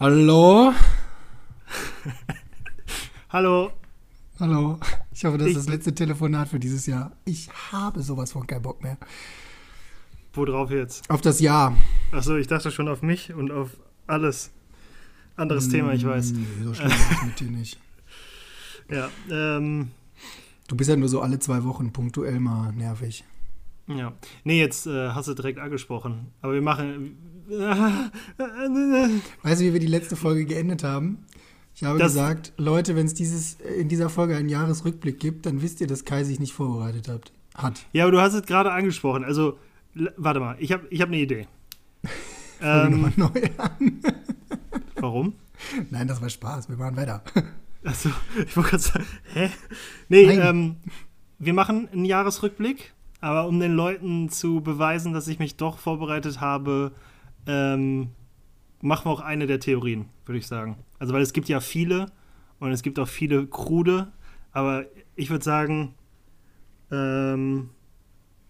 Hallo? 0.00 0.72
Hallo. 3.28 3.70
Hallo. 4.38 4.78
Ich 5.12 5.24
hoffe, 5.24 5.36
das 5.38 5.48
Ich- 5.48 5.56
ist 5.56 5.66
das 5.66 5.68
letzte 5.72 5.94
Telefonat 5.94 6.48
für 6.48 6.58
dieses 6.58 6.86
Jahr. 6.86 7.12
Ich 7.24 7.48
habe 7.70 8.02
sowas 8.02 8.32
von 8.32 8.46
keinen 8.46 8.62
Bock 8.62 8.82
mehr. 8.82 8.96
Worauf 10.32 10.70
jetzt? 10.70 11.08
Auf 11.10 11.20
das 11.20 11.40
Jahr. 11.40 11.76
Achso, 12.12 12.36
ich 12.36 12.46
dachte 12.46 12.70
schon 12.70 12.88
auf 12.88 13.02
mich 13.02 13.32
und 13.34 13.50
auf 13.50 13.70
alles. 14.06 14.50
Anderes 15.36 15.68
Thema, 15.68 15.92
ich 15.92 16.04
weiß. 16.04 16.32
Nee, 16.32 16.46
so 16.64 16.74
schlimm 16.74 16.88
ist 16.90 17.10
es 17.12 17.22
mit 17.22 17.40
dir 17.40 17.50
nicht. 17.50 17.78
Ja, 18.90 19.08
ähm, 19.30 19.90
Du 20.68 20.76
bist 20.76 20.88
ja 20.88 20.96
nur 20.96 21.08
so 21.08 21.20
alle 21.20 21.38
zwei 21.40 21.64
Wochen 21.64 21.92
punktuell 21.92 22.38
mal 22.40 22.72
nervig. 22.72 23.24
Ja. 23.98 24.12
Nee, 24.44 24.58
jetzt 24.60 24.86
äh, 24.86 25.10
hast 25.10 25.28
du 25.28 25.34
direkt 25.34 25.58
angesprochen. 25.58 26.28
Aber 26.42 26.54
wir 26.54 26.62
machen. 26.62 27.16
Weißt 29.42 29.60
du, 29.60 29.64
wie 29.64 29.72
wir 29.72 29.80
die 29.80 29.86
letzte 29.86 30.16
Folge 30.16 30.44
geendet 30.44 30.84
haben? 30.84 31.24
Ich 31.74 31.84
habe 31.84 31.98
Das- 31.98 32.12
gesagt, 32.12 32.52
Leute, 32.56 32.96
wenn 32.96 33.06
es 33.06 33.14
dieses 33.14 33.54
in 33.60 33.88
dieser 33.88 34.08
Folge 34.08 34.36
einen 34.36 34.48
Jahresrückblick 34.48 35.18
gibt, 35.18 35.46
dann 35.46 35.62
wisst 35.62 35.80
ihr, 35.80 35.86
dass 35.86 36.04
Kai 36.04 36.24
sich 36.24 36.38
nicht 36.40 36.52
vorbereitet 36.52 37.08
hat. 37.08 37.32
Hat. 37.54 37.84
Ja, 37.92 38.04
aber 38.04 38.12
du 38.12 38.20
hast 38.20 38.34
es 38.34 38.42
gerade 38.42 38.70
angesprochen. 38.72 39.24
Also, 39.24 39.58
warte 40.16 40.40
mal, 40.40 40.56
ich 40.60 40.72
habe 40.72 40.86
ich 40.90 41.00
hab 41.00 41.08
eine 41.08 41.18
Idee. 41.18 41.46
Ähm, 42.62 43.10
neu 43.16 43.30
an. 43.56 44.00
warum? 44.96 45.32
Nein, 45.88 46.06
das 46.06 46.20
war 46.20 46.28
Spaß. 46.28 46.68
Wir 46.68 46.76
machen 46.76 46.94
weiter. 46.94 47.22
Achso, 47.82 48.10
ich 48.36 48.54
wollte 48.54 48.68
gerade 48.72 48.82
sagen, 48.82 49.06
hä? 49.32 49.48
Nee, 50.10 50.24
ähm, 50.24 50.76
wir 51.38 51.54
machen 51.54 51.88
einen 51.90 52.04
Jahresrückblick, 52.04 52.92
aber 53.20 53.46
um 53.46 53.60
den 53.60 53.72
Leuten 53.74 54.28
zu 54.28 54.60
beweisen, 54.60 55.12
dass 55.12 55.28
ich 55.28 55.38
mich 55.38 55.56
doch 55.56 55.78
vorbereitet 55.78 56.40
habe, 56.40 56.92
ähm, 57.46 58.08
machen 58.80 59.06
wir 59.06 59.12
auch 59.12 59.20
eine 59.20 59.46
der 59.46 59.60
Theorien, 59.60 60.06
würde 60.26 60.38
ich 60.38 60.46
sagen. 60.46 60.78
Also, 60.98 61.12
weil 61.12 61.22
es 61.22 61.32
gibt 61.32 61.48
ja 61.48 61.60
viele 61.60 62.06
und 62.58 62.72
es 62.72 62.82
gibt 62.82 62.98
auch 62.98 63.08
viele 63.08 63.46
krude, 63.46 64.12
aber 64.52 64.84
ich 65.16 65.30
würde 65.30 65.44
sagen, 65.44 65.94
ähm, 66.90 67.70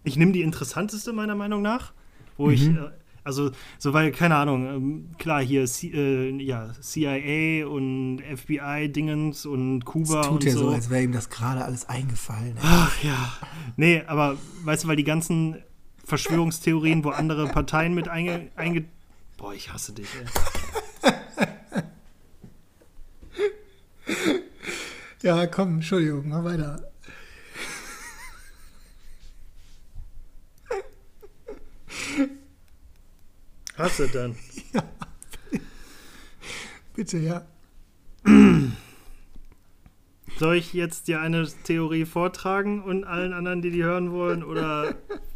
ich 0.03 0.17
nehme 0.17 0.31
die 0.31 0.41
interessanteste 0.41 1.13
meiner 1.13 1.35
Meinung 1.35 1.61
nach, 1.61 1.93
wo 2.37 2.49
ich, 2.49 2.69
Mhm. 2.69 2.77
äh, 2.77 2.89
also, 3.23 3.51
so 3.77 3.93
weil, 3.93 4.11
keine 4.11 4.35
Ahnung, 4.35 4.65
ähm, 4.65 5.09
klar, 5.17 5.41
hier 5.41 5.65
C, 5.65 5.87
äh, 5.87 6.31
ja, 6.41 6.71
CIA 6.79 7.67
und 7.67 8.21
FBI-Dingens 8.21 9.45
und 9.45 9.85
Kuba 9.85 10.21
Es 10.21 10.27
tut 10.27 10.33
und 10.35 10.43
ja 10.43 10.51
so. 10.51 10.59
so, 10.59 10.69
als 10.69 10.89
wäre 10.89 11.03
ihm 11.03 11.11
das 11.11 11.29
gerade 11.29 11.63
alles 11.63 11.87
eingefallen. 11.87 12.57
ey. 12.57 12.63
Ach 12.63 13.03
ja. 13.03 13.33
Nee, 13.77 14.03
aber 14.07 14.37
weißt 14.63 14.83
du, 14.83 14.87
weil 14.87 14.95
die 14.95 15.03
ganzen 15.03 15.57
Verschwörungstheorien, 16.05 17.03
wo 17.03 17.09
andere 17.09 17.47
Parteien 17.47 17.93
mit 17.93 18.07
einge... 18.07 18.49
einge 18.55 18.85
Boah, 19.37 19.53
ich 19.53 19.71
hasse 19.71 19.93
dich, 19.93 20.07
ey. 20.19 20.25
Ja, 25.23 25.45
komm, 25.45 25.75
Entschuldigung, 25.75 26.29
mach 26.29 26.43
weiter. 26.43 26.90
Hasse 33.81 34.07
dann. 34.07 34.35
Bitte, 36.95 37.17
ja. 37.17 37.45
Soll 40.37 40.55
ich 40.55 40.73
jetzt 40.73 41.07
dir 41.07 41.21
eine 41.21 41.47
Theorie 41.63 42.05
vortragen 42.05 42.81
und 42.81 43.03
allen 43.03 43.33
anderen, 43.33 43.61
die 43.61 43.71
die 43.71 43.83
hören 43.83 44.11
wollen, 44.11 44.43
oder 44.43 44.95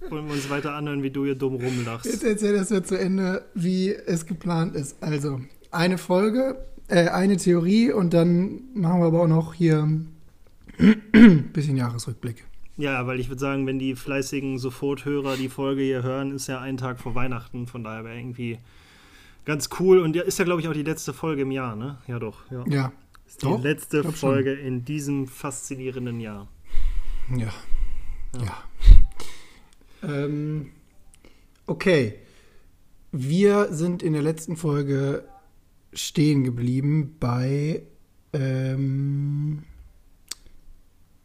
wollen 0.10 0.26
wir 0.28 0.34
uns 0.34 0.50
weiter 0.50 0.74
anhören, 0.74 1.04
wie 1.04 1.12
du 1.12 1.26
hier 1.26 1.36
dumm 1.36 1.56
Jetzt 1.56 1.66
rumlachst? 1.66 2.24
erzähl 2.24 2.54
das 2.54 2.70
mir 2.70 2.84
zu 2.84 2.98
Ende, 2.98 3.46
wie 3.54 3.94
es 3.94 4.26
geplant 4.26 4.76
ist. 4.76 5.02
Also, 5.02 5.42
eine 5.72 5.98
Folge, 5.98 6.58
äh, 6.88 7.10
eine 7.10 7.38
Theorie 7.38 7.92
und 7.92 8.14
dann 8.14 8.62
machen 8.74 9.00
wir 9.02 9.08
aber 9.08 9.22
auch 9.24 9.28
noch 9.28 9.54
hier 9.54 9.84
ein 9.84 10.12
bisschen 11.54 11.78
Jahresrückblick. 11.78 12.44
Ja, 12.78 13.08
weil 13.08 13.20
ich 13.20 13.30
würde 13.30 13.40
sagen, 13.40 13.66
wenn 13.68 13.80
die 13.80 13.96
fleißigen 13.96 14.60
Soforthörer 14.60 15.38
die 15.38 15.48
Folge 15.50 15.82
hier 15.82 16.04
hören, 16.04 16.32
ist 16.34 16.48
ja 16.48 16.60
ein 16.60 16.78
Tag 16.78 17.00
vor 17.00 17.16
Weihnachten, 17.16 17.68
von 17.68 17.84
daher 17.84 18.04
wäre 18.04 18.18
irgendwie 18.18 18.58
ganz 19.46 19.70
cool. 19.80 20.00
Und 20.00 20.16
ja, 20.16 20.24
ist 20.24 20.40
ja, 20.40 20.46
glaube 20.46 20.62
ich, 20.62 20.68
auch 20.68 20.74
die 20.74 20.84
letzte 20.84 21.14
Folge 21.14 21.44
im 21.44 21.52
Jahr, 21.52 21.76
ne? 21.76 22.00
Ja, 22.08 22.20
doch. 22.20 22.40
Ja. 22.52 22.64
Ja, 22.68 22.92
Ist 23.26 23.42
die 23.42 23.46
Doch, 23.46 23.62
letzte 23.64 24.02
glaub 24.02 24.16
schon. 24.18 24.30
Folge 24.32 24.54
in 24.54 24.84
diesem 24.84 25.28
faszinierenden 25.28 26.20
Jahr. 26.20 26.48
ja, 27.36 27.54
ja. 28.40 28.64
Ähm, 30.04 30.72
okay. 31.66 32.16
Wir 33.12 33.72
sind 33.74 34.04
in 34.04 34.12
der 34.12 34.22
letzten 34.22 34.58
Folge 34.58 35.24
stehen 35.94 36.44
geblieben 36.44 37.16
bei. 37.20 37.84
Ähm, 38.34 39.64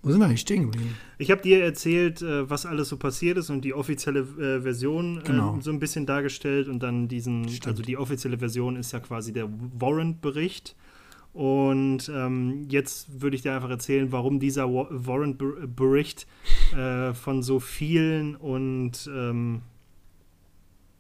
wo 0.03 0.11
sind 0.11 0.21
wir 0.21 0.27
eigentlich 0.27 0.41
stehen 0.41 0.63
geblieben? 0.71 0.97
Ich 1.19 1.31
habe 1.31 1.43
dir 1.43 1.63
erzählt, 1.63 2.23
äh, 2.23 2.49
was 2.49 2.65
alles 2.67 2.89
so 2.89 2.97
passiert 2.97 3.37
ist 3.39 3.51
und 3.51 3.65
die 3.65 3.75
offizielle 3.75 4.21
äh, 4.21 4.61
Version 4.63 5.23
Genau. 5.25 5.59
äh, 5.59 5.63
so 5.63 5.71
ein 5.71 5.79
bisschen 5.79 6.07
dargestellt 6.07 6.69
und 6.69 6.83
dann 6.83 7.09
diesen, 7.09 7.49
Stimmt. 7.49 7.67
also 7.67 7.83
die 7.83 7.97
offizielle 7.97 8.39
Version 8.39 8.77
ist 8.77 8.93
ja 8.93 9.01
quasi 9.01 9.33
der 9.33 9.49
Warrant-Bericht. 9.79 10.75
Und 11.33 12.11
ähm, 12.13 12.67
jetzt 12.71 13.21
würde 13.23 13.37
ich 13.37 13.43
dir 13.43 13.55
einfach 13.55 13.71
erzählen, 13.71 14.11
warum 14.11 14.41
dieser 14.41 14.67
Wa- 14.69 14.89
Warrant-Bericht 14.91 16.27
äh, 16.77 17.15
von 17.15 17.43
so 17.45 17.61
vielen 17.61 18.35
und 18.35 19.09
ähm, 19.15 19.63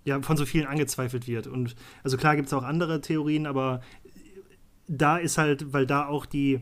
ja, 0.04 0.22
von 0.22 0.36
so 0.36 0.46
vielen 0.46 0.66
angezweifelt 0.66 1.26
wird. 1.26 1.46
Und 1.48 1.74
also 2.04 2.16
klar 2.16 2.36
gibt 2.36 2.46
es 2.46 2.52
auch 2.54 2.62
andere 2.62 3.00
Theorien, 3.00 3.46
aber 3.46 3.80
da 4.86 5.16
ist 5.18 5.36
halt, 5.36 5.72
weil 5.72 5.84
da 5.86 6.06
auch 6.06 6.26
die, 6.26 6.60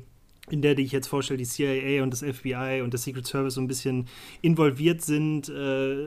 in 0.52 0.62
der, 0.62 0.74
die 0.74 0.82
ich 0.82 0.92
jetzt 0.92 1.08
vorstelle, 1.08 1.38
die 1.38 1.44
CIA 1.44 2.02
und 2.02 2.10
das 2.10 2.20
FBI 2.20 2.80
und 2.82 2.94
das 2.94 3.04
Secret 3.04 3.26
Service 3.26 3.54
so 3.54 3.60
ein 3.60 3.68
bisschen 3.68 4.06
involviert 4.42 5.02
sind, 5.02 5.48
äh, 5.48 6.06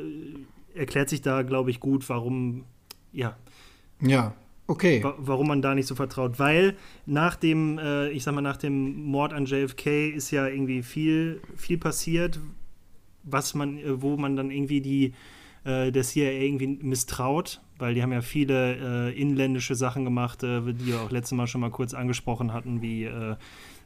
erklärt 0.76 1.10
sich 1.10 1.22
da, 1.22 1.42
glaube 1.42 1.70
ich, 1.70 1.80
gut, 1.80 2.08
warum, 2.10 2.66
ja, 3.12 3.38
Ja, 4.02 4.34
okay. 4.68 5.04
wa 5.04 5.16
warum 5.18 5.48
man 5.48 5.62
da 5.62 5.76
nicht 5.76 5.88
so 5.88 5.96
vertraut. 5.96 6.40
Weil 6.40 6.76
nach 7.06 7.36
dem, 7.36 7.78
äh, 7.78 8.10
ich 8.10 8.24
sag 8.24 8.34
mal, 8.34 8.42
nach 8.42 8.58
dem 8.58 9.04
Mord 9.04 9.34
an 9.34 9.46
JFK 9.46 10.10
ist 10.10 10.32
ja 10.32 10.48
irgendwie 10.48 10.84
viel, 10.84 11.42
viel 11.56 11.78
passiert, 11.78 12.40
was 13.24 13.54
man, 13.54 13.78
äh, 13.78 14.02
wo 14.02 14.18
man 14.18 14.36
dann 14.36 14.52
irgendwie 14.52 14.82
die 14.82 15.14
äh, 15.64 15.92
der 15.92 16.04
CIA 16.04 16.32
irgendwie 16.32 16.80
misstraut, 16.82 17.62
weil 17.78 17.94
die 17.94 18.02
haben 18.02 18.12
ja 18.12 18.22
viele 18.22 19.10
äh, 19.10 19.20
inländische 19.22 19.76
Sachen 19.76 20.06
gemacht, 20.06 20.42
die 20.42 20.86
wir 20.88 21.02
auch 21.02 21.12
letztes 21.12 21.38
Mal 21.38 21.46
schon 21.48 21.62
mal 21.62 21.70
kurz 21.70 21.94
angesprochen 21.94 22.52
hatten, 22.52 22.82
wie, 22.82 23.04
äh, 23.04 23.36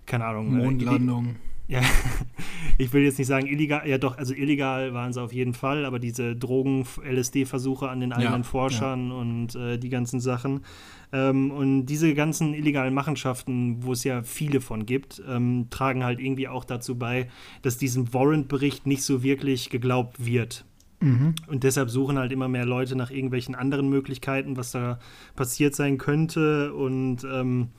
keine 0.06 0.26
Ahnung, 0.26 0.48
äh, 0.48 0.64
Mondlandung. 0.64 1.36
ja, 1.68 1.82
ich 2.78 2.94
will 2.94 3.04
jetzt 3.04 3.18
nicht 3.18 3.28
sagen 3.28 3.48
illegal, 3.48 3.88
ja 3.88 3.98
doch, 3.98 4.18
also 4.18 4.34
illegal 4.34 4.94
waren 4.94 5.14
sie 5.14 5.22
auf 5.22 5.34
jeden 5.34 5.54
Fall, 5.54 5.86
aber 5.86 6.00
diese 6.00 6.36
Drogen-LSD-Versuche 6.36 7.90
an 7.90 8.00
den 8.00 8.14
eigenen 8.14 8.44
Forschern 8.44 9.12
und 9.12 9.56
äh, 9.56 9.78
die 9.78 9.90
ganzen 9.90 10.20
Sachen. 10.20 10.62
Ähm, 11.12 11.52
und 11.52 11.86
diese 11.86 12.14
ganzen 12.14 12.54
illegalen 12.54 12.94
Machenschaften, 12.94 13.84
wo 13.84 13.94
es 13.94 14.04
ja 14.04 14.24
viele 14.24 14.62
von 14.62 14.86
gibt, 14.86 15.22
ähm, 15.28 15.68
tragen 15.70 16.04
halt 16.04 16.20
irgendwie 16.20 16.48
auch 16.48 16.66
dazu 16.66 16.98
bei, 16.98 17.30
dass 17.62 17.78
diesem 17.78 18.14
Warrant-Bericht 18.14 18.86
nicht 18.86 19.04
so 19.04 19.24
wirklich 19.24 19.70
geglaubt 19.70 20.26
wird. 20.26 20.66
Mhm. 21.00 21.36
Und 21.48 21.64
deshalb 21.64 21.90
suchen 21.90 22.18
halt 22.18 22.32
immer 22.32 22.48
mehr 22.48 22.66
Leute 22.66 22.96
nach 22.96 23.12
irgendwelchen 23.12 23.56
anderen 23.56 23.90
Möglichkeiten, 23.90 24.58
was 24.58 24.72
da 24.72 25.00
passiert 25.36 25.76
sein 25.76 25.98
könnte. 25.98 26.74
Und 26.74 27.24
ähm, 27.24 27.70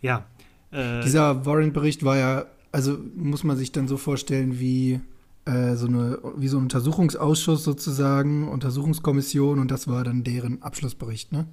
ja. 0.00 0.26
Äh, 0.70 1.02
Dieser 1.02 1.44
Warrant-Bericht 1.46 2.04
war 2.04 2.16
ja, 2.16 2.44
also 2.72 2.98
muss 3.16 3.44
man 3.44 3.56
sich 3.56 3.72
dann 3.72 3.88
so 3.88 3.96
vorstellen 3.96 4.58
wie 4.60 5.00
äh, 5.44 5.74
so 5.76 5.86
eine, 5.86 6.18
wie 6.36 6.48
so 6.48 6.58
ein 6.58 6.64
Untersuchungsausschuss 6.64 7.64
sozusagen, 7.64 8.48
Untersuchungskommission 8.48 9.58
und 9.58 9.70
das 9.70 9.88
war 9.88 10.04
dann 10.04 10.24
deren 10.24 10.62
Abschlussbericht, 10.62 11.32
ne? 11.32 11.46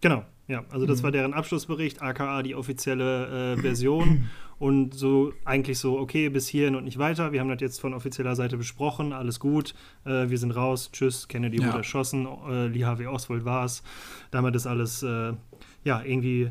Genau, 0.00 0.24
ja. 0.48 0.64
Also 0.70 0.86
das 0.86 1.00
Mhm. 1.00 1.02
war 1.04 1.10
deren 1.12 1.34
Abschlussbericht, 1.34 2.00
aka 2.00 2.42
die 2.42 2.54
offizielle 2.54 3.54
äh, 3.54 3.60
Version. 3.60 4.28
und 4.58 4.92
so 4.92 5.32
eigentlich 5.46 5.78
so, 5.78 5.98
okay, 5.98 6.28
bis 6.28 6.46
hierhin 6.46 6.74
und 6.76 6.84
nicht 6.84 6.98
weiter. 6.98 7.32
Wir 7.32 7.40
haben 7.40 7.48
das 7.48 7.62
jetzt 7.62 7.80
von 7.80 7.94
offizieller 7.94 8.36
Seite 8.36 8.58
besprochen, 8.58 9.14
alles 9.14 9.40
gut. 9.40 9.74
Äh, 10.04 10.28
wir 10.28 10.36
sind 10.38 10.50
raus, 10.52 10.90
tschüss, 10.92 11.28
Kennedy 11.28 11.58
Ja. 11.60 11.68
wurde 11.68 11.78
erschossen, 11.78 12.26
äh, 12.48 12.66
Lee 12.66 12.84
Harvey 12.84 13.06
Oswald 13.06 13.44
war's. 13.46 13.82
Damit 14.30 14.54
ist 14.54 14.66
alles, 14.66 15.02
äh, 15.02 15.32
ja, 15.84 16.02
irgendwie 16.02 16.50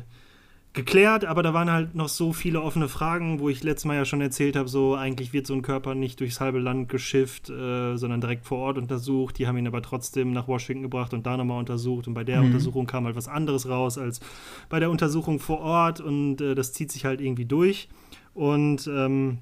geklärt, 0.72 1.24
aber 1.24 1.42
da 1.42 1.52
waren 1.52 1.68
halt 1.70 1.96
noch 1.96 2.08
so 2.08 2.32
viele 2.32 2.62
offene 2.62 2.88
Fragen, 2.88 3.40
wo 3.40 3.48
ich 3.48 3.64
letztes 3.64 3.86
Mal 3.86 3.96
ja 3.96 4.04
schon 4.04 4.20
erzählt 4.20 4.54
habe, 4.54 4.68
so 4.68 4.94
eigentlich 4.94 5.32
wird 5.32 5.46
so 5.46 5.54
ein 5.54 5.62
Körper 5.62 5.96
nicht 5.96 6.20
durchs 6.20 6.40
halbe 6.40 6.60
Land 6.60 6.88
geschifft, 6.88 7.50
äh, 7.50 7.96
sondern 7.96 8.20
direkt 8.20 8.46
vor 8.46 8.58
Ort 8.58 8.78
untersucht. 8.78 9.38
Die 9.38 9.48
haben 9.48 9.56
ihn 9.58 9.66
aber 9.66 9.82
trotzdem 9.82 10.32
nach 10.32 10.46
Washington 10.46 10.82
gebracht 10.82 11.12
und 11.12 11.26
da 11.26 11.36
nochmal 11.36 11.58
untersucht. 11.58 12.06
Und 12.06 12.14
bei 12.14 12.22
der 12.22 12.40
Mhm. 12.40 12.46
Untersuchung 12.46 12.86
kam 12.86 13.04
halt 13.04 13.16
was 13.16 13.26
anderes 13.26 13.68
raus 13.68 13.98
als 13.98 14.20
bei 14.68 14.78
der 14.78 14.90
Untersuchung 14.90 15.40
vor 15.40 15.58
Ort 15.60 16.00
und 16.00 16.40
äh, 16.40 16.54
das 16.54 16.72
zieht 16.72 16.92
sich 16.92 17.04
halt 17.04 17.20
irgendwie 17.20 17.46
durch. 17.46 17.88
Und 18.32 18.86
ähm, 18.86 19.38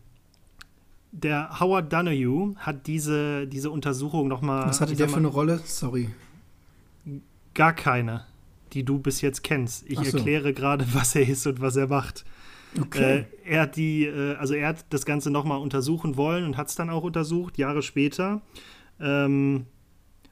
der 1.13 1.61
Howard 1.61 1.93
Donahue 1.93 2.55
hat 2.57 2.87
diese, 2.87 3.47
diese 3.47 3.71
Untersuchung 3.71 4.29
nochmal. 4.29 4.67
Was 4.69 4.81
hatte 4.81 4.97
der 4.97 5.09
für 5.11 5.17
eine 5.17 5.29
Rolle? 5.29 5.61
Sorry. 5.65 6.09
Gar 7.55 7.75
keine. 7.75 8.25
Die 8.75 8.85
du 8.85 8.99
bis 8.99 9.21
jetzt 9.21 9.43
kennst. 9.43 9.85
Ich 9.89 9.99
so. 9.99 10.17
erkläre 10.17 10.53
gerade, 10.53 10.87
was 10.93 11.15
er 11.15 11.29
ist 11.29 11.47
und 11.47 11.61
was 11.61 11.77
er 11.77 11.89
macht. 11.89 12.25
Okay. 12.79 13.21
Äh, 13.21 13.25
er 13.45 13.63
hat 13.63 13.77
die, 13.77 14.05
äh, 14.05 14.35
also 14.35 14.55
er 14.55 14.69
hat 14.69 14.87
das 14.91 15.07
Ganze 15.07 15.31
nochmal 15.31 15.59
untersuchen 15.59 16.17
wollen 16.17 16.45
und 16.45 16.57
hat 16.57 16.69
es 16.69 16.75
dann 16.75 16.91
auch 16.91 17.03
untersucht, 17.03 17.59
Jahre 17.59 17.83
später. 17.83 18.43
Ähm, 19.01 19.67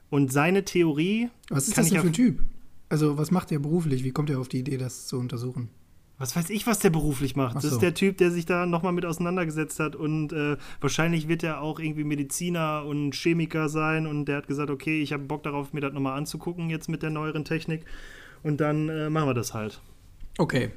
und 0.09 0.31
seine 0.31 0.63
Theorie. 0.63 1.29
was 1.49 1.67
ist 1.67 1.77
das 1.77 1.89
denn 1.89 2.01
für 2.01 2.07
ein 2.07 2.13
Typ? 2.13 2.43
Also, 2.89 3.17
was 3.17 3.31
macht 3.31 3.51
er 3.51 3.59
beruflich? 3.59 4.03
Wie 4.03 4.11
kommt 4.11 4.29
er 4.29 4.39
auf 4.39 4.47
die 4.47 4.59
Idee, 4.59 4.77
das 4.77 5.07
zu 5.07 5.19
untersuchen? 5.19 5.69
Was 6.19 6.35
weiß 6.35 6.49
ich, 6.49 6.65
was 6.65 6.79
der 6.79 6.89
beruflich 6.89 7.35
macht. 7.35 7.57
Ach 7.57 7.61
Das 7.61 7.69
so. 7.69 7.75
ist 7.75 7.81
der 7.81 7.93
Typ, 7.93 8.17
der 8.17 8.31
sich 8.31 8.45
da 8.45 8.65
nochmal 8.65 8.93
mit 8.93 9.05
auseinandergesetzt 9.05 9.79
hat 9.79 9.95
und 9.95 10.33
äh, 10.33 10.57
wahrscheinlich 10.81 11.27
wird 11.27 11.43
er 11.43 11.61
auch 11.61 11.79
irgendwie 11.79 12.03
Mediziner 12.03 12.85
und 12.85 13.13
Chemiker 13.13 13.69
sein 13.69 14.07
und 14.07 14.25
der 14.25 14.37
hat 14.37 14.47
gesagt, 14.47 14.71
okay, 14.71 15.01
ich 15.01 15.13
habe 15.13 15.23
Bock 15.23 15.43
darauf, 15.43 15.73
mir 15.73 15.81
das 15.81 15.93
nochmal 15.93 16.17
anzugucken 16.17 16.69
jetzt 16.71 16.89
mit 16.89 17.03
der 17.03 17.11
neueren 17.11 17.45
Technik 17.45 17.85
und 18.47 18.61
dann 18.61 18.89
äh, 18.89 19.09
machen 19.09 19.27
wir 19.27 19.33
das 19.33 19.53
halt. 19.53 19.81
Okay. 20.37 20.71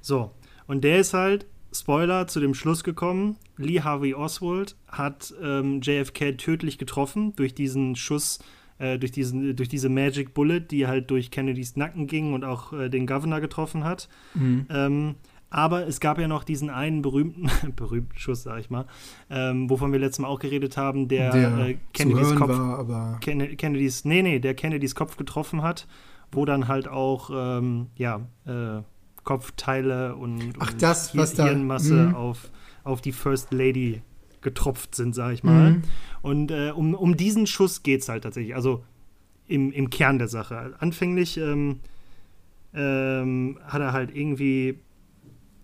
So, 0.00 0.32
und 0.66 0.82
der 0.84 0.98
ist 0.98 1.14
halt, 1.14 1.46
Spoiler, 1.72 2.26
zu 2.26 2.40
dem 2.40 2.54
Schluss 2.54 2.84
gekommen, 2.84 3.36
Lee 3.56 3.80
Harvey 3.80 4.14
Oswald 4.14 4.76
hat 4.88 5.34
ähm, 5.42 5.80
JFK 5.82 6.38
tödlich 6.38 6.78
getroffen 6.78 7.34
durch 7.36 7.54
diesen 7.54 7.96
Schuss, 7.96 8.38
äh, 8.78 8.98
durch, 8.98 9.12
diesen, 9.12 9.56
durch 9.56 9.68
diese 9.68 9.88
Magic 9.88 10.34
Bullet, 10.34 10.60
die 10.60 10.86
halt 10.86 11.10
durch 11.10 11.30
Kennedys 11.30 11.76
Nacken 11.76 12.06
ging 12.06 12.32
und 12.32 12.44
auch 12.44 12.72
äh, 12.72 12.88
den 12.88 13.06
Governor 13.06 13.40
getroffen 13.40 13.84
hat. 13.84 14.08
Mhm. 14.34 14.66
Ähm, 14.70 15.14
aber 15.50 15.86
es 15.86 16.00
gab 16.00 16.18
ja 16.18 16.26
noch 16.26 16.42
diesen 16.42 16.70
einen 16.70 17.02
berühmten, 17.02 17.48
berühmten 17.76 18.18
Schuss, 18.18 18.42
sag 18.44 18.60
ich 18.60 18.70
mal, 18.70 18.86
ähm, 19.30 19.68
wovon 19.68 19.92
wir 19.92 19.98
letztes 19.98 20.20
Mal 20.20 20.28
auch 20.28 20.40
geredet 20.40 20.76
haben, 20.76 21.06
der, 21.08 21.30
Der 21.30 21.58
äh, 21.58 21.76
Kennedys 21.92 22.34
Kopf 22.34 22.50
war, 22.50 23.20
Kennedys, 23.20 24.04
nee, 24.04 24.22
nee, 24.22 24.38
der 24.38 24.54
Kennedys 24.54 24.94
Kopf 24.94 25.16
getroffen 25.16 25.62
hat, 25.62 25.86
wo 26.34 26.44
dann 26.44 26.68
halt 26.68 26.88
auch, 26.88 27.30
ähm, 27.32 27.86
ja, 27.96 28.20
äh, 28.46 28.82
Kopfteile 29.22 30.16
und, 30.16 30.54
Ach, 30.58 30.72
und 30.72 30.82
das, 30.82 31.12
Hir- 31.12 31.20
was 31.20 31.34
da- 31.34 31.46
Hirnmasse 31.46 32.08
mhm. 32.08 32.14
auf, 32.14 32.50
auf 32.84 33.00
die 33.00 33.12
First 33.12 33.52
Lady 33.52 34.02
getropft 34.42 34.94
sind, 34.94 35.14
sag 35.14 35.32
ich 35.32 35.42
mal. 35.42 35.70
Mhm. 35.72 35.82
Und 36.20 36.50
äh, 36.50 36.70
um, 36.74 36.94
um 36.94 37.16
diesen 37.16 37.46
Schuss 37.46 37.82
geht 37.82 38.02
es 38.02 38.08
halt 38.08 38.24
tatsächlich, 38.24 38.54
also 38.54 38.84
im, 39.46 39.72
im 39.72 39.88
Kern 39.90 40.18
der 40.18 40.28
Sache. 40.28 40.74
Anfänglich 40.78 41.38
ähm, 41.38 41.80
ähm, 42.74 43.58
hat 43.64 43.80
er 43.80 43.92
halt 43.92 44.14
irgendwie, 44.14 44.78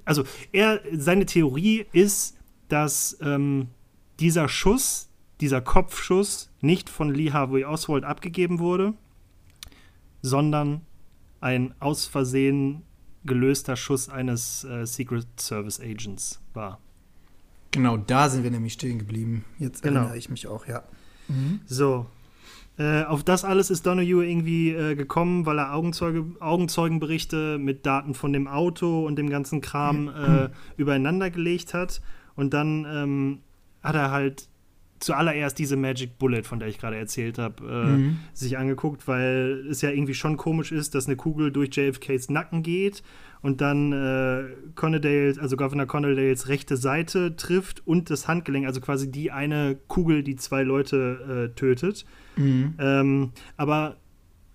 also 0.05 0.25
er, 0.53 0.81
seine 0.93 1.27
Theorie 1.27 1.87
ist, 1.93 2.37
dass 2.69 3.19
ähm, 3.21 3.69
dieser 4.21 4.49
Schuss, 4.49 5.11
dieser 5.41 5.61
Kopfschuss 5.61 6.51
nicht 6.61 6.89
von 6.89 7.13
Lee 7.13 7.33
Harvey 7.33 7.65
Oswald 7.65 8.05
abgegeben 8.05 8.59
wurde, 8.59 8.95
sondern 10.23 10.83
ein 11.41 11.75
aus 11.81 12.07
Versehen 12.07 12.83
gelöster 13.25 13.77
Schuss 13.77 14.09
eines 14.09 14.65
äh, 14.65 14.87
Secret 14.87 15.27
Service 15.39 15.81
Agents 15.81 16.41
war. 16.55 16.79
genau 17.71 17.97
da 17.97 18.29
sind 18.29 18.43
wir 18.43 18.51
nämlich 18.51 18.73
stehen 18.75 18.99
geblieben. 18.99 19.45
Jetzt 19.59 19.83
Genau. 19.83 20.01
erinnere 20.01 20.19
ich 20.19 20.31
mich 20.31 20.47
auch, 20.47 20.67
ja. 20.67 20.83
So. 21.67 22.07
Äh, 22.79 23.05
auf 23.05 23.23
das 23.23 23.45
alles 23.45 23.71
ist 23.71 23.85
Donahue 23.87 24.27
irgendwie 24.27 24.71
äh, 24.71 24.95
gekommen, 24.97 25.45
weil 25.47 25.59
er 25.59 25.75
Augenzeuge, 25.75 26.25
Augenzeugenberichte 26.41 27.59
mit 27.59 27.85
Daten 27.85 28.15
von 28.15 28.33
dem 28.33 28.49
Auto 28.49 29.07
und 29.07 29.17
dem 29.17 29.29
ganzen 29.29 29.61
Kram 29.61 30.09
äh, 30.17 30.49
übereinander 30.77 31.31
gelegt 31.31 31.75
hat. 31.75 32.01
Und 32.37 32.55
dann 32.55 32.87
ähm, 32.89 33.39
hat 33.83 33.95
er 33.97 34.11
halt 34.11 34.49
zuallererst 35.01 35.59
diese 35.59 35.77
Magic 35.77 36.19
Bullet, 36.19 36.43
von 36.43 36.59
der 36.59 36.69
ich 36.69 36.79
gerade 36.79 36.97
erzählt 36.97 37.39
habe, 37.39 37.65
äh, 37.67 37.97
Mhm. 37.99 38.19
sich 38.33 38.57
angeguckt, 38.59 39.09
weil 39.09 39.67
es 39.71 39.81
ja 39.83 39.91
irgendwie 39.91 40.15
schon 40.15 40.37
komisch 40.37 40.73
ist, 40.73 40.95
dass 40.95 41.07
eine 41.07 41.17
Kugel 41.17 41.51
durch 41.51 41.75
JFKs 41.75 42.29
Nacken 42.31 42.63
geht 42.63 43.03
und 43.43 43.61
dann 43.63 43.93
äh, 43.93 44.45
Connedales, 44.75 45.39
also 45.39 45.57
Governor 45.57 45.87
Connedales 45.87 46.49
rechte 46.49 46.77
Seite 46.77 47.35
trifft 47.37 47.87
und 47.87 48.11
das 48.11 48.29
Handgelenk, 48.29 48.67
also 48.67 48.81
quasi 48.81 49.11
die 49.11 49.31
eine 49.31 49.79
Kugel, 49.89 50.23
die 50.23 50.37
zwei 50.37 50.63
Leute 50.63 51.49
äh, 51.51 51.55
tötet. 51.59 52.05
Mhm. 52.37 52.75
Ähm, 52.79 53.31
aber 53.57 53.97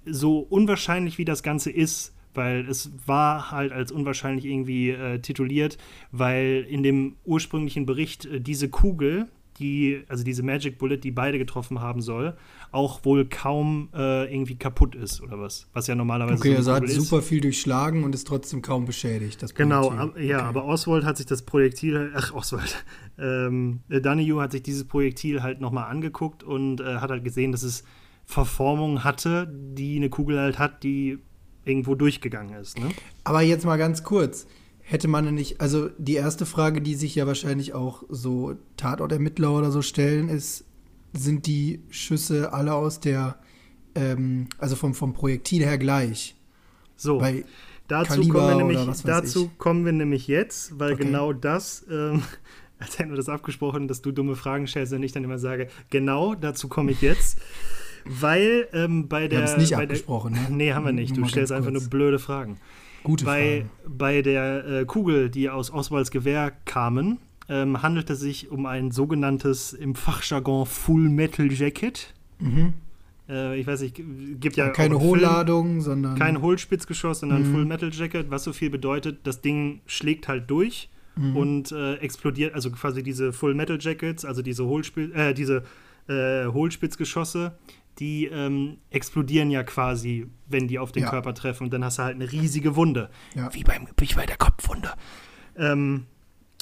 so 0.05 0.39
unwahrscheinlich 0.39 1.17
wie 1.17 1.25
das 1.25 1.41
Ganze 1.41 1.71
ist, 1.71 2.13
weil 2.35 2.67
es 2.69 2.91
war 3.07 3.49
halt 3.49 3.71
als 3.71 3.91
unwahrscheinlich 3.91 4.45
irgendwie 4.45 4.91
äh, 4.91 5.19
tituliert, 5.19 5.77
weil 6.11 6.65
in 6.69 6.83
dem 6.83 7.15
ursprünglichen 7.25 7.85
Bericht 7.87 8.25
äh, 8.25 8.39
diese 8.41 8.69
Kugel, 8.69 9.25
die, 9.59 10.03
also 10.07 10.23
diese 10.23 10.43
Magic 10.43 10.77
Bullet, 10.77 10.97
die 10.97 11.11
beide 11.11 11.37
getroffen 11.37 11.81
haben 11.81 12.01
soll, 12.01 12.35
auch 12.71 13.05
wohl 13.05 13.25
kaum 13.25 13.89
äh, 13.93 14.31
irgendwie 14.31 14.57
kaputt 14.57 14.95
ist 14.95 15.21
oder 15.21 15.39
was. 15.39 15.67
Was 15.73 15.87
ja 15.87 15.95
normalerweise 15.95 16.39
Okay, 16.39 16.51
so 16.61 16.71
also 16.71 16.73
hat 16.73 16.89
super 16.89 17.21
viel 17.21 17.41
durchschlagen 17.41 18.03
und 18.03 18.13
ist 18.13 18.27
trotzdem 18.27 18.61
kaum 18.61 18.85
beschädigt. 18.85 19.41
Das 19.41 19.53
Genau, 19.53 19.91
ab, 19.91 20.15
ja, 20.19 20.37
Okay. 20.37 20.45
aber 20.45 20.65
Oswald 20.65 21.05
hat 21.05 21.17
sich 21.17 21.25
das 21.25 21.41
Projektil, 21.43 22.11
ach 22.15 22.33
Oswald, 22.33 22.83
ähm, 23.17 23.79
äh, 23.89 24.01
Donahue 24.01 24.41
hat 24.41 24.51
sich 24.51 24.63
dieses 24.63 24.85
Projektil 24.85 25.43
halt 25.43 25.61
nochmal 25.61 25.89
angeguckt 25.89 26.43
und 26.43 26.81
äh, 26.81 26.95
hat 26.97 27.09
halt 27.09 27.23
gesehen, 27.23 27.51
dass 27.51 27.63
es 27.63 27.83
Verformung 28.25 29.03
hatte, 29.03 29.47
die 29.51 29.97
eine 29.97 30.09
Kugel 30.09 30.39
halt 30.39 30.59
hat, 30.59 30.83
die 30.83 31.19
irgendwo 31.63 31.95
durchgegangen 31.95 32.55
ist. 32.59 32.79
Ne? 32.79 32.89
Aber 33.23 33.41
jetzt 33.41 33.65
mal 33.65 33.77
ganz 33.77 34.03
kurz. 34.03 34.47
Hätte 34.87 35.07
man 35.07 35.25
denn 35.25 35.33
nicht, 35.33 35.61
also 35.61 35.89
die 35.97 36.13
erste 36.13 36.45
Frage, 36.45 36.79
die 36.79 36.93
sich 36.93 37.15
ja 37.15 37.25
wahrscheinlich 37.25 37.73
auch 37.73 38.03
so 38.07 38.53
Tatortermittler 38.77 39.51
oder 39.57 39.71
so 39.71 39.81
stellen, 39.81 40.29
ist, 40.29 40.63
sind 41.11 41.47
die 41.47 41.81
Schüsse 41.89 42.53
alle 42.53 42.75
aus 42.75 42.99
der, 42.99 43.39
ähm, 43.95 44.47
also 44.59 44.75
vom, 44.75 44.93
vom 44.93 45.13
Projektil 45.13 45.63
her 45.63 45.79
gleich? 45.79 46.35
So, 46.95 47.17
Bei 47.17 47.45
dazu, 47.87 48.09
Kaliber 48.13 48.33
kommen 48.33 48.47
wir, 48.47 48.55
oder 48.55 48.57
nämlich, 48.57 48.87
was 48.87 49.03
weiß 49.05 49.21
dazu 49.23 49.49
ich. 49.51 49.57
kommen 49.57 49.85
wir 49.85 49.91
nämlich 49.91 50.27
jetzt, 50.27 50.79
weil 50.79 50.93
Okay. 50.93 51.05
genau 51.05 51.33
das, 51.33 51.83
ähm, 51.89 52.21
als 52.79 52.99
hätten 52.99 53.09
wir 53.09 53.17
das 53.17 53.27
abgesprochen, 53.27 53.87
dass 53.87 54.03
du 54.03 54.11
dumme 54.11 54.35
Fragen 54.35 54.67
stellst 54.67 54.93
und 54.93 55.01
ich 55.01 55.13
dann 55.13 55.23
immer 55.23 55.39
sage, 55.39 55.67
genau, 55.89 56.35
dazu 56.35 56.67
komme 56.67 56.91
ich 56.91 57.01
jetzt. 57.01 57.39
Weil 58.07 58.67
ähm, 58.71 59.07
bei 59.07 59.23
wir 59.23 59.29
der. 59.29 59.39
haben 59.39 59.45
es 59.45 59.57
nicht 59.57 59.75
abgesprochen, 59.75 60.33
Der, 60.35 60.43
ne? 60.43 60.47
nee, 60.57 60.73
haben 60.73 60.85
wir 60.85 60.91
nicht. 60.93 61.15
Nur 61.15 61.25
Du 61.25 61.31
stellst 61.31 61.51
einfach 61.51 61.71
nur 61.71 61.81
blöde 61.89 62.19
Fragen. 62.19 62.59
Gute 63.05 63.23
Bei, 63.25 63.65
Frage. 63.81 63.97
bei 63.97 64.21
der 64.21 64.65
äh, 64.67 64.85
Kugel, 64.85 65.29
die 65.29 65.49
aus 65.49 65.71
Oswalds 65.71 66.11
Gewehr 66.11 66.51
kamen, 66.65 67.19
ähm, 67.47 67.81
handelt 67.81 68.09
es 68.09 68.19
sich 68.19 68.51
um 68.51 68.65
ein 68.65 68.91
sogenanntes 68.91 69.71
im 69.73 69.95
Fachjargon 69.95 70.65
Full 70.65 71.07
Metal 71.09 71.51
Jacket. 71.51 72.13
Mhm. 72.39 72.73
Äh, 73.29 73.59
ich 73.59 73.65
weiß 73.67 73.81
nicht, 73.81 73.95
gibt 74.39 74.55
ja 74.57 74.69
Keine 74.69 74.99
Hohlladung, 74.99 75.81
sondern. 75.81 76.15
kein 76.17 76.41
Hohlspitzgeschoss, 76.41 77.19
sondern 77.21 77.47
Mhm. 77.47 77.53
Full 77.53 77.65
Metal 77.65 77.89
Jacket, 77.93 78.29
was 78.31 78.43
so 78.43 78.51
viel 78.53 78.69
bedeutet, 78.69 79.19
das 79.23 79.41
Ding 79.41 79.81
schlägt 79.85 80.27
halt 80.27 80.49
durch 80.49 80.89
Mhm. 81.15 81.37
und 81.37 81.71
äh, 81.71 81.95
explodiert, 81.95 82.53
also 82.55 82.71
quasi 82.71 83.01
diese 83.03 83.31
Full 83.31 83.53
Metal 83.53 83.77
Jackets, 83.79 84.25
also 84.25 84.41
diese, 84.41 84.65
Hohlspitz, 84.65 85.15
äh, 85.15 85.33
diese 85.33 85.63
äh, 86.07 86.45
Hohlspitzgeschosse, 86.47 87.57
die 87.99 88.25
ähm, 88.25 88.77
explodieren 88.89 89.51
ja 89.51 89.63
quasi, 89.63 90.27
wenn 90.47 90.67
die 90.67 90.79
auf 90.79 90.91
den 90.91 91.03
Ja. 91.03 91.09
Körper 91.09 91.33
treffen 91.33 91.63
und 91.65 91.73
dann 91.73 91.83
hast 91.83 91.97
du 91.99 92.03
halt 92.03 92.15
eine 92.15 92.31
riesige 92.31 92.75
Wunde. 92.75 93.09
Ja. 93.35 93.53
Wie, 93.53 93.63
beim, 93.63 93.87
wie 93.97 94.13
bei 94.13 94.25
der 94.25 94.37
Kopfwunde. 94.37 94.91
Ähm, 95.57 96.05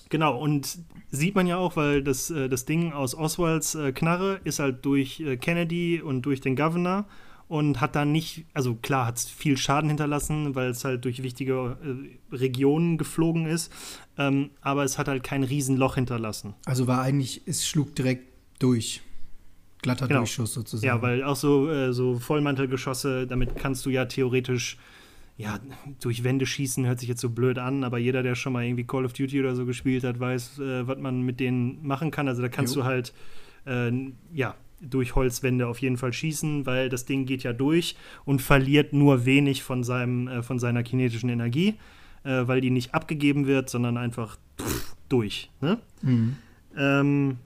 genau, 0.10 0.38
und 0.40 0.78
sieht 1.10 1.34
man 1.36 1.48
ja 1.48 1.58
auch, 1.58 1.76
weil 1.76 2.04
das, 2.04 2.30
äh, 2.30 2.50
das 2.50 2.66
Ding 2.66 2.94
aus 2.94 3.16
Oswalds 3.16 3.76
äh, 3.76 3.92
Knarre 3.92 4.42
ist 4.44 4.60
halt 4.60 4.86
durch 4.86 5.20
äh, 5.22 5.38
Kennedy 5.38 6.02
und 6.02 6.22
durch 6.24 6.40
den 6.42 6.56
Governor 6.56 7.06
und 7.48 7.82
hat 7.82 7.96
dann 7.96 8.12
nicht, 8.12 8.46
also 8.54 8.76
klar, 8.76 9.08
hat 9.08 9.18
es 9.18 9.30
viel 9.30 9.58
Schaden 9.58 9.90
hinterlassen, 9.90 10.56
weil 10.56 10.70
es 10.70 10.86
halt 10.86 11.04
durch 11.06 11.24
wichtige 11.24 11.78
äh, 11.84 12.36
Regionen 12.36 12.98
geflogen 13.00 13.48
ist, 13.48 13.72
ähm, 14.18 14.52
aber 14.62 14.84
es 14.84 14.98
hat 15.00 15.08
halt 15.08 15.24
kein 15.24 15.44
Riesenloch 15.44 15.96
hinterlassen. 15.96 16.54
Also 16.66 16.86
war 16.88 17.02
eigentlich, 17.02 17.42
es 17.48 17.68
schlug 17.68 17.96
direkt 17.96 18.28
durch. 18.60 19.02
Glatter 19.84 20.08
Genau. 20.08 20.22
Durchschuss 20.22 20.54
sozusagen. 20.54 20.88
Ja, 20.88 21.02
weil 21.02 21.24
auch 21.24 21.36
so, 21.36 21.70
äh, 21.70 21.94
so 21.94 22.16
Vollmantelgeschosse, 22.18 23.28
damit 23.28 23.56
kannst 23.56 23.86
du 23.86 23.92
ja 23.92 24.06
theoretisch 24.06 24.78
ja, 25.38 25.60
durch 26.00 26.24
Wände 26.24 26.46
schießen, 26.46 26.86
hört 26.86 27.00
sich 27.00 27.10
jetzt 27.10 27.22
so 27.22 27.30
blöd 27.30 27.58
an, 27.58 27.84
aber 27.84 27.98
jeder, 27.98 28.22
der 28.22 28.36
schon 28.36 28.54
mal 28.54 28.64
irgendwie 28.64 28.84
Call 28.84 29.04
of 29.06 29.14
Duty 29.14 29.40
oder 29.40 29.56
so 29.56 29.66
gespielt 29.66 30.04
hat, 30.04 30.20
weiß, 30.20 30.60
äh, 30.60 30.88
was 30.88 30.98
man 31.00 31.22
mit 31.24 31.40
denen 31.40 31.86
machen 31.86 32.12
kann. 32.12 32.28
Also 32.28 32.42
da 32.42 32.50
kannst 32.50 32.76
Jo. 32.76 32.82
du 32.82 32.88
halt, 32.88 33.14
äh, 33.66 33.92
ja, 34.34 34.56
durch 34.80 35.16
Holzwände 35.16 35.68
auf 35.68 35.80
jeden 35.80 35.98
Fall 35.98 36.14
schießen, 36.14 36.66
weil 36.66 36.90
das 36.90 37.06
Ding 37.06 37.26
geht 37.26 37.44
ja 37.44 37.54
durch 37.54 37.96
und 38.26 38.42
verliert 38.42 38.94
nur 38.94 39.26
wenig 39.26 39.64
von, 39.64 39.84
seinem, 39.84 40.28
äh, 40.28 40.44
von 40.44 40.60
seiner 40.60 40.84
kinetischen 40.84 41.30
Energie, 41.30 41.76
äh, 42.24 42.48
weil 42.48 42.62
die 42.62 42.70
nicht 42.70 42.94
abgegeben 42.94 43.48
wird, 43.48 43.70
sondern 43.70 43.98
einfach 43.98 44.38
pff, 44.62 44.96
durch. 45.10 45.50
Ne? 45.62 45.80
Mhm. 46.02 46.36
Ähm, 46.78 47.38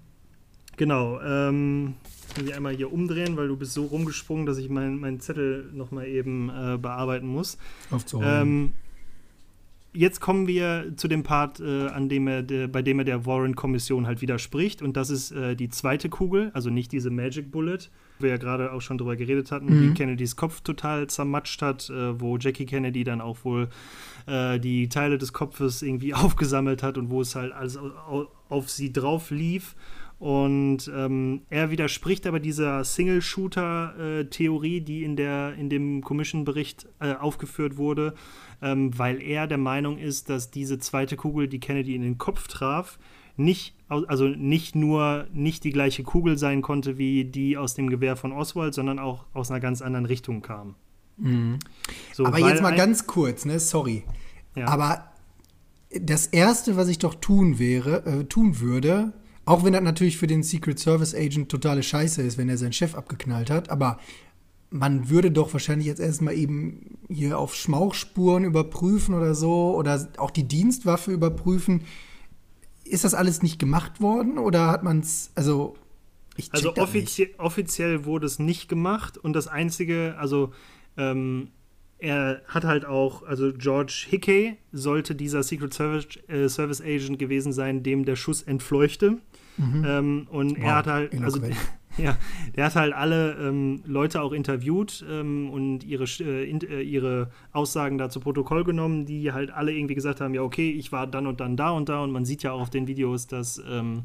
genau. 0.75 1.21
Ähm, 1.21 1.93
muss 2.37 2.47
ich 2.49 2.55
einmal 2.55 2.75
hier 2.75 2.91
umdrehen, 2.91 3.37
weil 3.37 3.47
du 3.47 3.55
bist 3.57 3.73
so 3.73 3.85
rumgesprungen, 3.85 4.45
dass 4.45 4.57
ich 4.57 4.69
meinen 4.69 4.99
mein 4.99 5.19
Zettel 5.19 5.69
noch 5.73 5.91
mal 5.91 6.05
eben 6.07 6.49
äh, 6.49 6.77
bearbeiten 6.77 7.27
muss. 7.27 7.57
Ähm, 8.23 8.73
jetzt 9.93 10.19
kommen 10.21 10.47
wir 10.47 10.93
zu 10.95 11.07
dem 11.07 11.23
Part, 11.23 11.59
äh, 11.59 11.87
an 11.87 12.09
dem 12.09 12.27
er, 12.27 12.43
de, 12.43 12.67
bei 12.67 12.81
dem 12.81 12.99
er 12.99 13.05
der 13.05 13.25
Warren-Kommission 13.25 14.05
halt 14.05 14.21
widerspricht. 14.21 14.81
Und 14.81 14.95
das 14.97 15.09
ist 15.09 15.31
äh, 15.31 15.55
die 15.55 15.69
zweite 15.69 16.09
Kugel, 16.09 16.51
also 16.53 16.69
nicht 16.69 16.91
diese 16.91 17.09
Magic 17.09 17.51
Bullet, 17.51 17.79
wo 18.19 18.23
wir 18.23 18.29
ja 18.31 18.37
gerade 18.37 18.71
auch 18.73 18.81
schon 18.81 18.97
drüber 18.97 19.15
geredet 19.15 19.51
hatten, 19.51 19.65
Mhm. 19.65 19.81
die 19.89 19.93
Kennedys 19.93 20.35
Kopf 20.35 20.61
total 20.61 21.07
zermatscht 21.07 21.61
hat, 21.61 21.89
äh, 21.89 22.19
wo 22.19 22.37
Jackie 22.37 22.65
Kennedy 22.65 23.03
dann 23.03 23.21
auch 23.21 23.37
wohl 23.43 23.69
äh, 24.27 24.59
die 24.59 24.89
Teile 24.89 25.17
des 25.17 25.33
Kopfes 25.33 25.81
irgendwie 25.81 26.13
aufgesammelt 26.13 26.83
hat 26.83 26.97
und 26.97 27.09
wo 27.09 27.21
es 27.21 27.35
halt 27.35 27.51
alles 27.53 27.77
au- 27.77 27.91
au- 28.09 28.27
auf 28.49 28.69
sie 28.69 28.93
drauf 28.93 29.31
lief. 29.31 29.75
Und 30.19 30.91
ähm, 30.95 31.43
er 31.49 31.69
widerspricht 31.69 32.25
aber 32.25 32.39
dieser 32.39 32.83
Single-Shooter-Theorie, 32.83 34.81
die 34.81 35.03
in, 35.03 35.15
der, 35.15 35.53
in 35.53 35.69
dem 35.69 36.01
Commission-Bericht 36.03 36.87
äh, 36.99 37.13
aufgeführt 37.13 37.77
wurde, 37.77 38.15
ähm, 38.61 38.97
weil 38.97 39.21
er 39.21 39.45
der 39.45 39.59
Meinung 39.59 39.99
ist, 39.99 40.29
dass 40.29 40.49
diese 40.49 40.79
zweite 40.79 41.17
Kugel, 41.17 41.47
die 41.47 41.59
Kennedy 41.59 41.93
in 41.93 42.01
den 42.01 42.17
Kopf 42.17 42.47
traf, 42.47 42.97
nicht, 43.35 43.75
also 43.87 44.27
nicht 44.27 44.75
nur 44.75 45.27
nicht 45.31 45.63
die 45.63 45.71
gleiche 45.71 46.01
Kugel 46.01 46.39
sein 46.39 46.63
konnte 46.63 46.97
wie 46.97 47.23
die 47.23 47.55
aus 47.55 47.75
dem 47.75 47.87
Gewehr 47.87 48.15
von 48.15 48.31
Oswald, 48.31 48.73
sondern 48.73 48.97
auch 48.97 49.25
aus 49.35 49.51
einer 49.51 49.59
ganz 49.59 49.83
anderen 49.83 50.07
Richtung 50.07 50.41
kam. 50.41 50.73
So, 52.13 52.25
Aber 52.25 52.39
jetzt 52.39 52.61
mal 52.61 52.75
ganz 52.75 53.07
kurz, 53.07 53.45
ne? 53.45 53.59
Sorry. 53.59 54.03
Ja. 54.55 54.67
Aber 54.67 55.11
das 55.89 56.27
Erste, 56.27 56.77
was 56.77 56.89
ich 56.89 56.99
doch 56.99 57.15
tun 57.15 57.59
wäre, 57.59 58.05
äh, 58.05 58.23
tun 58.25 58.59
würde, 58.59 59.13
auch 59.47 59.63
wenn 59.63 59.73
das 59.73 59.81
natürlich 59.81 60.17
für 60.17 60.27
den 60.27 60.43
Secret 60.43 60.77
Service 60.77 61.15
Agent 61.15 61.49
totale 61.49 61.81
Scheiße 61.81 62.21
ist, 62.21 62.37
wenn 62.37 62.49
er 62.49 62.57
seinen 62.57 62.73
Chef 62.73 62.95
abgeknallt 62.95 63.49
hat, 63.49 63.69
aber 63.69 63.97
man 64.69 65.09
würde 65.09 65.31
doch 65.31 65.53
wahrscheinlich 65.53 65.87
jetzt 65.87 66.01
erstmal 66.01 66.35
eben 66.35 66.97
hier 67.09 67.39
auf 67.39 67.55
Schmauchspuren 67.55 68.43
überprüfen 68.43 69.15
oder 69.15 69.33
so 69.33 69.73
oder 69.73 70.09
auch 70.17 70.31
die 70.31 70.43
Dienstwaffe 70.43 71.11
überprüfen. 71.11 71.83
Ist 72.83 73.05
das 73.05 73.13
alles 73.13 73.41
nicht 73.41 73.57
gemacht 73.57 74.01
worden 74.01 74.37
oder 74.37 74.67
hat 74.67 74.83
man 74.83 74.99
es, 74.99 75.31
also 75.35 75.77
ich 76.35 76.51
Also 76.51 76.71
das 76.71 76.75
nicht. 76.75 76.83
offizie 76.83 77.29
offiziell 77.37 78.03
wurde 78.03 78.25
es 78.25 78.39
nicht 78.39 78.67
gemacht 78.67 79.17
und 79.17 79.31
das 79.31 79.47
Einzige, 79.47 80.15
also 80.19 80.51
ähm, 80.97 81.51
er 81.99 82.41
hat 82.47 82.65
halt 82.65 82.85
auch, 82.85 83.23
also 83.23 83.53
George 83.53 84.07
Hickey 84.09 84.57
sollte 84.73 85.15
dieser 85.15 85.41
Secret 85.41 85.73
Service, 85.73 86.07
äh, 86.27 86.49
Service 86.49 86.81
Agent 86.81 87.17
gewesen 87.17 87.53
sein, 87.53 87.81
dem 87.81 88.03
der 88.03 88.17
Schuss 88.17 88.41
entfleuchte. 88.41 89.19
Ähm, 89.85 90.27
und 90.29 90.57
er 90.57 90.57
Mhm. 90.57 90.63
Wow, 90.63 90.71
hat 90.71 90.87
halt, 90.87 91.21
also 91.23 91.41
ja, 91.97 92.17
der 92.55 92.65
hat 92.65 92.75
halt 92.75 92.93
alle 92.93 93.33
ähm, 93.41 93.81
Leute 93.85 94.21
auch 94.21 94.31
interviewt 94.31 95.03
ähm, 95.09 95.49
und 95.49 95.83
ihre, 95.83 96.05
äh, 96.19 96.49
in, 96.49 96.61
äh, 96.61 96.81
ihre 96.81 97.31
Aussagen 97.53 97.97
da 97.97 98.09
zu 98.09 98.19
Protokoll 98.19 98.63
genommen, 98.63 99.05
die 99.05 99.31
halt 99.31 99.51
alle 99.51 99.73
irgendwie 99.73 99.95
gesagt 99.95 100.21
haben, 100.21 100.33
ja, 100.33 100.41
okay, 100.41 100.71
ich 100.71 100.91
war 100.91 101.07
dann 101.07 101.27
und 101.27 101.39
dann 101.39 101.57
da 101.57 101.71
und 101.71 101.89
da 101.89 102.03
und 102.03 102.11
man 102.11 102.25
sieht 102.25 102.43
ja 102.43 102.51
auch 102.51 102.61
auf 102.61 102.69
den 102.69 102.87
Videos, 102.87 103.27
dass 103.27 103.61
ähm, 103.67 104.03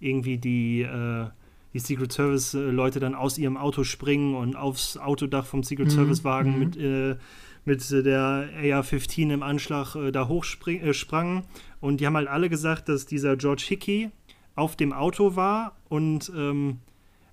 irgendwie 0.00 0.38
die, 0.38 0.82
äh, 0.82 1.26
die 1.72 1.78
Secret 1.78 2.12
Service 2.12 2.54
äh, 2.54 2.58
Leute 2.58 3.00
dann 3.00 3.14
aus 3.14 3.38
ihrem 3.38 3.56
Auto 3.56 3.84
springen 3.84 4.34
und 4.34 4.54
aufs 4.54 4.96
Autodach 4.96 5.46
vom 5.46 5.62
Secret 5.62 5.90
Service 5.90 6.24
Wagen 6.24 6.58
mit, 6.58 6.76
äh, 6.76 7.16
mit 7.64 7.90
äh, 7.90 8.02
der 8.02 8.48
AR-15 8.54 9.32
im 9.32 9.42
Anschlag 9.42 9.94
äh, 9.96 10.12
da 10.12 10.28
hochsprangen. 10.28 10.82
Äh, 10.82 10.94
sprangen. 10.94 11.42
und 11.80 12.00
die 12.00 12.06
haben 12.06 12.16
halt 12.16 12.28
alle 12.28 12.48
gesagt, 12.50 12.88
dass 12.88 13.06
dieser 13.06 13.36
George 13.36 13.64
Hickey 13.66 14.10
auf 14.54 14.76
dem 14.76 14.92
Auto 14.92 15.36
war 15.36 15.76
und 15.88 16.32
ähm, 16.34 16.80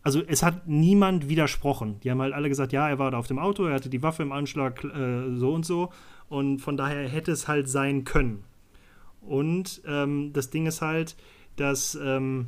also 0.04 0.22
es 0.26 0.42
hat 0.42 0.68
niemand 0.68 1.30
widersprochen. 1.30 2.00
Die 2.04 2.10
haben 2.10 2.22
halt 2.22 2.34
alle 2.34 2.50
gesagt, 2.50 2.74
ja, 2.74 2.90
er 2.90 2.98
war 2.98 3.12
da 3.12 3.18
auf 3.18 3.28
dem 3.28 3.40
Auto, 3.40 3.66
er 3.66 3.76
hatte 3.76 3.90
die 3.90 4.02
Waffe 4.02 4.24
im 4.24 4.32
Anschlag, 4.32 4.84
äh, 4.84 5.36
so 5.36 5.54
und 5.54 5.66
so. 5.66 5.92
Und 6.28 6.60
von 6.60 6.78
daher 6.78 7.08
hätte 7.08 7.32
es 7.32 7.48
halt 7.48 7.70
sein 7.70 8.04
können. 8.04 8.44
Und 9.22 9.82
ähm, 9.86 10.32
das 10.34 10.50
Ding 10.50 10.66
ist 10.66 10.82
halt, 10.82 11.16
dass, 11.56 11.96
ähm, 12.02 12.48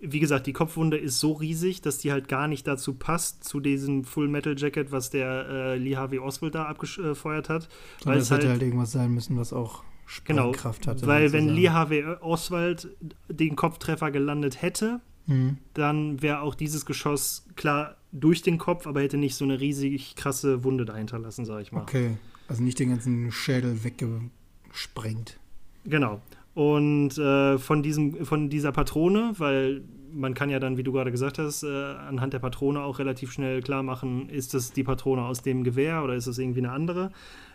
wie 0.00 0.20
gesagt, 0.20 0.46
die 0.46 0.52
Kopfwunde 0.52 0.96
ist 0.96 1.20
so 1.20 1.32
riesig, 1.32 1.82
dass 1.82 1.98
die 1.98 2.10
halt 2.10 2.28
gar 2.28 2.48
nicht 2.48 2.66
dazu 2.66 2.94
passt, 2.94 3.44
zu 3.44 3.60
diesem 3.60 4.04
Full 4.04 4.28
Metal 4.28 4.54
Jacket, 4.56 4.92
was 4.92 5.10
der 5.10 5.46
äh, 5.48 5.76
Lee 5.76 5.96
Harvey 5.96 6.18
Oswald 6.18 6.54
da 6.54 6.64
abgefeuert 6.64 7.50
hat. 7.50 7.68
Sondern 8.02 8.18
es 8.20 8.30
es 8.30 8.30
hätte 8.30 8.48
halt 8.48 8.62
irgendwas 8.62 8.92
sein 8.92 9.12
müssen, 9.12 9.36
was 9.36 9.52
auch 9.52 9.82
Genau, 10.24 10.52
Sprengkraft 10.52 10.86
hatte. 10.86 11.06
weil 11.06 11.32
wenn. 11.32 11.48
Lee 11.48 11.70
Harvey 11.70 12.04
Oswald 12.20 12.88
den 13.28 13.56
Kopftreffer 13.56 14.10
gelandet 14.10 14.60
hätte, 14.62 15.00
Mhm. 15.26 15.58
dann 15.74 16.22
wäre 16.22 16.40
auch 16.40 16.54
dieses 16.56 16.86
Geschoss 16.86 17.46
klar 17.54 17.96
durch 18.10 18.42
den 18.42 18.58
Kopf, 18.58 18.86
aber 18.88 19.00
hätte 19.02 19.16
nicht 19.18 19.36
so 19.36 19.44
eine 19.44 19.60
riesig 19.60 20.16
krasse 20.16 20.64
Wunde 20.64 20.84
dahinter 20.84 21.18
lassen, 21.20 21.44
sag 21.44 21.60
ich 21.62 21.70
mal. 21.70 21.82
Okay, 21.82 22.16
also 22.48 22.62
nicht 22.62 22.78
den 22.80 22.88
ganzen 22.88 23.30
Schädel 23.30 23.84
weggesprengt. 23.84 25.38
Genau. 25.84 26.20
Und 26.54 27.16
äh, 27.18 27.58
von, 27.58 27.82
diesem, 27.82 28.24
von 28.26 28.50
dieser 28.50 28.72
Patrone, 28.72 29.34
weil 29.38 29.82
man 30.12 30.34
kann 30.34 30.50
ja 30.50 30.58
dann, 30.58 30.76
wie 30.76 30.82
du 30.82 30.90
gerade 30.90 31.12
gesagt 31.12 31.38
hast, 31.38 31.62
äh, 31.62 31.68
anhand 31.68 32.32
der 32.32 32.40
Patrone 32.40 32.82
auch 32.82 32.98
relativ 32.98 33.30
schnell 33.30 33.62
klar 33.62 33.84
machen, 33.84 34.28
ist 34.28 34.54
das 34.54 34.72
die 34.72 34.82
Patrone 34.82 35.22
aus 35.22 35.42
dem 35.42 35.62
Gewehr 35.62 36.02
oder 36.02 36.14
ist 36.16 36.26
das 36.26 36.38
irgendwie 36.38 36.58
eine 36.60 36.72
andere, 36.72 37.12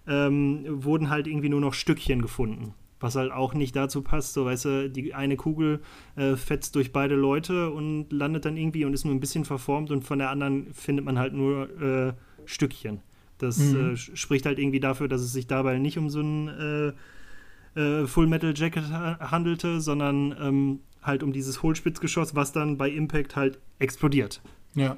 ähm, 0.08 0.66
wurden 0.68 1.10
halt 1.10 1.28
irgendwie 1.28 1.50
nur 1.50 1.62
noch 1.62 1.74
Stückchen 1.74 2.22
gefunden. 2.22 2.74
Was 3.00 3.16
halt 3.16 3.32
auch 3.32 3.54
nicht 3.54 3.76
dazu 3.76 4.02
passt, 4.02 4.34
so 4.34 4.46
weißt 4.46 4.66
du, 4.66 4.90
die 4.90 5.14
eine 5.14 5.36
Kugel 5.36 5.82
äh, 6.16 6.36
fetzt 6.36 6.76
durch 6.76 6.94
beide 6.94 7.16
Leute 7.16 7.70
und 7.72 8.12
landet 8.12 8.46
dann 8.46 8.56
irgendwie 8.58 8.86
und 8.86 8.94
ist 8.94 9.04
nur 9.06 9.14
ein 9.14 9.20
bisschen 9.20 9.46
verformt 9.46 9.92
und 9.92 10.04
von 10.04 10.18
der 10.20 10.30
anderen 10.30 10.74
findet 10.74 11.04
man 11.06 11.20
halt 11.20 11.34
nur 11.34 11.70
äh, 11.82 12.14
Stückchen. 12.46 13.02
Das 13.38 13.58
Mhm. 13.74 13.92
äh, 13.92 13.98
spricht 13.98 14.46
halt 14.46 14.60
irgendwie 14.60 14.80
dafür, 14.80 15.08
dass 15.10 15.22
es 15.22 15.34
sich 15.34 15.46
dabei 15.46 15.78
nicht 15.78 15.98
um 15.98 16.10
so 16.10 16.22
ein 16.22 16.48
äh, 16.48 17.80
äh, 17.80 18.08
Full 18.08 18.28
Metal 18.28 18.54
Jacket 18.56 18.90
ha 18.90 19.20
handelte, 19.32 19.82
sondern 19.82 20.34
ähm, 20.42 20.80
halt 21.04 21.22
um 21.22 21.34
dieses 21.34 21.62
Hohlspitzgeschoss, 21.62 22.34
was 22.34 22.54
dann 22.54 22.78
bei 22.78 22.90
Impact 22.90 23.36
halt 23.36 23.60
explodiert. 23.78 24.42
Ja. 24.74 24.98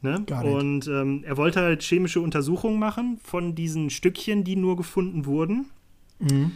Ne? 0.00 0.24
Und 0.44 0.86
ähm, 0.86 1.24
er 1.24 1.36
wollte 1.36 1.60
halt 1.60 1.82
chemische 1.82 2.20
Untersuchungen 2.20 2.78
machen 2.78 3.18
von 3.22 3.54
diesen 3.54 3.90
Stückchen, 3.90 4.44
die 4.44 4.54
nur 4.54 4.76
gefunden 4.76 5.26
wurden. 5.26 5.66
Mhm. 6.20 6.52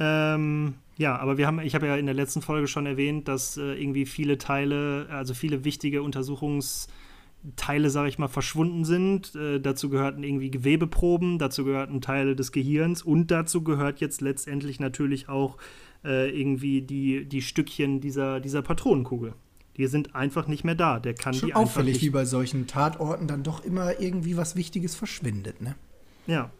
Ähm, 0.00 0.74
ja, 0.96 1.16
aber 1.16 1.38
wir 1.38 1.46
haben, 1.46 1.60
ich 1.60 1.74
habe 1.74 1.86
ja 1.86 1.96
in 1.96 2.06
der 2.06 2.14
letzten 2.14 2.42
Folge 2.42 2.66
schon 2.66 2.86
erwähnt, 2.86 3.28
dass 3.28 3.56
äh, 3.56 3.74
irgendwie 3.80 4.04
viele 4.04 4.36
Teile, 4.38 5.06
also 5.10 5.32
viele 5.32 5.64
wichtige 5.64 6.02
Untersuchungsteile, 6.02 7.88
sage 7.88 8.08
ich 8.08 8.18
mal, 8.18 8.28
verschwunden 8.28 8.84
sind. 8.84 9.34
Äh, 9.36 9.60
dazu 9.60 9.88
gehörten 9.88 10.24
irgendwie 10.24 10.50
Gewebeproben, 10.50 11.38
dazu 11.38 11.64
gehörten 11.64 12.00
Teile 12.00 12.34
des 12.34 12.50
Gehirns 12.50 13.02
und 13.02 13.30
dazu 13.30 13.62
gehört 13.62 14.00
jetzt 14.00 14.20
letztendlich 14.20 14.80
natürlich 14.80 15.28
auch 15.28 15.56
äh, 16.04 16.28
irgendwie 16.36 16.82
die, 16.82 17.26
die 17.26 17.42
Stückchen 17.42 18.00
dieser, 18.00 18.40
dieser 18.40 18.62
Patronenkugel. 18.62 19.34
Die 19.76 19.86
sind 19.86 20.14
einfach 20.14 20.48
nicht 20.48 20.64
mehr 20.64 20.74
da. 20.74 20.98
Der 21.00 21.14
kann 21.14 21.32
Schon 21.34 21.46
die 21.48 21.54
einfach 21.54 21.70
auffällig, 21.70 21.94
nicht. 21.94 22.02
wie 22.02 22.10
bei 22.10 22.24
solchen 22.24 22.66
Tatorten 22.66 23.26
dann 23.26 23.42
doch 23.42 23.64
immer 23.64 24.00
irgendwie 24.00 24.36
was 24.36 24.54
Wichtiges 24.56 24.94
verschwindet, 24.94 25.60
ne? 25.62 25.74
Ja, 26.26 26.50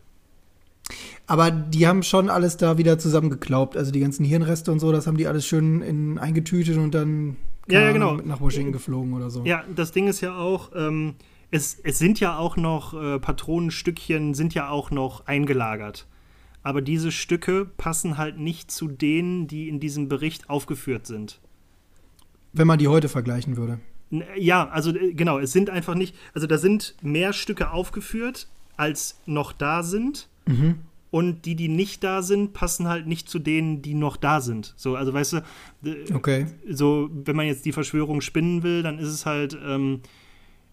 Aber 1.26 1.50
die 1.50 1.86
haben 1.86 2.02
schon 2.02 2.28
alles 2.28 2.56
da 2.56 2.78
wieder 2.78 2.98
zusammengeklaubt. 2.98 3.76
Also 3.76 3.92
die 3.92 4.00
ganzen 4.00 4.24
Hirnreste 4.24 4.72
und 4.72 4.80
so, 4.80 4.92
das 4.92 5.06
haben 5.06 5.16
die 5.16 5.26
alles 5.26 5.46
schön 5.46 5.82
in, 5.82 6.18
eingetütet 6.18 6.76
und 6.78 6.92
dann 6.94 7.36
Ja, 7.68 7.80
ja, 7.80 7.92
genau. 7.92 8.16
Nach 8.16 8.40
Washington 8.40 8.72
geflogen 8.72 9.12
oder 9.14 9.30
so. 9.30 9.44
Ja, 9.44 9.62
das 9.74 9.92
Ding 9.92 10.08
ist 10.08 10.20
ja 10.20 10.36
auch, 10.36 10.70
ähm, 10.74 11.14
es, 11.50 11.78
es 11.84 11.98
sind 11.98 12.18
ja 12.18 12.38
auch 12.38 12.56
noch, 12.56 12.94
äh, 13.00 13.18
Patronenstückchen 13.20 14.34
sind 14.34 14.54
ja 14.54 14.68
auch 14.68 14.90
noch 14.90 15.26
eingelagert. 15.26 16.06
Aber 16.64 16.80
diese 16.82 17.12
Stücke 17.12 17.66
passen 17.76 18.18
halt 18.18 18.38
nicht 18.38 18.70
zu 18.70 18.88
denen, 18.88 19.46
die 19.46 19.68
in 19.68 19.80
diesem 19.80 20.08
Bericht 20.08 20.50
aufgeführt 20.50 21.06
sind. 21.06 21.40
Wenn 22.52 22.66
man 22.66 22.78
die 22.78 22.88
heute 22.88 23.08
vergleichen 23.08 23.56
würde. 23.56 23.78
Ja, 24.36 24.68
also 24.68 24.94
äh, 24.94 25.14
genau, 25.14 25.38
es 25.38 25.52
sind 25.52 25.70
einfach 25.70 25.94
nicht, 25.94 26.14
also 26.34 26.46
da 26.46 26.58
sind 26.58 26.94
mehr 27.02 27.32
Stücke 27.32 27.70
aufgeführt, 27.70 28.48
als 28.76 29.18
noch 29.26 29.52
da 29.52 29.82
sind. 29.82 30.28
Mhm. 30.46 30.76
Und 31.10 31.44
die, 31.44 31.56
die 31.56 31.68
nicht 31.68 32.02
da 32.04 32.22
sind, 32.22 32.54
passen 32.54 32.88
halt 32.88 33.06
nicht 33.06 33.28
zu 33.28 33.38
denen, 33.38 33.82
die 33.82 33.92
noch 33.94 34.16
da 34.16 34.40
sind. 34.40 34.72
So, 34.78 34.96
also 34.96 35.12
weißt 35.12 35.34
du, 35.34 35.36
äh, 35.84 36.12
Okay. 36.14 36.46
so, 36.68 37.10
wenn 37.12 37.36
man 37.36 37.46
jetzt 37.46 37.64
die 37.66 37.72
Verschwörung 37.72 38.22
spinnen 38.22 38.62
will, 38.62 38.82
dann 38.82 38.98
ist 38.98 39.08
es 39.08 39.26
halt, 39.26 39.56
ähm, 39.62 40.00
äh, 40.04 40.08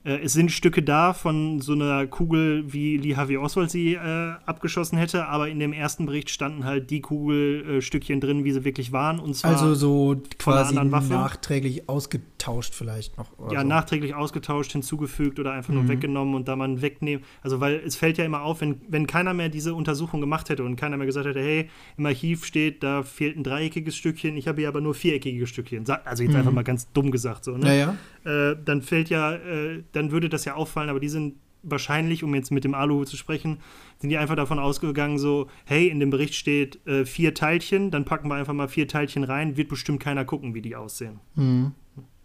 es 0.03 0.34
sind 0.34 0.51
Stücke 0.51 0.82
da 0.82 1.13
von 1.13 1.60
so 1.62 1.74
einer 1.74 2.08
Kugel, 2.08 2.72
wie 2.72 2.98
Lee 2.98 3.15
Harvey 3.18 3.38
Oswald 3.38 3.70
sie 3.70 3.96
äh, 3.96 4.34
abgeschossen 4.46 4.98
hätte, 4.98 5.27
aber 5.27 5.50
in 5.50 5.60
dem 5.60 5.74
ersten 5.74 6.06
Bericht 6.06 6.29
standen 6.29 6.63
halt 6.63 6.89
die 6.89 7.01
Kugelstückchen 7.01 8.20
drin, 8.22 8.44
wie 8.44 8.51
sie 8.51 8.63
wirklich 8.63 8.91
waren. 8.91 9.20
Und 9.20 9.36
zwar 9.36 9.51
Also 9.51 9.74
so 9.75 10.22
quasi 10.38 10.75
nachträglich 10.75 11.89
ausgetauscht 11.89 12.74
vielleicht 12.75 13.18
noch. 13.18 13.27
ja, 13.51 13.62
so. 13.62 13.68
nachträglich 13.68 14.15
ausgetauscht, 14.15 14.72
hinzugefügt 14.72 15.39
oder 15.39 15.51
einfach 15.51 15.74
nur 15.74 15.84
Mhm. 15.84 15.89
weggenommen 15.89 16.36
und 16.36 16.48
da 16.48 16.56
man 16.56 16.82
wegnehmen. 16.82 17.24
Also, 17.41 17.60
weil 17.60 17.75
es 17.86 17.96
fällt 17.96 18.18
ja 18.18 18.25
immer 18.25 18.41
auf, 18.44 18.62
wenn, 18.62 18.82
wenn 18.88 19.06
keiner 19.08 19.34
mehr 19.34 19.50
diese 19.50 19.74
Untersuchung 19.74 20.22
gemacht 20.22 20.50
hätte 20.50 20.63
und 20.63 20.75
keiner 20.75 20.98
mehr 20.98 21.06
gesagt 21.08 21.25
hätte, 21.27 21.39
hey, 21.41 21.70
im 21.98 22.06
Archiv 22.06 22.46
steht, 22.46 22.84
da 22.84 23.03
fehlt 23.03 23.38
ein 23.38 23.44
dreieckiges 23.44 23.96
Stückchen, 23.96 24.38
ich 24.38 24.48
habe 24.48 24.62
hier 24.62 24.70
aber 24.70 24.82
nur 24.82 24.94
viereckige 24.94 25.46
Stückchen. 25.48 25.84
Also 26.06 26.24
jetzt 26.24 26.32
Mhm. 26.32 26.38
einfach 26.39 26.51
mal 26.53 26.63
ganz 26.63 26.91
dumm 26.94 27.12
gesagt 27.12 27.44
so, 27.44 27.51
ne? 27.58 27.65
Naja. 27.65 27.96
äh, 28.25 28.56
dann 28.63 28.82
fällt 28.82 29.10
ja, 29.10 29.34
äh, 29.34 29.84
dann 29.91 30.12
würde 30.12 30.29
das 30.29 30.46
ja 30.46 30.55
auffallen, 30.55 30.89
aber 30.89 31.00
die 31.00 31.10
sind 31.10 31.36
wahrscheinlich, 31.62 32.24
um 32.24 32.34
jetzt 32.36 32.51
mit 32.51 32.63
dem 32.63 32.74
Aluhut 32.74 33.08
zu 33.08 33.17
sprechen, 33.17 33.58
sind 33.98 34.10
die 34.10 34.17
einfach 34.17 34.36
davon 34.36 34.60
ausgegangen, 34.60 35.19
so, 35.19 35.48
hey, 35.65 35.89
in 35.89 36.00
dem 36.00 36.10
Bericht 36.10 36.36
steht 36.36 36.86
äh, 36.88 37.05
vier 37.05 37.34
Teilchen, 37.34 37.91
dann 37.91 38.05
packen 38.05 38.29
wir 38.29 38.36
einfach 38.36 38.53
mal 38.53 38.69
vier 38.69 38.88
Teilchen 38.88 39.24
rein, 39.24 39.58
wird 39.58 39.67
bestimmt 39.67 40.00
keiner 40.00 40.24
gucken, 40.24 40.53
wie 40.53 40.62
die 40.62 40.75
aussehen. 40.75 41.19
Mhm. 41.36 41.74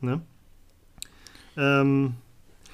Ne? 0.00 0.21
Ähm, 1.56 2.14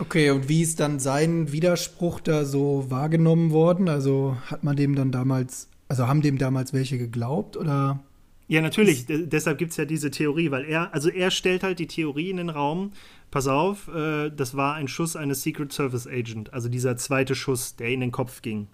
Okay, 0.00 0.30
und 0.30 0.49
wie 0.49 0.62
ist 0.62 0.80
dann 0.80 0.99
sein 0.99 1.52
Widerspruch 1.52 2.20
da 2.20 2.47
so 2.47 2.87
wahrgenommen 2.88 3.50
worden? 3.50 3.90
Also 3.90 4.35
hat 4.47 4.64
man 4.64 4.75
dem 4.75 4.94
dann 4.94 5.12
damals, 5.12 5.68
also 5.88 6.09
haben 6.09 6.23
dem 6.23 6.38
damals 6.38 6.73
welche 6.73 6.97
geglaubt 6.97 7.59
oder? 7.59 8.02
Ja, 8.49 8.62
natürlich. 8.62 9.04
Deshalb 9.06 9.59
gibt 9.59 9.73
es 9.73 9.76
ja 9.76 9.85
diese 9.85 10.11
Theorie, 10.11 10.50
weil 10.50 10.64
er, 10.64 10.94
also 10.94 11.11
er 11.11 11.30
stellt 11.30 11.62
halt 11.62 11.78
die 11.78 11.87
Theorie 11.87 12.30
in 12.30 12.38
den 12.38 12.49
Raum, 12.49 12.92
pass 13.30 13.46
auf, 13.46 13.88
äh, 13.88 14.30
das 14.30 14.56
war 14.56 14.75
ein 14.75 14.88
Schuss 14.88 15.16
eines 15.16 15.42
Secret 15.42 15.72
Service 15.72 16.06
Agent, 16.06 16.52
also 16.52 16.68
dieser 16.68 16.96
zweite 16.96 17.34
Schuss, 17.34 17.76
der 17.76 17.90
in 17.90 18.00
den 18.00 18.12
Kopf 18.12 18.42
ging. 18.42 18.68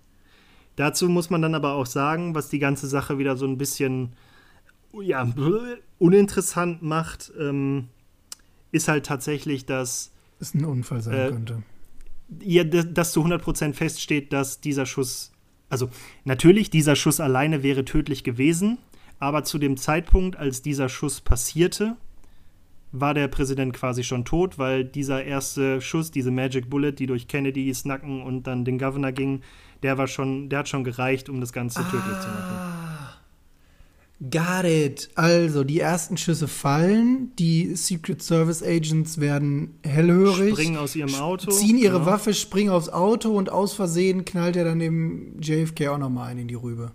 Dazu 0.77 1.09
muss 1.09 1.31
man 1.31 1.43
dann 1.43 1.55
aber 1.55 1.73
auch 1.73 1.87
sagen, 1.87 2.35
was 2.35 2.49
die 2.49 2.59
ganze 2.59 2.87
Sache 2.87 3.19
wieder 3.19 3.37
so 3.37 3.47
ein 3.47 3.59
bisschen 3.59 4.13
ja, 5.01 5.29
uninteressant 5.99 6.83
macht, 6.83 7.33
ähm, 7.39 7.89
ist 8.73 8.89
halt 8.89 9.07
tatsächlich, 9.07 9.67
dass 9.67 10.13
es 10.39 10.55
ein 10.55 10.65
Unfall 10.65 11.01
sein 11.01 11.15
äh, 11.15 11.31
könnte. 11.31 11.63
Ja, 12.43 12.65
dass 12.65 13.13
zu 13.13 13.25
100% 13.25 13.75
feststeht, 13.75 14.33
dass 14.33 14.61
dieser 14.61 14.85
Schuss, 14.85 15.33
also 15.69 15.89
natürlich, 16.25 16.71
dieser 16.71 16.97
Schuss 16.97 17.21
alleine 17.21 17.63
wäre 17.63 17.85
tödlich 17.85 18.25
gewesen, 18.25 18.79
aber 19.19 19.45
zu 19.45 19.59
dem 19.59 19.77
Zeitpunkt, 19.77 20.37
als 20.37 20.61
dieser 20.61 20.89
Schuss 20.89 21.21
passierte, 21.21 21.97
war 23.01 23.15
der 23.15 23.29
Präsident 23.29 23.73
quasi 23.75 24.05
schon 24.05 24.25
tot, 24.25 24.59
weil 24.59 24.85
dieser 24.85 25.25
erste 25.25 25.81
Schuss, 25.81 26.11
diese 26.11 26.31
Magic 26.31 26.71
Bullet, 26.71 26.93
die 26.93 27.07
durch 27.07 27.29
Kennedys 27.29 27.85
Nacken 27.85 28.23
und 28.23 28.47
dann 28.47 28.65
den 28.65 28.79
Governor 28.79 29.13
ging, 29.13 29.43
der 29.83 29.99
war 29.99 30.07
schon, 30.07 30.49
der 30.49 30.61
hat 30.61 30.69
schon 30.69 30.85
gereicht, 30.85 31.29
um 31.29 31.41
das 31.41 31.53
Ganze 31.53 31.81
ah. 31.81 31.85
tödlich 31.85 32.21
zu 32.21 32.29
machen. 32.29 32.87
Got 34.19 34.65
it. 34.65 35.11
Also, 35.15 35.63
die 35.63 35.79
ersten 35.79 36.17
Schüsse 36.17 36.49
fallen, 36.49 37.33
die 37.39 37.77
Secret 37.77 38.23
Service 38.23 38.63
Agents 38.63 39.21
werden 39.21 39.79
hellhörig. 39.85 40.55
Springen 40.55 40.79
aus 40.79 40.97
ihrem 40.97 41.15
Auto. 41.17 41.51
Ziehen 41.51 41.77
ihre 41.77 41.99
genau. 41.99 42.07
Waffe, 42.07 42.33
springen 42.33 42.71
aufs 42.71 42.89
Auto 42.89 43.37
und 43.37 43.51
aus 43.51 43.75
Versehen 43.75 44.25
knallt 44.25 44.57
er 44.57 44.65
dann 44.65 44.79
dem 44.79 45.39
JFK 45.43 45.89
auch 45.89 45.99
nochmal 45.99 46.31
ein 46.31 46.39
in 46.39 46.49
die 46.49 46.55
Rübe. 46.55 46.93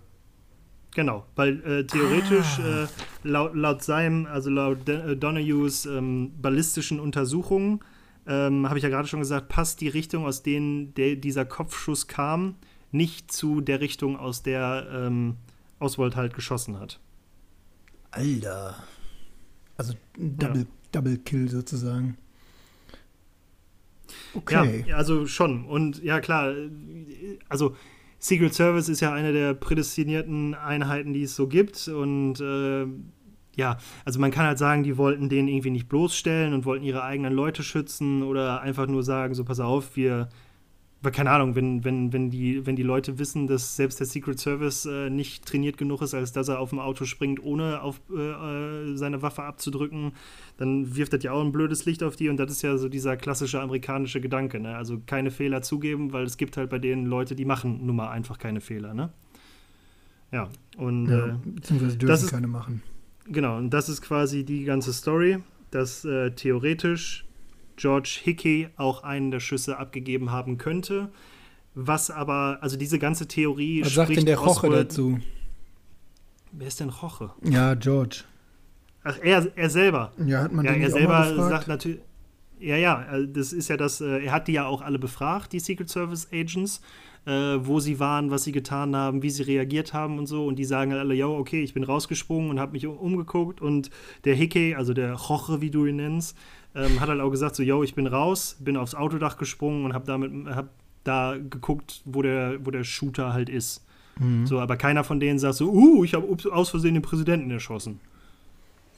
Genau, 0.94 1.24
weil 1.36 1.60
äh, 1.64 1.86
theoretisch 1.86 2.58
ah. 2.58 2.84
äh, 2.84 2.86
laut, 3.22 3.54
laut 3.54 3.82
seinem, 3.82 4.26
also 4.26 4.50
laut 4.50 4.86
äh, 4.88 5.16
Donahues 5.16 5.86
ähm, 5.86 6.32
ballistischen 6.40 7.00
Untersuchungen, 7.00 7.80
ähm, 8.26 8.68
habe 8.68 8.78
ich 8.78 8.84
ja 8.84 8.90
gerade 8.90 9.08
schon 9.08 9.20
gesagt, 9.20 9.48
passt 9.48 9.80
die 9.80 9.88
Richtung, 9.88 10.26
aus 10.26 10.42
denen 10.42 10.94
der, 10.94 11.16
dieser 11.16 11.44
Kopfschuss 11.44 12.08
kam, 12.08 12.56
nicht 12.90 13.32
zu 13.32 13.62
der 13.62 13.80
Richtung, 13.80 14.18
aus 14.18 14.42
der 14.42 14.86
ähm, 14.92 15.36
Oswald 15.78 16.14
halt 16.14 16.34
geschossen 16.34 16.78
hat. 16.78 17.00
Alter. 18.10 18.76
Also 19.78 19.94
Double, 20.16 20.60
ja. 20.60 20.66
Double 20.92 21.16
Kill 21.18 21.48
sozusagen. 21.48 22.18
Okay. 24.34 24.84
Ja, 24.86 24.96
also 24.96 25.26
schon. 25.26 25.64
Und 25.64 26.02
ja, 26.02 26.20
klar, 26.20 26.54
also 27.48 27.76
Secret 28.22 28.54
Service 28.54 28.88
ist 28.88 29.00
ja 29.00 29.12
eine 29.12 29.32
der 29.32 29.52
prädestinierten 29.52 30.54
Einheiten, 30.54 31.12
die 31.12 31.24
es 31.24 31.34
so 31.34 31.48
gibt. 31.48 31.88
Und 31.88 32.40
äh, 32.40 32.86
ja, 33.56 33.78
also 34.04 34.20
man 34.20 34.30
kann 34.30 34.46
halt 34.46 34.58
sagen, 34.58 34.84
die 34.84 34.96
wollten 34.96 35.28
den 35.28 35.48
irgendwie 35.48 35.70
nicht 35.70 35.88
bloßstellen 35.88 36.54
und 36.54 36.64
wollten 36.64 36.84
ihre 36.84 37.02
eigenen 37.02 37.32
Leute 37.32 37.64
schützen 37.64 38.22
oder 38.22 38.60
einfach 38.60 38.86
nur 38.86 39.02
sagen, 39.02 39.34
so 39.34 39.42
pass 39.42 39.58
auf, 39.58 39.96
wir 39.96 40.28
keine 41.10 41.30
Ahnung, 41.30 41.56
wenn, 41.56 41.84
wenn, 41.84 42.12
wenn, 42.12 42.30
die, 42.30 42.64
wenn 42.64 42.76
die 42.76 42.82
Leute 42.82 43.18
wissen, 43.18 43.46
dass 43.48 43.74
selbst 43.76 43.98
der 43.98 44.06
Secret 44.06 44.38
Service 44.38 44.86
äh, 44.86 45.10
nicht 45.10 45.44
trainiert 45.44 45.76
genug 45.76 46.00
ist, 46.02 46.14
als 46.14 46.32
dass 46.32 46.48
er 46.48 46.60
auf 46.60 46.70
dem 46.70 46.78
Auto 46.78 47.04
springt, 47.04 47.42
ohne 47.42 47.82
auf 47.82 48.00
äh, 48.10 48.20
äh, 48.20 48.96
seine 48.96 49.20
Waffe 49.22 49.42
abzudrücken, 49.42 50.12
dann 50.58 50.94
wirft 50.94 51.12
das 51.12 51.24
ja 51.24 51.32
auch 51.32 51.42
ein 51.42 51.50
blödes 51.50 51.84
Licht 51.86 52.02
auf 52.02 52.14
die 52.14 52.28
und 52.28 52.36
das 52.36 52.52
ist 52.52 52.62
ja 52.62 52.76
so 52.76 52.88
dieser 52.88 53.16
klassische 53.16 53.60
amerikanische 53.60 54.20
Gedanke, 54.20 54.60
ne? 54.60 54.76
Also 54.76 55.00
keine 55.04 55.30
Fehler 55.30 55.62
zugeben, 55.62 56.12
weil 56.12 56.24
es 56.24 56.36
gibt 56.36 56.56
halt 56.56 56.70
bei 56.70 56.78
denen 56.78 57.06
Leute, 57.06 57.34
die 57.34 57.44
machen 57.44 57.84
nun 57.84 57.96
mal 57.96 58.10
einfach 58.10 58.38
keine 58.38 58.60
Fehler, 58.60 58.94
ne? 58.94 59.12
Ja, 60.30 60.48
und 60.76 61.08
ja, 61.08 61.26
äh, 61.26 61.34
beziehungsweise 61.44 61.98
dürfen 61.98 62.12
das 62.12 62.22
ist, 62.22 62.30
keine 62.30 62.46
machen. 62.46 62.82
Genau, 63.26 63.58
und 63.58 63.70
das 63.70 63.88
ist 63.88 64.02
quasi 64.02 64.44
die 64.44 64.64
ganze 64.64 64.92
Story, 64.92 65.38
dass 65.70 66.04
äh, 66.04 66.30
theoretisch 66.30 67.24
George 67.82 68.20
Hickey 68.22 68.68
auch 68.76 69.02
einen 69.02 69.32
der 69.32 69.40
Schüsse 69.40 69.76
abgegeben 69.76 70.30
haben 70.30 70.56
könnte. 70.56 71.08
Was 71.74 72.12
aber, 72.12 72.58
also 72.60 72.76
diese 72.76 73.00
ganze 73.00 73.26
Theorie. 73.26 73.82
Was 73.84 73.94
sagt 73.94 74.14
denn 74.14 74.24
der 74.24 74.38
Roche 74.38 74.70
dazu? 74.70 75.18
Wer 76.52 76.68
ist 76.68 76.78
denn 76.78 76.90
Roche? 76.90 77.32
Ja, 77.42 77.74
George. 77.74 78.22
Ach, 79.02 79.18
er, 79.20 79.50
er 79.56 79.68
selber. 79.68 80.12
Ja, 80.24 80.42
hat 80.42 80.52
man 80.52 80.64
ja, 80.64 80.74
den 80.74 80.82
er 80.82 80.90
selber 80.92 81.48
sagt 81.48 81.66
natürlich. 81.66 81.98
Ja, 82.62 82.76
ja, 82.76 83.02
äh, 83.12 83.28
das 83.28 83.52
ist 83.52 83.68
ja 83.68 83.76
das, 83.76 84.00
äh, 84.00 84.24
er 84.24 84.32
hat 84.32 84.48
die 84.48 84.52
ja 84.52 84.66
auch 84.66 84.82
alle 84.82 84.98
befragt, 84.98 85.52
die 85.52 85.60
Secret 85.60 85.90
Service 85.90 86.28
Agents, 86.32 86.80
äh, 87.26 87.30
wo 87.30 87.80
sie 87.80 87.98
waren, 87.98 88.30
was 88.30 88.44
sie 88.44 88.52
getan 88.52 88.94
haben, 88.94 89.22
wie 89.22 89.30
sie 89.30 89.42
reagiert 89.42 89.92
haben 89.92 90.18
und 90.18 90.26
so. 90.26 90.46
Und 90.46 90.56
die 90.56 90.64
sagen 90.64 90.92
halt 90.92 91.00
alle, 91.00 91.14
ja, 91.14 91.26
okay, 91.26 91.62
ich 91.62 91.74
bin 91.74 91.84
rausgesprungen 91.84 92.50
und 92.50 92.60
habe 92.60 92.72
mich 92.72 92.86
umgeguckt. 92.86 93.60
Und 93.60 93.90
der 94.24 94.34
Hickey, 94.34 94.74
also 94.74 94.94
der 94.94 95.14
Roche, 95.14 95.60
wie 95.60 95.70
du 95.70 95.86
ihn 95.86 95.96
nennst, 95.96 96.36
ähm, 96.74 97.00
hat 97.00 97.08
halt 97.08 97.20
auch 97.20 97.30
gesagt, 97.30 97.56
so, 97.56 97.62
yo, 97.62 97.82
ich 97.82 97.94
bin 97.94 98.06
raus, 98.06 98.56
bin 98.60 98.76
aufs 98.76 98.94
Autodach 98.94 99.36
gesprungen 99.36 99.84
und 99.84 99.92
habe 99.92 100.06
damit, 100.06 100.32
hab 100.54 100.70
da 101.04 101.36
geguckt, 101.36 102.02
wo 102.04 102.22
der, 102.22 102.64
wo 102.64 102.70
der 102.70 102.84
Shooter 102.84 103.32
halt 103.32 103.48
ist. 103.48 103.84
Mhm. 104.18 104.46
So, 104.46 104.60
aber 104.60 104.76
keiner 104.76 105.04
von 105.04 105.20
denen 105.20 105.38
sagt 105.38 105.56
so, 105.56 105.70
uh, 105.70 106.04
ich 106.04 106.14
habe 106.14 106.26
aus 106.52 106.70
Versehen 106.70 106.94
den 106.94 107.02
Präsidenten 107.02 107.50
erschossen. 107.50 108.00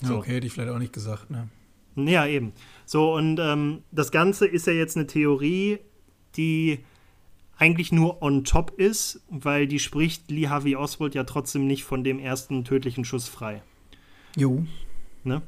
So. 0.03 0.19
Okay, 0.19 0.35
hätte 0.35 0.47
ich 0.47 0.53
vielleicht 0.53 0.71
auch 0.71 0.79
nicht 0.79 0.93
gesagt, 0.93 1.31
ne? 1.31 1.49
Ja, 1.97 2.27
eben. 2.27 2.53
So, 2.87 3.15
und 3.15 3.39
ähm, 3.41 3.83
das 3.93 4.11
Ganze 4.11 4.47
ist 4.47 4.67
ja 4.67 4.73
jetzt 4.73 4.97
eine 4.97 5.07
Theorie, 5.07 5.79
die 6.37 6.81
eigentlich 7.57 7.93
nur 7.93 8.21
on 8.23 8.45
top 8.45 8.79
ist, 8.79 9.23
weil 9.31 9.67
die 9.67 9.79
spricht 9.79 10.31
Lee 10.31 10.49
Harvey 10.49 10.77
Oswald 10.77 11.15
ja 11.15 11.25
trotzdem 11.25 11.67
nicht 11.67 11.85
von 11.85 12.03
dem 12.03 12.19
ersten 12.19 12.65
tödlichen 12.65 13.05
Schuss 13.05 13.29
frei. 13.29 13.63
Jo. 14.37 14.65
Ne? 15.23 15.43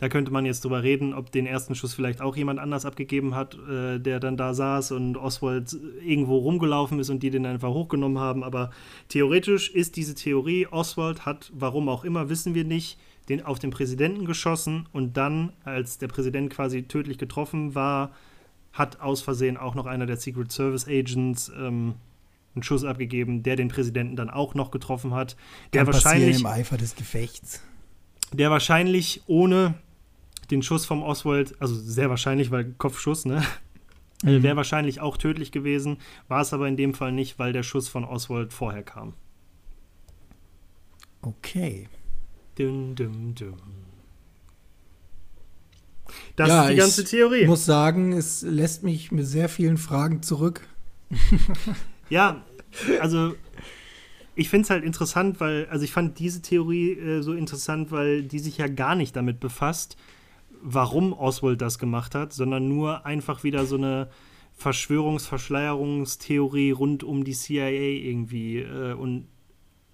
Da 0.00 0.08
könnte 0.08 0.32
man 0.32 0.46
jetzt 0.46 0.64
drüber 0.64 0.82
reden, 0.82 1.12
ob 1.12 1.30
den 1.30 1.46
ersten 1.46 1.74
Schuss 1.74 1.92
vielleicht 1.92 2.22
auch 2.22 2.34
jemand 2.34 2.58
anders 2.58 2.86
abgegeben 2.86 3.34
hat, 3.34 3.56
äh, 3.68 3.98
der 3.98 4.18
dann 4.18 4.38
da 4.38 4.54
saß 4.54 4.92
und 4.92 5.18
Oswald 5.18 5.76
irgendwo 6.04 6.38
rumgelaufen 6.38 6.98
ist 6.98 7.10
und 7.10 7.22
die 7.22 7.30
den 7.30 7.44
einfach 7.44 7.68
hochgenommen 7.68 8.18
haben. 8.18 8.42
Aber 8.42 8.70
theoretisch 9.08 9.70
ist 9.70 9.96
diese 9.96 10.14
Theorie, 10.14 10.66
Oswald 10.66 11.26
hat, 11.26 11.52
warum 11.54 11.88
auch 11.90 12.04
immer, 12.04 12.30
wissen 12.30 12.54
wir 12.54 12.64
nicht, 12.64 12.98
den 13.30 13.42
auf 13.44 13.58
den 13.58 13.70
Präsidenten 13.70 14.26
geschossen 14.26 14.88
und 14.92 15.16
dann, 15.16 15.52
als 15.64 15.98
der 15.98 16.08
Präsident 16.08 16.50
quasi 16.50 16.82
tödlich 16.82 17.16
getroffen 17.16 17.74
war, 17.74 18.10
hat 18.72 19.00
aus 19.00 19.22
Versehen 19.22 19.56
auch 19.56 19.74
noch 19.74 19.86
einer 19.86 20.04
der 20.04 20.16
Secret 20.16 20.52
Service 20.52 20.86
Agents 20.86 21.50
ähm, 21.56 21.94
einen 22.54 22.62
Schuss 22.62 22.84
abgegeben, 22.84 23.42
der 23.42 23.56
den 23.56 23.68
Präsidenten 23.68 24.16
dann 24.16 24.30
auch 24.30 24.54
noch 24.54 24.70
getroffen 24.70 25.14
hat. 25.14 25.36
Der 25.72 25.84
Kann 25.84 25.94
wahrscheinlich 25.94 26.40
im 26.40 26.46
Eifer 26.46 26.76
des 26.76 26.96
Gefechts. 26.96 27.62
Der 28.32 28.50
wahrscheinlich 28.50 29.22
ohne 29.26 29.74
den 30.50 30.62
Schuss 30.62 30.84
vom 30.84 31.02
Oswald, 31.02 31.54
also 31.60 31.74
sehr 31.74 32.10
wahrscheinlich, 32.10 32.50
weil 32.50 32.72
Kopfschuss, 32.78 33.24
ne? 33.24 33.42
Mhm. 34.22 34.42
Wäre 34.42 34.56
wahrscheinlich 34.56 35.00
auch 35.00 35.16
tödlich 35.16 35.52
gewesen, 35.52 35.98
war 36.28 36.42
es 36.42 36.52
aber 36.52 36.68
in 36.68 36.76
dem 36.76 36.94
Fall 36.94 37.12
nicht, 37.12 37.38
weil 37.38 37.52
der 37.52 37.62
Schuss 37.62 37.88
von 37.88 38.04
Oswald 38.04 38.52
vorher 38.52 38.82
kam. 38.82 39.14
Okay. 41.22 41.88
Dum, 42.56 42.94
dum, 42.94 43.34
dum. 43.34 43.56
Das 46.36 46.48
ja, 46.48 46.64
ist 46.64 46.70
die 46.70 46.76
ganze 46.76 47.04
Theorie. 47.04 47.42
Ich 47.42 47.48
muss 47.48 47.64
sagen, 47.64 48.12
es 48.12 48.42
lässt 48.42 48.82
mich 48.82 49.12
mit 49.12 49.26
sehr 49.26 49.48
vielen 49.48 49.78
Fragen 49.78 50.22
zurück. 50.22 50.66
ja, 52.10 52.44
also 53.00 53.34
ich 54.34 54.48
finde 54.48 54.64
es 54.64 54.70
halt 54.70 54.82
interessant, 54.84 55.38
weil, 55.40 55.66
also 55.70 55.84
ich 55.84 55.92
fand 55.92 56.18
diese 56.18 56.42
Theorie 56.42 56.92
äh, 56.92 57.22
so 57.22 57.34
interessant, 57.34 57.90
weil 57.90 58.22
die 58.22 58.38
sich 58.38 58.56
ja 58.58 58.68
gar 58.68 58.94
nicht 58.94 59.16
damit 59.16 59.40
befasst, 59.40 59.96
warum 60.62 61.12
Oswald 61.12 61.60
das 61.60 61.78
gemacht 61.78 62.14
hat, 62.14 62.32
sondern 62.32 62.68
nur 62.68 63.04
einfach 63.06 63.42
wieder 63.44 63.66
so 63.66 63.76
eine 63.76 64.08
Verschwörungsverschleierungstheorie 64.54 66.70
rund 66.70 67.02
um 67.02 67.24
die 67.24 67.32
CIA 67.32 67.68
irgendwie 67.68 68.58
äh, 68.58 68.92
und 68.92 69.26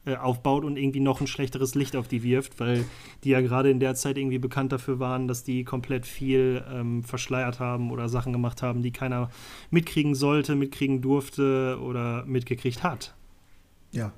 äh, 0.06 0.16
aufbaut 0.16 0.64
und 0.64 0.76
irgendwie 0.76 1.00
noch 1.00 1.20
ein 1.20 1.26
schlechteres 1.26 1.74
Licht 1.74 1.96
auf 1.96 2.08
die 2.08 2.22
wirft, 2.22 2.58
weil 2.60 2.84
die 3.24 3.30
ja 3.30 3.40
gerade 3.40 3.70
in 3.70 3.80
der 3.80 3.94
Zeit 3.94 4.16
irgendwie 4.16 4.38
bekannt 4.38 4.72
dafür 4.72 4.98
waren, 4.98 5.28
dass 5.28 5.44
die 5.44 5.64
komplett 5.64 6.06
viel 6.06 6.64
ähm, 6.72 7.02
verschleiert 7.02 7.60
haben 7.60 7.90
oder 7.90 8.08
Sachen 8.08 8.32
gemacht 8.32 8.62
haben, 8.62 8.82
die 8.82 8.92
keiner 8.92 9.30
mitkriegen 9.70 10.14
sollte, 10.14 10.54
mitkriegen 10.54 11.02
durfte 11.02 11.78
oder 11.82 12.24
mitgekriegt 12.24 12.82
hat. 12.82 13.14
Ja. 13.92 14.12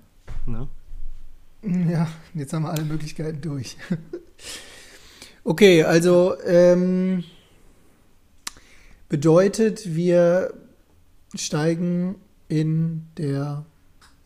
Ne? 0.47 0.69
Ja, 1.91 2.07
jetzt 2.35 2.53
haben 2.53 2.63
wir 2.63 2.71
alle 2.71 2.85
Möglichkeiten 2.85 3.41
durch. 3.41 3.77
Okay, 5.45 5.83
also 5.83 6.35
ähm, 6.45 7.25
bedeutet, 9.09 9.95
wir 9.97 10.53
steigen 11.35 12.17
in 12.49 13.07
der, 13.17 13.65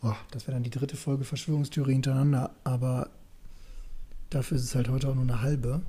oh, 0.03 0.15
das 0.31 0.47
wäre 0.47 0.55
dann 0.55 0.63
die 0.63 0.69
dritte 0.69 0.95
Folge 0.95 1.23
Verschwörungstheorie 1.23 1.93
hintereinander, 1.93 2.51
aber 2.63 3.09
dafür 4.29 4.57
ist 4.57 4.63
es 4.63 4.75
halt 4.75 4.89
heute 4.89 5.09
auch 5.09 5.15
nur 5.15 5.23
eine 5.23 5.41
halbe. 5.41 5.81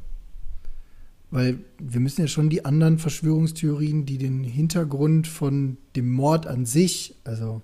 Weil 1.31 1.59
wir 1.79 2.00
müssen 2.00 2.20
ja 2.20 2.29
schon 2.29 2.48
die 2.48 2.64
anderen 2.64 2.98
Verschwörungstheorien, 2.98 4.07
die 4.07 4.18
den 4.18 4.44
Hintergrund 4.44 5.27
von 5.27 5.79
dem 5.96 6.12
Mord 6.12 6.46
an 6.46 6.64
sich, 6.64 7.16
also 7.24 7.61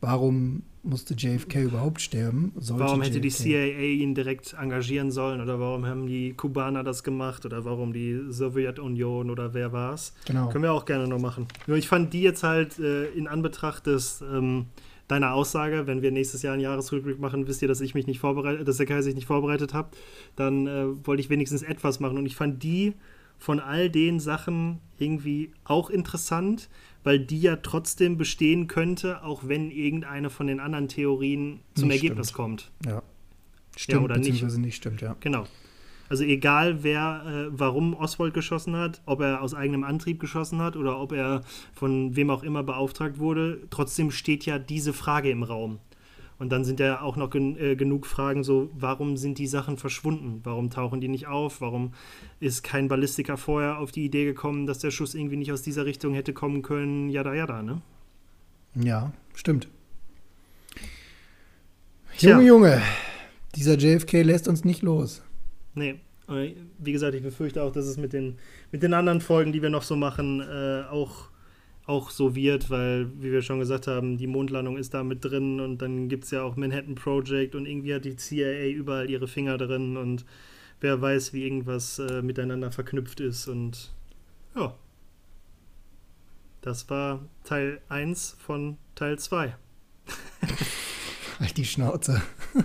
warum 0.00 0.62
musste 0.82 1.14
JFK 1.14 1.62
überhaupt 1.62 2.00
sterben? 2.00 2.52
warum 2.56 3.02
hätte 3.02 3.18
JFK? 3.18 3.22
die 3.22 3.30
CIA 3.30 3.82
ihn 4.02 4.14
direkt 4.14 4.54
engagieren 4.58 5.10
sollen 5.10 5.40
oder 5.40 5.60
warum 5.60 5.86
haben 5.86 6.06
die 6.06 6.32
Kubaner 6.32 6.82
das 6.82 7.04
gemacht 7.04 7.44
oder 7.46 7.64
warum 7.64 7.92
die 7.92 8.20
Sowjetunion 8.30 9.30
oder 9.30 9.54
wer 9.54 9.72
war 9.72 9.94
es? 9.94 10.14
Genau. 10.24 10.48
Können 10.48 10.64
wir 10.64 10.72
auch 10.72 10.84
gerne 10.84 11.06
noch 11.06 11.20
machen. 11.20 11.46
Nur 11.66 11.76
ich 11.76 11.88
fand 11.88 12.12
die 12.12 12.22
jetzt 12.22 12.42
halt 12.42 12.78
äh, 12.78 13.06
in 13.10 13.28
Anbetracht 13.28 13.86
des 13.86 14.22
ähm, 14.22 14.66
deiner 15.08 15.34
Aussage, 15.34 15.86
wenn 15.86 16.02
wir 16.02 16.12
nächstes 16.12 16.42
Jahr 16.42 16.52
einen 16.52 16.62
Jahresrückblick 16.62 17.18
machen, 17.18 17.46
wisst 17.48 17.62
ihr, 17.62 17.68
dass 17.68 17.80
ich 17.80 17.94
mich 17.94 18.06
nicht 18.06 18.20
vorbereitet, 18.20 18.68
dass 18.68 18.76
der 18.76 18.86
Kai 18.86 19.02
sich 19.02 19.14
nicht 19.14 19.26
vorbereitet 19.26 19.74
hat, 19.74 19.96
dann 20.36 20.66
äh, 20.66 21.06
wollte 21.06 21.20
ich 21.20 21.30
wenigstens 21.30 21.62
etwas 21.62 21.98
machen 21.98 22.18
und 22.18 22.26
ich 22.26 22.36
fand 22.36 22.62
die 22.62 22.94
von 23.38 23.60
all 23.60 23.88
den 23.88 24.20
Sachen 24.20 24.80
irgendwie 24.98 25.52
auch 25.64 25.90
interessant, 25.90 26.68
weil 27.04 27.18
die 27.20 27.40
ja 27.40 27.56
trotzdem 27.56 28.18
bestehen 28.18 28.66
könnte, 28.66 29.22
auch 29.24 29.46
wenn 29.46 29.70
irgendeine 29.70 30.28
von 30.28 30.46
den 30.46 30.60
anderen 30.60 30.88
Theorien 30.88 31.60
zum 31.74 31.88
Nicht 31.88 32.02
Ergebnis 32.02 32.28
stimmt. 32.28 32.36
kommt. 32.36 32.72
Ja. 32.84 33.02
Stimmt 33.76 34.02
oder 34.02 34.16
nicht. 34.16 34.26
beziehungsweise 34.32 34.60
nicht 34.60 34.76
stimmt, 34.76 35.00
ja. 35.00 35.16
Genau. 35.20 35.46
Also 36.08 36.24
egal 36.24 36.82
wer, 36.82 37.22
äh, 37.26 37.46
warum 37.50 37.94
Oswald 37.94 38.34
geschossen 38.34 38.76
hat, 38.76 39.02
ob 39.06 39.20
er 39.20 39.42
aus 39.42 39.54
eigenem 39.54 39.84
Antrieb 39.84 40.20
geschossen 40.20 40.60
hat 40.60 40.76
oder 40.76 40.98
ob 40.98 41.12
er 41.12 41.42
von 41.72 42.16
wem 42.16 42.30
auch 42.30 42.42
immer 42.42 42.62
beauftragt 42.62 43.18
wurde, 43.18 43.60
trotzdem 43.70 44.10
steht 44.10 44.46
ja 44.46 44.58
diese 44.58 44.92
Frage 44.92 45.30
im 45.30 45.42
Raum. 45.42 45.78
Und 46.38 46.50
dann 46.50 46.64
sind 46.64 46.78
ja 46.78 47.00
auch 47.02 47.16
noch 47.16 47.30
gen 47.30 47.58
äh, 47.58 47.74
genug 47.74 48.06
Fragen 48.06 48.44
so, 48.44 48.70
warum 48.72 49.16
sind 49.16 49.38
die 49.38 49.48
Sachen 49.48 49.76
verschwunden? 49.76 50.40
Warum 50.44 50.70
tauchen 50.70 51.00
die 51.00 51.08
nicht 51.08 51.26
auf? 51.26 51.60
Warum 51.60 51.92
ist 52.38 52.62
kein 52.62 52.86
Ballistiker 52.86 53.36
vorher 53.36 53.78
auf 53.78 53.90
die 53.90 54.04
Idee 54.04 54.24
gekommen, 54.24 54.66
dass 54.66 54.78
der 54.78 54.92
Schuss 54.92 55.14
irgendwie 55.14 55.36
nicht 55.36 55.52
aus 55.52 55.62
dieser 55.62 55.84
Richtung 55.84 56.14
hätte 56.14 56.32
kommen 56.32 56.62
können? 56.62 57.08
Jada, 57.08 57.34
jada, 57.34 57.62
ne? 57.62 57.82
Ja, 58.76 59.12
stimmt. 59.34 59.68
Tja. 62.16 62.30
Junge, 62.30 62.46
Junge, 62.46 62.82
dieser 63.56 63.76
JFK 63.76 64.22
lässt 64.22 64.46
uns 64.46 64.64
nicht 64.64 64.82
los. 64.82 65.22
Nee. 65.78 66.00
Wie 66.78 66.92
gesagt, 66.92 67.14
ich 67.14 67.22
befürchte 67.22 67.62
auch, 67.62 67.72
dass 67.72 67.86
es 67.86 67.96
mit 67.96 68.12
den, 68.12 68.36
mit 68.70 68.82
den 68.82 68.92
anderen 68.92 69.22
Folgen, 69.22 69.50
die 69.50 69.62
wir 69.62 69.70
noch 69.70 69.82
so 69.82 69.96
machen, 69.96 70.42
äh, 70.42 70.82
auch, 70.90 71.30
auch 71.86 72.10
so 72.10 72.34
wird, 72.34 72.68
weil, 72.68 73.10
wie 73.18 73.32
wir 73.32 73.40
schon 73.40 73.60
gesagt 73.60 73.86
haben, 73.86 74.18
die 74.18 74.26
Mondlandung 74.26 74.76
ist 74.76 74.92
da 74.92 75.02
mit 75.02 75.24
drin 75.24 75.58
und 75.58 75.80
dann 75.80 76.10
gibt 76.10 76.24
es 76.24 76.30
ja 76.30 76.42
auch 76.42 76.56
Manhattan 76.56 76.96
Project 76.96 77.54
und 77.54 77.64
irgendwie 77.64 77.94
hat 77.94 78.04
die 78.04 78.16
CIA 78.16 78.68
überall 78.68 79.08
ihre 79.08 79.26
Finger 79.26 79.56
drin 79.56 79.96
und 79.96 80.26
wer 80.80 81.00
weiß, 81.00 81.32
wie 81.32 81.44
irgendwas 81.44 81.98
äh, 81.98 82.20
miteinander 82.20 82.72
verknüpft 82.72 83.20
ist 83.20 83.48
und 83.48 83.90
ja. 84.54 84.74
Das 86.60 86.90
war 86.90 87.24
Teil 87.44 87.80
1 87.88 88.36
von 88.38 88.76
Teil 88.96 89.18
2. 89.18 89.56
Halt 91.40 91.56
die 91.56 91.64
Schnauze. 91.64 92.20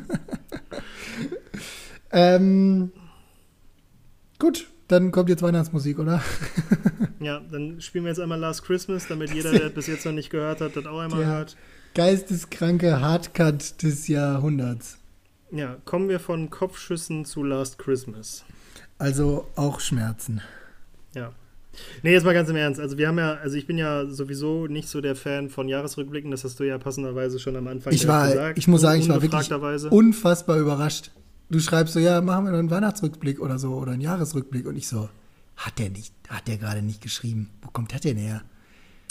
ähm, 2.12 2.91
gut, 4.43 4.67
dann 4.89 5.12
kommt 5.12 5.29
jetzt 5.29 5.41
Weihnachtsmusik, 5.41 5.99
oder? 5.99 6.21
Ja, 7.19 7.41
dann 7.49 7.79
spielen 7.79 8.03
wir 8.03 8.10
jetzt 8.10 8.19
einmal 8.19 8.38
Last 8.38 8.65
Christmas, 8.65 9.08
damit 9.08 9.34
jeder, 9.34 9.51
der 9.53 9.62
das 9.62 9.73
bis 9.73 9.88
jetzt 9.88 10.06
noch 10.06 10.12
nicht 10.12 10.29
gehört 10.29 10.60
hat, 10.60 10.75
das 10.75 10.86
auch 10.86 10.99
einmal 10.99 11.25
hört. 11.25 11.56
Geisteskranke 11.95 12.99
Hardcut 12.99 13.82
des 13.82 14.10
Jahrhunderts. 14.10 14.97
Ja, 15.51 15.77
kommen 15.86 16.10
wir 16.10 16.19
von 16.19 16.49
Kopfschüssen 16.49 17.23
zu 17.23 17.43
Last 17.43 17.77
Christmas. 17.77 18.43
Also 18.97 19.47
auch 19.56 19.79
Schmerzen. 19.79 20.41
Ja. 21.15 21.32
Nee, 22.01 22.12
jetzt 22.12 22.25
mal 22.25 22.34
ganz 22.34 22.49
im 22.49 22.58
Ernst. 22.58 22.82
Also 22.82 22.97
wir 22.97 23.08
haben 23.08 23.17
ja, 23.19 23.36
also 23.36 23.56
ich 23.56 23.65
bin 23.65 23.77
ja 23.77 24.06
sowieso 24.08 24.67
nicht 24.67 24.89
so 24.89 24.99
der 24.99 25.15
Fan 25.15 25.49
von 25.49 25.69
Jahresrückblicken, 25.69 26.29
das 26.32 26.43
hast 26.43 26.60
du 26.60 26.65
ja 26.65 26.77
passenderweise 26.77 27.39
schon 27.39 27.56
am 27.56 27.67
Anfang 27.67 27.93
Ich 27.93 28.08
war, 28.08 28.27
gesagt. 28.27 28.58
ich 28.58 28.67
muss 28.67 28.82
sagen, 28.82 28.99
ich 28.99 29.08
war 29.08 29.21
wirklich 29.21 29.91
unfassbar 29.91 30.58
überrascht. 30.58 31.12
Du 31.53 31.59
schreibst 31.59 31.93
so, 31.93 31.99
ja, 31.99 32.19
machen 32.19 32.45
wir 32.45 32.51
noch 32.51 32.57
einen 32.57 32.71
Weihnachtsrückblick 32.71 33.39
oder 33.39 33.59
so 33.59 33.75
oder 33.75 33.91
einen 33.91 34.01
Jahresrückblick 34.01 34.65
und 34.65 34.75
ich 34.75 34.87
so, 34.87 35.07
hat 35.55 35.77
der 35.77 35.91
nicht, 35.91 36.11
hat 36.27 36.47
der 36.47 36.57
gerade 36.57 36.81
nicht 36.81 36.99
geschrieben? 36.99 37.51
Wo 37.61 37.69
kommt 37.69 37.91
der 37.91 37.99
denn 37.99 38.17
her? 38.17 38.41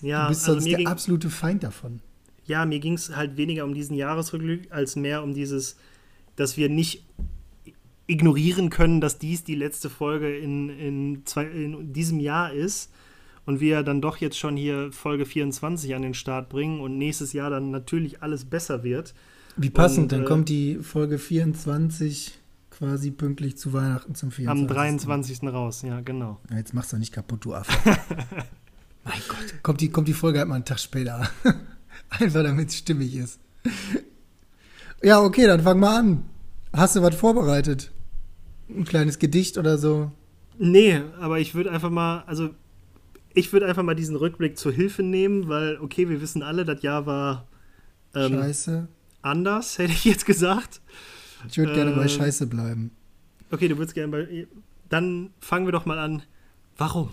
ja, 0.03 0.25
du 0.25 0.31
bist 0.31 0.43
also 0.43 0.55
sonst 0.55 0.67
der 0.67 0.79
ging, 0.79 0.89
absolute 0.89 1.31
Feind 1.31 1.63
davon. 1.63 2.01
ja, 2.45 2.67
mir 2.67 2.81
ging 2.81 2.95
es 2.95 3.15
halt 3.15 3.37
weniger 3.37 3.65
um 3.65 3.75
diesen 3.75 3.95
Jahresrückblick, 3.95 4.73
als 4.73 4.97
mehr 4.97 5.23
um 5.23 5.35
dieses, 5.35 5.77
dass 6.35 6.57
wir 6.57 6.69
nicht 6.69 7.05
ignorieren 8.09 8.71
können, 8.71 9.01
dass 9.01 9.19
dies 9.19 9.45
die 9.45 9.55
letzte 9.55 9.89
Folge 9.89 10.37
in, 10.37 10.69
in, 10.69 11.23
zwei, 11.25 11.45
in 11.45 11.93
diesem 11.93 12.19
Jahr 12.19 12.53
ist 12.53 12.91
und 13.47 13.61
wir 13.61 13.85
dann 13.85 14.03
doch 14.03 14.17
jetzt 14.17 14.37
schon 14.37 14.57
hier 14.57 14.91
Folge 14.91 15.27
24 15.27 15.95
an 15.95 16.03
den 16.03 16.15
Start 16.15 16.49
bringen 16.49 16.81
und 16.81 16.99
nächstes 16.99 17.33
Jahr 17.33 17.51
dann 17.51 17.71
natürlich 17.71 18.21
alles 18.21 18.45
besser 18.45 18.83
wird. 18.83 19.15
Wie 19.57 19.71
passend, 19.71 20.05
Und, 20.05 20.13
dann 20.13 20.23
äh, 20.23 20.25
kommt 20.25 20.49
die 20.49 20.77
Folge 20.77 21.19
24 21.19 22.39
quasi 22.71 23.11
pünktlich 23.11 23.57
zu 23.57 23.73
Weihnachten 23.73 24.15
zum 24.15 24.31
24. 24.31 24.71
Am 24.71 24.75
23. 24.75 25.43
raus, 25.45 25.83
ja, 25.83 26.01
genau. 26.01 26.41
Ja, 26.51 26.57
jetzt 26.57 26.75
machst 26.75 26.93
du 26.93 26.97
nicht 26.97 27.13
kaputt, 27.13 27.45
du 27.45 27.55
Affe. 27.55 27.73
mein 29.05 29.21
Gott. 29.29 29.63
Kommt 29.63 29.81
die, 29.81 29.91
kommt 29.91 30.09
die 30.09 30.15
Folge 30.15 30.39
halt 30.39 30.49
mal 30.49 30.57
einen 30.57 30.65
Tag 30.65 30.81
später. 30.81 31.29
Einfach 32.09 32.43
damit 32.43 32.71
es 32.71 32.79
stimmig 32.79 33.15
ist. 33.15 33.41
Ja, 35.03 35.21
okay, 35.21 35.47
dann 35.47 35.63
fang 35.63 35.79
mal 35.79 35.99
an. 35.99 36.25
Hast 36.73 36.97
du 36.97 37.03
was 37.03 37.15
vorbereitet? 37.15 37.93
Ein 38.69 38.85
kleines 38.85 39.19
Gedicht 39.19 39.59
oder 39.59 39.77
so? 39.79 40.11
Nee, 40.59 41.03
aber 41.21 41.41
ich 41.41 41.55
würde 41.55 41.71
einfach 41.71 41.91
mal, 41.91 42.23
also 42.27 42.51
ich 43.35 43.53
würde 43.53 43.67
einfach 43.67 43.83
mal 43.83 43.95
diesen 43.95 44.17
Rückblick 44.17 44.59
zur 44.59 44.73
Hilfe 44.73 45.03
nehmen, 45.03 45.49
weil, 45.49 45.79
okay, 45.81 46.09
wir 46.09 46.21
wissen 46.21 46.43
alle, 46.43 46.65
das 46.65 46.83
Jahr 46.83 47.07
war 47.07 47.47
ähm, 48.15 48.35
Scheiße. 48.35 48.89
Anders, 49.23 49.79
hätte 49.79 49.93
ich 49.93 50.05
jetzt 50.05 50.27
gesagt. 50.27 50.81
Ich 51.49 51.59
würde 51.59 51.73
gerne 51.75 51.93
bei 51.93 52.05
äh, 52.05 52.09
Scheiße 52.09 52.47
bleiben. 52.47 52.91
Okay, 53.51 53.69
du 53.69 53.77
würdest 53.79 53.95
gerne 53.95 54.11
bei. 54.13 54.47
Dann 54.89 55.31
fangen 55.41 55.67
wir 55.67 55.73
doch 55.73 55.87
mal 55.87 55.99
an. 55.99 56.23
Warum? 56.77 57.11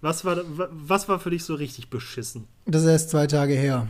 Was 0.00 0.24
war, 0.24 0.36
wa- 0.58 0.68
was 0.70 1.08
war 1.08 1.18
für 1.20 1.30
dich 1.30 1.44
so 1.44 1.54
richtig 1.54 1.88
beschissen? 1.90 2.44
Das 2.66 2.82
ist 2.82 2.88
erst 2.88 3.10
zwei 3.10 3.26
Tage 3.26 3.54
her. 3.54 3.88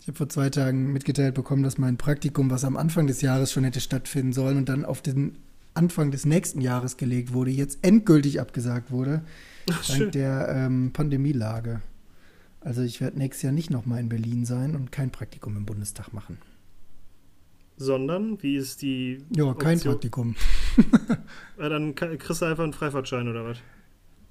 Ich 0.00 0.08
habe 0.08 0.16
vor 0.16 0.28
zwei 0.28 0.48
Tagen 0.50 0.92
mitgeteilt 0.92 1.34
bekommen, 1.34 1.62
dass 1.62 1.76
mein 1.78 1.96
Praktikum, 1.98 2.50
was 2.50 2.64
am 2.64 2.76
Anfang 2.76 3.06
des 3.06 3.20
Jahres 3.20 3.52
schon 3.52 3.64
hätte 3.64 3.80
stattfinden 3.80 4.32
sollen 4.32 4.56
und 4.56 4.68
dann 4.68 4.84
auf 4.84 5.02
den 5.02 5.36
Anfang 5.74 6.10
des 6.10 6.24
nächsten 6.24 6.60
Jahres 6.60 6.96
gelegt 6.96 7.32
wurde, 7.32 7.50
jetzt 7.50 7.78
endgültig 7.82 8.40
abgesagt 8.40 8.90
wurde, 8.90 9.22
Ach, 9.70 9.86
dank 9.86 10.12
der 10.12 10.48
ähm, 10.48 10.90
Pandemielage. 10.92 11.80
Also 12.60 12.82
ich 12.82 13.00
werde 13.00 13.18
nächstes 13.18 13.42
Jahr 13.42 13.52
nicht 13.52 13.70
nochmal 13.70 14.00
in 14.00 14.08
Berlin 14.08 14.44
sein 14.46 14.74
und 14.74 14.90
kein 14.90 15.10
Praktikum 15.10 15.56
im 15.56 15.66
Bundestag 15.66 16.12
machen. 16.12 16.38
Sondern, 17.82 18.42
wie 18.42 18.56
ist 18.56 18.82
die. 18.82 19.24
Ja, 19.34 19.54
kein 19.54 19.76
Option? 19.76 19.94
Praktikum. 19.94 20.36
Ja, 21.58 21.68
dann 21.68 21.94
kriegst 21.94 22.40
du 22.40 22.46
einfach 22.46 22.64
einen 22.64 22.72
Freifahrtschein 22.72 23.28
oder 23.28 23.44
was? 23.44 23.58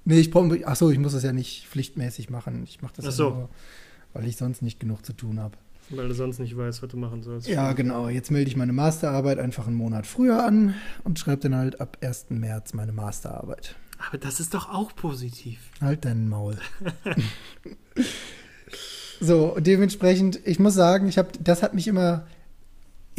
Nee, 0.04 0.18
ich 0.18 0.32
brauche, 0.32 0.66
ach 0.66 0.74
so, 0.74 0.90
ich 0.90 0.98
muss 0.98 1.12
das 1.12 1.22
ja 1.22 1.32
nicht 1.32 1.68
pflichtmäßig 1.68 2.28
machen. 2.28 2.64
Ich 2.64 2.82
mache 2.82 2.94
das 2.96 3.04
ja 3.04 3.10
so. 3.12 3.30
nur, 3.30 3.48
weil 4.12 4.26
ich 4.26 4.36
sonst 4.36 4.62
nicht 4.62 4.80
genug 4.80 5.06
zu 5.06 5.12
tun 5.12 5.38
habe. 5.38 5.56
Weil 5.90 6.08
du 6.08 6.14
sonst 6.14 6.40
nicht 6.40 6.56
weißt, 6.56 6.82
was 6.82 6.88
du 6.88 6.96
machen 6.96 7.22
sollst. 7.22 7.46
Ja, 7.46 7.72
genau. 7.72 8.08
Jetzt 8.08 8.30
melde 8.30 8.48
ich 8.48 8.56
meine 8.56 8.72
Masterarbeit 8.72 9.38
einfach 9.38 9.66
einen 9.66 9.76
Monat 9.76 10.06
früher 10.06 10.44
an 10.44 10.74
und 11.04 11.18
schreibe 11.18 11.42
dann 11.42 11.56
halt 11.56 11.80
ab 11.80 11.98
1. 12.00 12.26
März 12.30 12.74
meine 12.74 12.92
Masterarbeit. 12.92 13.76
Aber 14.08 14.18
das 14.18 14.40
ist 14.40 14.54
doch 14.54 14.70
auch 14.70 14.94
positiv. 14.94 15.58
Halt 15.80 16.04
deinen 16.04 16.28
Maul. 16.28 16.56
so, 19.20 19.56
dementsprechend, 19.60 20.40
ich 20.44 20.58
muss 20.58 20.74
sagen, 20.74 21.08
ich 21.08 21.18
habe, 21.18 21.30
das 21.40 21.62
hat 21.62 21.74
mich 21.74 21.86
immer, 21.86 22.26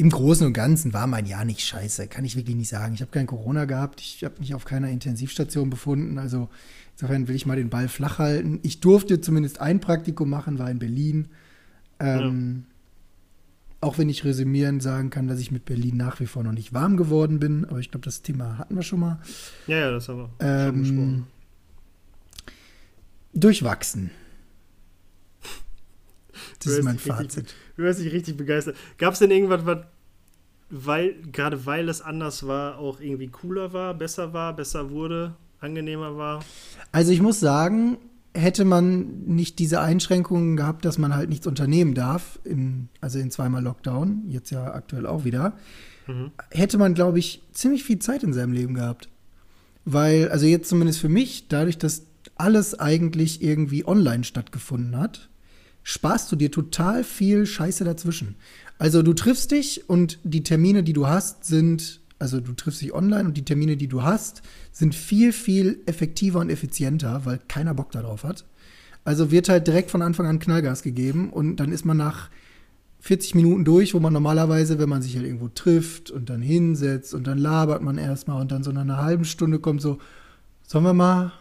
im 0.01 0.09
Großen 0.09 0.47
und 0.47 0.53
Ganzen 0.53 0.93
war 0.93 1.05
mein 1.05 1.27
Jahr 1.27 1.45
nicht 1.45 1.61
scheiße, 1.61 2.07
kann 2.07 2.25
ich 2.25 2.35
wirklich 2.35 2.55
nicht 2.55 2.69
sagen. 2.69 2.95
Ich 2.95 3.01
habe 3.01 3.11
kein 3.11 3.27
Corona 3.27 3.65
gehabt, 3.65 4.01
ich 4.01 4.23
habe 4.23 4.39
mich 4.39 4.55
auf 4.55 4.65
keiner 4.65 4.89
Intensivstation 4.89 5.69
befunden, 5.69 6.17
also 6.17 6.49
insofern 6.95 7.27
will 7.27 7.35
ich 7.35 7.45
mal 7.45 7.55
den 7.55 7.69
Ball 7.69 7.87
flach 7.87 8.17
halten. 8.17 8.59
Ich 8.63 8.79
durfte 8.79 9.21
zumindest 9.21 9.61
ein 9.61 9.79
Praktikum 9.79 10.27
machen, 10.27 10.57
war 10.57 10.71
in 10.71 10.79
Berlin. 10.79 11.27
Ähm, 11.99 12.65
Auch 13.79 13.99
wenn 13.99 14.09
ich 14.09 14.25
resümierend 14.25 14.81
sagen 14.81 15.11
kann, 15.11 15.27
dass 15.27 15.39
ich 15.39 15.51
mit 15.51 15.65
Berlin 15.65 15.97
nach 15.97 16.19
wie 16.19 16.25
vor 16.25 16.41
noch 16.43 16.51
nicht 16.51 16.73
warm 16.73 16.97
geworden 16.97 17.39
bin, 17.39 17.65
aber 17.65 17.77
ich 17.79 17.91
glaube, 17.91 18.05
das 18.05 18.23
Thema 18.23 18.57
hatten 18.57 18.75
wir 18.75 18.81
schon 18.83 18.99
mal. 19.01 19.19
Ja, 19.67 19.77
ja, 19.77 19.91
das 19.91 20.07
haben 20.09 20.17
wir 20.17 20.29
schon 20.39 20.47
Ähm, 20.47 20.81
besprochen. 20.81 21.27
durchwachsen. 23.33 24.11
Das 26.65 26.73
ist 26.73 26.83
mein 26.83 26.95
richtig- 26.95 27.13
Fazit. 27.13 27.55
Du 27.75 27.83
hörst 27.83 27.99
dich 27.99 28.11
richtig 28.11 28.37
begeistert. 28.37 28.75
Gab 28.97 29.13
es 29.13 29.19
denn 29.19 29.31
irgendwas, 29.31 29.65
was, 29.65 29.79
weil, 30.69 31.15
gerade 31.31 31.65
weil 31.65 31.89
es 31.89 32.01
anders 32.01 32.47
war, 32.47 32.77
auch 32.77 32.99
irgendwie 32.99 33.27
cooler 33.27 33.73
war, 33.73 33.93
besser 33.93 34.33
war, 34.33 34.55
besser 34.55 34.89
wurde, 34.89 35.35
angenehmer 35.59 36.17
war? 36.17 36.43
Also 36.91 37.11
ich 37.11 37.21
muss 37.21 37.39
sagen, 37.39 37.97
hätte 38.33 38.65
man 38.65 39.25
nicht 39.25 39.59
diese 39.59 39.81
Einschränkungen 39.81 40.55
gehabt, 40.55 40.85
dass 40.85 40.97
man 40.97 41.13
halt 41.15 41.29
nichts 41.29 41.47
unternehmen 41.47 41.93
darf, 41.93 42.39
in, 42.43 42.89
also 43.01 43.19
in 43.19 43.31
zweimal 43.31 43.63
Lockdown, 43.63 44.23
jetzt 44.29 44.51
ja 44.51 44.73
aktuell 44.73 45.05
auch 45.05 45.25
wieder, 45.25 45.53
mhm. 46.07 46.31
hätte 46.49 46.77
man, 46.77 46.93
glaube 46.93 47.19
ich, 47.19 47.41
ziemlich 47.51 47.83
viel 47.83 47.99
Zeit 47.99 48.23
in 48.23 48.33
seinem 48.33 48.53
Leben 48.53 48.73
gehabt. 48.73 49.09
Weil, 49.83 50.29
also 50.29 50.45
jetzt 50.45 50.69
zumindest 50.69 50.99
für 50.99 51.09
mich, 51.09 51.47
dadurch, 51.49 51.77
dass 51.77 52.05
alles 52.35 52.79
eigentlich 52.79 53.41
irgendwie 53.41 53.85
online 53.85 54.23
stattgefunden 54.23 54.97
hat, 54.97 55.29
sparst 55.83 56.31
du 56.31 56.35
dir 56.35 56.51
total 56.51 57.03
viel 57.03 57.45
Scheiße 57.45 57.83
dazwischen. 57.83 58.35
Also 58.77 59.01
du 59.03 59.13
triffst 59.13 59.51
dich 59.51 59.89
und 59.89 60.19
die 60.23 60.43
Termine, 60.43 60.83
die 60.83 60.93
du 60.93 61.07
hast, 61.07 61.45
sind, 61.45 61.99
also 62.19 62.39
du 62.39 62.53
triffst 62.53 62.81
dich 62.81 62.93
online 62.93 63.25
und 63.25 63.37
die 63.37 63.45
Termine, 63.45 63.77
die 63.77 63.87
du 63.87 64.03
hast, 64.03 64.41
sind 64.71 64.95
viel, 64.95 65.33
viel 65.33 65.81
effektiver 65.85 66.39
und 66.39 66.49
effizienter, 66.49 67.25
weil 67.25 67.39
keiner 67.47 67.73
Bock 67.73 67.91
darauf 67.91 68.23
hat. 68.23 68.45
Also 69.03 69.31
wird 69.31 69.49
halt 69.49 69.67
direkt 69.67 69.91
von 69.91 70.01
Anfang 70.01 70.27
an 70.27 70.39
Knallgas 70.39 70.83
gegeben 70.83 71.31
und 71.31 71.57
dann 71.57 71.71
ist 71.71 71.85
man 71.85 71.97
nach 71.97 72.29
40 73.01 73.33
Minuten 73.33 73.65
durch, 73.65 73.95
wo 73.95 73.99
man 73.99 74.13
normalerweise, 74.13 74.77
wenn 74.77 74.89
man 74.89 75.01
sich 75.01 75.15
halt 75.15 75.25
irgendwo 75.25 75.47
trifft 75.47 76.11
und 76.11 76.29
dann 76.29 76.41
hinsetzt 76.41 77.15
und 77.15 77.25
dann 77.25 77.39
labert 77.39 77.81
man 77.81 77.97
erstmal 77.97 78.39
und 78.39 78.51
dann 78.51 78.63
so 78.63 78.71
nach 78.71 78.81
einer 78.81 78.97
halben 78.97 79.25
Stunde 79.25 79.57
kommt 79.57 79.81
so, 79.81 79.97
sollen 80.67 80.83
wir 80.83 80.93
mal, 80.93 81.33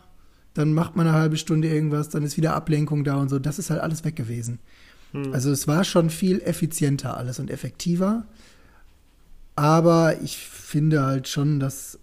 dann 0.54 0.72
macht 0.72 0.96
man 0.96 1.06
eine 1.06 1.16
halbe 1.16 1.36
Stunde 1.36 1.68
irgendwas, 1.68 2.08
dann 2.08 2.22
ist 2.22 2.36
wieder 2.36 2.54
Ablenkung 2.54 3.04
da 3.04 3.16
und 3.16 3.28
so. 3.28 3.38
Das 3.38 3.58
ist 3.58 3.70
halt 3.70 3.80
alles 3.80 4.04
weg 4.04 4.16
gewesen. 4.16 4.58
Hm. 5.12 5.32
Also 5.32 5.50
es 5.50 5.68
war 5.68 5.84
schon 5.84 6.10
viel 6.10 6.40
effizienter 6.40 7.16
alles 7.16 7.38
und 7.38 7.50
effektiver. 7.50 8.26
Aber 9.56 10.20
ich 10.22 10.38
finde 10.38 11.02
halt 11.02 11.28
schon, 11.28 11.60
dass 11.60 11.98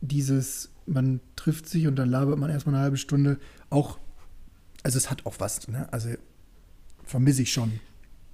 dieses, 0.00 0.70
man 0.86 1.20
trifft 1.36 1.68
sich 1.68 1.86
und 1.86 1.96
dann 1.96 2.08
labert 2.08 2.38
man 2.38 2.50
erstmal 2.50 2.74
eine 2.74 2.84
halbe 2.84 2.96
Stunde, 2.96 3.38
auch, 3.70 3.98
also 4.82 4.96
es 4.96 5.10
hat 5.10 5.26
auch 5.26 5.34
was, 5.38 5.68
ne? 5.68 5.92
Also 5.92 6.10
vermisse 7.04 7.42
ich 7.42 7.52
schon. 7.52 7.80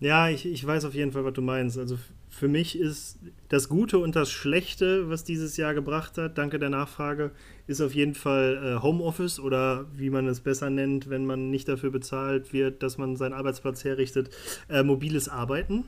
Ja, 0.01 0.29
ich, 0.29 0.47
ich 0.47 0.67
weiß 0.67 0.85
auf 0.85 0.95
jeden 0.95 1.12
Fall, 1.12 1.25
was 1.25 1.35
du 1.35 1.43
meinst. 1.43 1.79
Also 1.79 1.99
für 2.33 2.49
mich 2.49 2.79
ist 2.79 3.18
das 3.51 3.68
Gute 3.68 3.99
und 3.99 4.16
das 4.16 4.31
Schlechte, 4.31 5.11
was 5.11 5.23
dieses 5.23 5.59
Jahr 5.59 5.75
gebracht 5.75 6.16
hat, 6.16 6.38
danke 6.38 6.59
der 6.59 6.71
Nachfrage, 6.71 7.31
ist 7.66 7.83
auf 7.83 7.95
jeden 7.95 8.14
Fall 8.14 8.79
äh, 8.79 8.83
Homeoffice 8.83 9.38
oder 9.38 9.87
wie 9.95 10.09
man 10.09 10.27
es 10.27 10.40
besser 10.40 10.71
nennt, 10.71 11.11
wenn 11.11 11.27
man 11.27 11.51
nicht 11.51 11.68
dafür 11.68 11.90
bezahlt 11.90 12.55
wird, 12.55 12.83
dass 12.83 12.97
man 12.97 13.16
seinen 13.16 13.35
Arbeitsplatz 13.35 13.85
herrichtet, 13.85 14.31
äh, 14.71 14.83
mobiles 14.83 15.29
Arbeiten. 15.29 15.85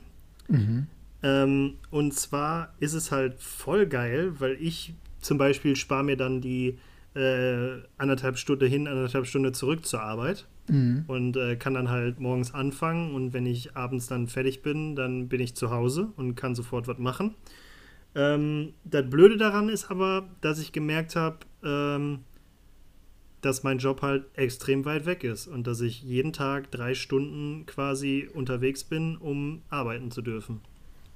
Mhm. 0.47 0.85
Ähm, 1.23 1.73
und 1.89 2.13
zwar 2.13 2.75
ist 2.79 2.93
es 2.93 3.11
halt 3.11 3.39
voll 3.39 3.87
geil, 3.87 4.33
weil 4.37 4.55
ich 4.61 4.93
zum 5.19 5.39
Beispiel 5.39 5.75
spare 5.75 6.03
mir 6.03 6.15
dann 6.15 6.41
die 6.41 6.77
äh, 7.15 7.81
anderthalb 7.97 8.37
Stunde 8.37 8.67
hin, 8.67 8.87
anderthalb 8.87 9.25
Stunde 9.25 9.51
zurück 9.51 9.85
zur 9.85 10.01
Arbeit 10.01 10.47
mhm. 10.67 11.05
und 11.07 11.37
äh, 11.37 11.55
kann 11.55 11.73
dann 11.73 11.89
halt 11.89 12.19
morgens 12.19 12.53
anfangen 12.53 13.13
und 13.15 13.33
wenn 13.33 13.45
ich 13.45 13.75
abends 13.75 14.07
dann 14.07 14.27
fertig 14.27 14.61
bin, 14.61 14.95
dann 14.95 15.27
bin 15.27 15.39
ich 15.39 15.55
zu 15.55 15.71
Hause 15.71 16.09
und 16.17 16.35
kann 16.35 16.55
sofort 16.55 16.87
was 16.87 16.97
machen. 16.97 17.35
Ähm, 18.15 18.73
das 18.83 19.09
Blöde 19.09 19.37
daran 19.37 19.69
ist 19.69 19.89
aber, 19.89 20.27
dass 20.41 20.59
ich 20.59 20.71
gemerkt 20.71 21.15
habe, 21.15 21.37
ähm, 21.63 22.19
dass 23.41 23.63
mein 23.63 23.77
Job 23.77 24.01
halt 24.01 24.25
extrem 24.33 24.85
weit 24.85 25.05
weg 25.05 25.23
ist 25.23 25.47
und 25.47 25.67
dass 25.67 25.79
ich 25.81 26.01
jeden 26.01 26.33
Tag 26.33 26.71
drei 26.71 26.95
Stunden 26.95 27.65
quasi 27.65 28.27
unterwegs 28.33 28.83
bin, 28.83 29.17
um 29.17 29.61
arbeiten 29.69 30.11
zu 30.11 30.21
dürfen. 30.21 30.61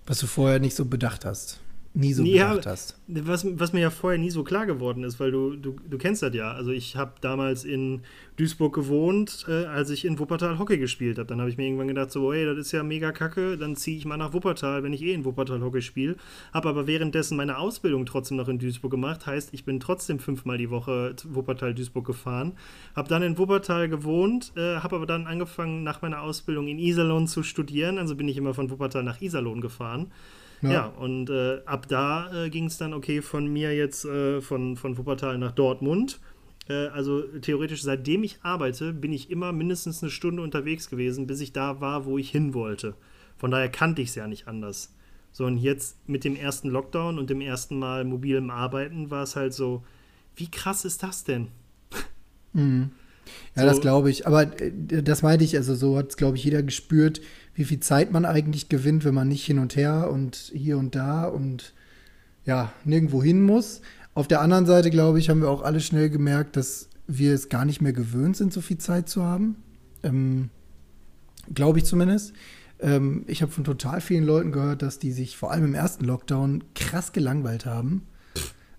Was 0.06 0.20
du 0.20 0.28
vorher 0.28 0.60
nicht 0.60 0.76
so 0.76 0.86
bedacht 0.86 1.26
hast 1.26 1.60
nie 2.00 2.14
so 2.14 2.24
ja, 2.24 2.50
gedacht 2.50 2.68
hast. 2.68 3.00
Was, 3.08 3.46
was 3.60 3.74
mir 3.74 3.82
ja 3.82 3.90
vorher 3.90 4.20
nie 4.20 4.30
so 4.30 4.44
klar 4.44 4.66
geworden 4.66 5.04
ist, 5.04 5.20
weil 5.20 5.32
du, 5.32 5.56
du, 5.56 5.76
du 5.90 5.98
kennst 5.98 6.24
das 6.24 6.34
ja. 6.34 6.52
Also 6.52 6.72
ich 6.72 6.96
habe 6.96 7.14
damals 7.22 7.66
in 7.66 8.02
Duisburg 8.38 8.74
gewohnt, 8.74 9.46
äh, 9.48 9.66
als 9.66 9.90
ich 9.90 10.06
in 10.06 10.18
Wuppertal 10.18 10.60
Hockey 10.60 10.78
gespielt 10.78 11.18
habe. 11.18 11.28
Dann 11.28 11.40
habe 11.40 11.50
ich 11.50 11.58
mir 11.58 11.66
irgendwann 11.66 11.88
gedacht, 11.88 12.12
so, 12.12 12.32
ey, 12.32 12.46
das 12.46 12.58
ist 12.58 12.72
ja 12.72 12.84
mega 12.84 13.12
kacke, 13.12 13.58
dann 13.58 13.76
ziehe 13.76 13.98
ich 13.98 14.06
mal 14.06 14.18
nach 14.18 14.34
Wuppertal, 14.34 14.84
wenn 14.84 14.94
ich 14.94 15.02
eh 15.02 15.14
in 15.14 15.26
Wuppertal 15.26 15.62
Hockey 15.62 15.82
spiele. 15.82 16.16
Habe 16.54 16.70
aber 16.70 16.88
währenddessen 16.88 17.36
meine 17.38 17.58
Ausbildung 17.58 18.06
trotzdem 18.06 18.38
noch 18.38 18.48
in 18.48 18.60
Duisburg 18.60 18.92
gemacht. 18.92 19.26
Heißt, 19.26 19.54
ich 19.54 19.66
bin 19.66 19.80
trotzdem 19.80 20.20
fünfmal 20.20 20.58
die 20.58 20.70
Woche 20.70 21.16
Wuppertal-Duisburg 21.28 22.06
gefahren. 22.06 22.54
Habe 22.96 23.10
dann 23.10 23.24
in 23.24 23.38
Wuppertal 23.38 23.90
gewohnt, 23.90 24.54
äh, 24.56 24.78
habe 24.78 24.96
aber 24.96 25.06
dann 25.06 25.28
angefangen, 25.28 25.84
nach 25.84 26.02
meiner 26.02 26.22
Ausbildung 26.22 26.68
in 26.68 26.80
Iserlohn 26.80 27.28
zu 27.28 27.44
studieren. 27.44 27.98
Also 27.98 28.16
bin 28.16 28.28
ich 28.28 28.38
immer 28.38 28.54
von 28.54 28.70
Wuppertal 28.70 29.04
nach 29.04 29.22
Iserlohn 29.22 29.62
gefahren. 29.62 30.12
Ja, 30.62 30.72
ja 30.72 30.86
und 30.88 31.30
äh, 31.30 31.60
ab 31.66 31.88
da 31.88 32.46
äh, 32.46 32.50
ging 32.50 32.66
es 32.66 32.78
dann, 32.78 32.94
okay, 32.94 33.22
von 33.22 33.48
mir 33.48 33.76
jetzt 33.76 34.06
äh, 34.06 34.42
von, 34.42 34.76
von 34.76 34.98
Wuppertal 34.98 35.38
nach 35.38 35.52
Dortmund. 35.52 36.20
Äh, 36.70 36.88
also 36.88 37.22
theoretisch, 37.22 37.84
seitdem 37.84 38.24
ich 38.24 38.40
arbeite, 38.44 38.94
bin 38.94 39.14
ich 39.14 39.30
immer 39.30 39.52
mindestens 39.52 40.04
eine 40.04 40.12
Stunde 40.12 40.42
unterwegs 40.42 40.90
gewesen, 40.90 41.28
bis 41.28 41.42
ich 41.42 41.54
da 41.54 41.82
war, 41.82 42.06
wo 42.06 42.18
ich 42.18 42.30
hin 42.30 42.54
wollte. 42.54 42.96
Von 43.38 43.52
daher 43.52 43.70
kannte 43.70 44.02
ich 44.02 44.10
es 44.10 44.16
ja 44.16 44.28
nicht 44.28 44.48
anders. 44.48 44.94
So, 45.32 45.46
und 45.46 45.58
jetzt 45.58 45.98
mit 46.08 46.24
dem 46.24 46.36
ersten 46.36 46.70
Lockdown 46.70 47.20
und 47.20 47.30
dem 47.30 47.42
ersten 47.42 47.78
Mal 47.78 48.04
mobilem 48.04 48.50
Arbeiten 48.50 49.12
war 49.12 49.24
es 49.24 49.36
halt 49.36 49.54
so, 49.54 49.84
wie 50.36 50.50
krass 50.50 50.86
ist 50.86 51.04
das 51.04 51.24
denn? 51.24 51.48
Mhm. 52.54 52.92
Ja, 53.56 53.62
so. 53.62 53.68
das 53.68 53.82
glaube 53.82 54.10
ich. 54.10 54.26
Aber 54.28 54.60
äh, 54.60 55.04
das 55.04 55.22
meinte 55.22 55.44
ich, 55.44 55.56
also 55.56 55.76
so 55.76 55.98
hat 55.98 56.10
es, 56.10 56.18
glaube 56.18 56.38
ich, 56.38 56.44
jeder 56.44 56.64
gespürt, 56.64 57.22
wie 57.60 57.66
viel 57.66 57.82
Zeit 57.82 58.14
man 58.14 58.24
eigentlich 58.24 58.70
gewinnt, 58.70 59.04
wenn 59.04 59.14
man 59.14 59.28
nicht 59.28 59.46
hin 59.46 59.60
und 59.60 59.76
her 59.76 60.10
und 60.10 60.50
hier 60.56 60.78
und 60.78 60.96
da 60.96 61.26
und 61.26 61.74
ja, 62.46 62.72
nirgendwo 62.86 63.22
hin 63.22 63.44
muss. 63.44 63.82
Auf 64.14 64.30
der 64.30 64.40
anderen 64.40 64.66
Seite, 64.66 64.90
glaube 64.90 65.20
ich, 65.20 65.30
haben 65.30 65.42
wir 65.42 65.50
auch 65.50 65.62
alle 65.62 65.82
schnell 65.82 66.10
gemerkt, 66.10 66.56
dass 66.56 66.88
wir 67.06 67.34
es 67.34 67.50
gar 67.50 67.66
nicht 67.66 67.82
mehr 67.82 67.92
gewöhnt 67.92 68.38
sind, 68.38 68.54
so 68.54 68.62
viel 68.62 68.78
Zeit 68.78 69.10
zu 69.10 69.26
haben. 69.26 69.58
Ähm, 70.04 70.52
glaube 71.54 71.80
ich 71.80 71.84
zumindest. 71.84 72.32
Ähm, 72.80 73.26
ich 73.28 73.42
habe 73.42 73.52
von 73.52 73.66
total 73.66 74.00
vielen 74.00 74.24
Leuten 74.24 74.54
gehört, 74.54 74.82
dass 74.82 74.98
die 74.98 75.12
sich 75.12 75.36
vor 75.36 75.52
allem 75.52 75.66
im 75.66 75.76
ersten 75.76 76.06
Lockdown 76.06 76.64
krass 76.76 77.12
gelangweilt 77.12 77.66
haben. 77.66 78.04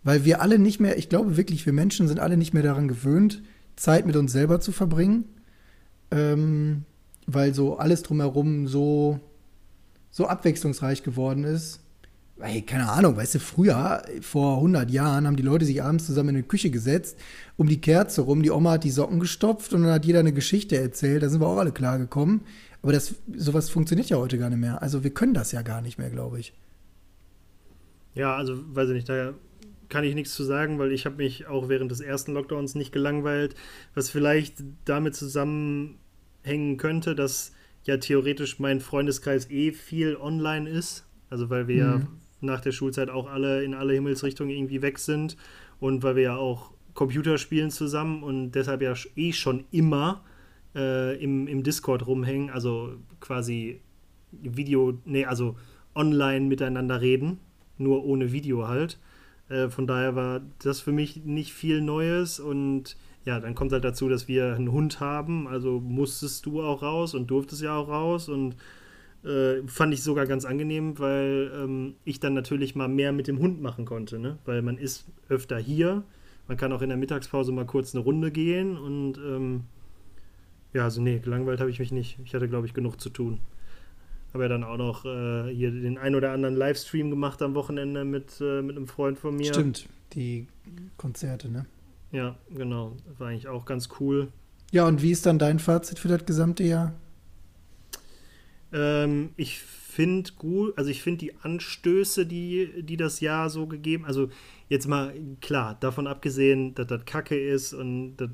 Weil 0.04 0.24
wir 0.24 0.40
alle 0.40 0.58
nicht 0.58 0.80
mehr, 0.80 0.96
ich 0.96 1.10
glaube 1.10 1.36
wirklich, 1.36 1.66
wir 1.66 1.74
Menschen 1.74 2.08
sind 2.08 2.18
alle 2.18 2.38
nicht 2.38 2.54
mehr 2.54 2.62
daran 2.62 2.88
gewöhnt, 2.88 3.42
Zeit 3.76 4.06
mit 4.06 4.16
uns 4.16 4.32
selber 4.32 4.58
zu 4.58 4.72
verbringen. 4.72 5.24
Ähm, 6.10 6.86
weil 7.26 7.54
so 7.54 7.76
alles 7.76 8.02
drumherum 8.02 8.66
so, 8.66 9.20
so 10.10 10.26
abwechslungsreich 10.26 11.02
geworden 11.02 11.44
ist. 11.44 11.80
Hey, 12.40 12.62
keine 12.62 12.88
Ahnung, 12.88 13.16
weißt 13.16 13.34
du, 13.34 13.38
früher, 13.38 14.02
vor 14.22 14.56
100 14.56 14.90
Jahren, 14.90 15.26
haben 15.26 15.36
die 15.36 15.42
Leute 15.42 15.66
sich 15.66 15.82
abends 15.82 16.06
zusammen 16.06 16.30
in 16.30 16.36
die 16.36 16.48
Küche 16.48 16.70
gesetzt, 16.70 17.18
um 17.58 17.68
die 17.68 17.82
Kerze 17.82 18.22
rum. 18.22 18.42
Die 18.42 18.50
Oma 18.50 18.72
hat 18.72 18.84
die 18.84 18.90
Socken 18.90 19.20
gestopft 19.20 19.74
und 19.74 19.82
dann 19.82 19.92
hat 19.92 20.06
jeder 20.06 20.20
eine 20.20 20.32
Geschichte 20.32 20.78
erzählt. 20.78 21.22
Da 21.22 21.28
sind 21.28 21.42
wir 21.42 21.46
auch 21.46 21.58
alle 21.58 21.72
klar 21.72 21.98
gekommen. 21.98 22.42
Aber 22.82 22.92
das, 22.92 23.14
sowas 23.36 23.68
funktioniert 23.68 24.08
ja 24.08 24.16
heute 24.16 24.38
gar 24.38 24.48
nicht 24.48 24.58
mehr. 24.58 24.80
Also 24.80 25.04
wir 25.04 25.10
können 25.10 25.34
das 25.34 25.52
ja 25.52 25.60
gar 25.60 25.82
nicht 25.82 25.98
mehr, 25.98 26.08
glaube 26.08 26.40
ich. 26.40 26.54
Ja, 28.14 28.36
also 28.36 28.58
weiß 28.74 28.88
ich 28.88 28.94
nicht, 28.94 29.08
da 29.08 29.34
kann 29.90 30.04
ich 30.04 30.14
nichts 30.14 30.34
zu 30.34 30.44
sagen, 30.44 30.78
weil 30.78 30.92
ich 30.92 31.04
habe 31.04 31.16
mich 31.16 31.46
auch 31.46 31.68
während 31.68 31.90
des 31.90 32.00
ersten 32.00 32.32
Lockdowns 32.32 32.74
nicht 32.74 32.92
gelangweilt, 32.92 33.54
was 33.94 34.08
vielleicht 34.08 34.62
damit 34.84 35.14
zusammenhängen 36.42 36.76
könnte, 36.76 37.14
dass 37.14 37.52
ja 37.84 37.96
theoretisch 37.96 38.58
mein 38.58 38.80
Freundeskreis 38.80 39.50
eh 39.50 39.72
viel 39.72 40.16
online 40.16 40.68
ist, 40.68 41.06
also 41.30 41.50
weil 41.50 41.68
wir 41.68 41.86
mhm. 41.86 42.00
ja 42.00 42.06
nach 42.42 42.60
der 42.60 42.72
Schulzeit 42.72 43.10
auch 43.10 43.30
alle 43.30 43.64
in 43.64 43.74
alle 43.74 43.92
Himmelsrichtungen 43.92 44.54
irgendwie 44.54 44.82
weg 44.82 44.98
sind 44.98 45.36
und 45.78 46.02
weil 46.02 46.16
wir 46.16 46.22
ja 46.22 46.36
auch 46.36 46.72
Computer 46.94 47.38
spielen 47.38 47.70
zusammen 47.70 48.22
und 48.22 48.52
deshalb 48.52 48.82
ja 48.82 48.94
eh 49.16 49.32
schon 49.32 49.64
immer 49.70 50.24
äh, 50.74 51.22
im, 51.22 51.46
im 51.46 51.62
Discord 51.62 52.06
rumhängen, 52.06 52.50
also 52.50 52.94
quasi 53.20 53.80
Video, 54.32 54.98
nee, 55.04 55.24
also 55.24 55.56
online 55.94 56.46
miteinander 56.46 57.00
reden, 57.00 57.38
nur 57.78 58.04
ohne 58.04 58.32
Video 58.32 58.68
halt. 58.68 58.98
Äh, 59.48 59.68
von 59.68 59.86
daher 59.86 60.14
war 60.14 60.40
das 60.62 60.80
für 60.80 60.92
mich 60.92 61.24
nicht 61.24 61.52
viel 61.52 61.80
Neues 61.80 62.40
und 62.40 62.96
ja, 63.24 63.38
dann 63.38 63.54
kommt 63.54 63.72
halt 63.72 63.84
dazu, 63.84 64.08
dass 64.08 64.28
wir 64.28 64.54
einen 64.54 64.72
Hund 64.72 65.00
haben, 65.00 65.46
also 65.46 65.80
musstest 65.80 66.46
du 66.46 66.62
auch 66.62 66.82
raus 66.82 67.14
und 67.14 67.30
durftest 67.30 67.62
ja 67.62 67.76
auch 67.76 67.88
raus 67.88 68.28
und 68.28 68.56
äh, 69.24 69.62
fand 69.66 69.92
ich 69.92 70.02
sogar 70.02 70.26
ganz 70.26 70.44
angenehm, 70.44 70.98
weil 70.98 71.52
ähm, 71.54 71.94
ich 72.04 72.20
dann 72.20 72.32
natürlich 72.32 72.74
mal 72.74 72.88
mehr 72.88 73.12
mit 73.12 73.28
dem 73.28 73.38
Hund 73.38 73.60
machen 73.60 73.84
konnte, 73.84 74.18
ne? 74.18 74.38
weil 74.46 74.62
man 74.62 74.78
ist 74.78 75.06
öfter 75.28 75.58
hier, 75.58 76.02
man 76.48 76.56
kann 76.56 76.72
auch 76.72 76.82
in 76.82 76.88
der 76.88 76.98
Mittagspause 76.98 77.52
mal 77.52 77.66
kurz 77.66 77.94
eine 77.94 78.02
Runde 78.02 78.30
gehen 78.30 78.78
und 78.78 79.18
ähm, 79.18 79.64
ja, 80.72 80.84
also 80.84 81.02
nee, 81.02 81.18
gelangweilt 81.18 81.60
habe 81.60 81.70
ich 81.70 81.78
mich 81.78 81.92
nicht. 81.92 82.18
Ich 82.24 82.34
hatte, 82.34 82.48
glaube 82.48 82.66
ich, 82.66 82.74
genug 82.74 83.00
zu 83.00 83.10
tun. 83.10 83.40
Habe 84.32 84.44
ja 84.44 84.48
dann 84.48 84.62
auch 84.62 84.76
noch 84.76 85.04
äh, 85.04 85.52
hier 85.52 85.72
den 85.72 85.98
ein 85.98 86.14
oder 86.14 86.30
anderen 86.30 86.54
Livestream 86.54 87.10
gemacht 87.10 87.42
am 87.42 87.54
Wochenende 87.54 88.04
mit, 88.04 88.40
äh, 88.40 88.62
mit 88.62 88.76
einem 88.76 88.86
Freund 88.86 89.18
von 89.18 89.34
mir. 89.34 89.52
Stimmt, 89.52 89.88
die 90.14 90.46
Konzerte, 90.96 91.50
ne? 91.50 91.66
Ja, 92.12 92.36
genau. 92.50 92.96
War 93.18 93.28
eigentlich 93.28 93.48
auch 93.48 93.64
ganz 93.64 93.88
cool. 94.00 94.28
Ja, 94.72 94.86
und 94.86 95.02
wie 95.02 95.10
ist 95.10 95.26
dann 95.26 95.38
dein 95.38 95.58
Fazit 95.58 95.98
für 95.98 96.08
das 96.08 96.24
gesamte 96.24 96.64
Jahr? 96.64 96.94
Ähm, 98.72 99.30
ich 99.36 99.58
finde 99.58 100.30
gut, 100.38 100.76
also 100.78 100.90
ich 100.90 101.02
finde 101.02 101.18
die 101.18 101.34
Anstöße, 101.42 102.26
die, 102.26 102.82
die 102.82 102.96
das 102.96 103.20
Jahr 103.20 103.50
so 103.50 103.66
gegeben, 103.66 104.04
also 104.04 104.28
jetzt 104.68 104.86
mal 104.86 105.12
klar, 105.40 105.76
davon 105.80 106.06
abgesehen, 106.06 106.74
dass 106.74 106.86
das 106.86 107.04
Kacke 107.04 107.38
ist 107.38 107.72
und 107.72 108.16
dass 108.16 108.30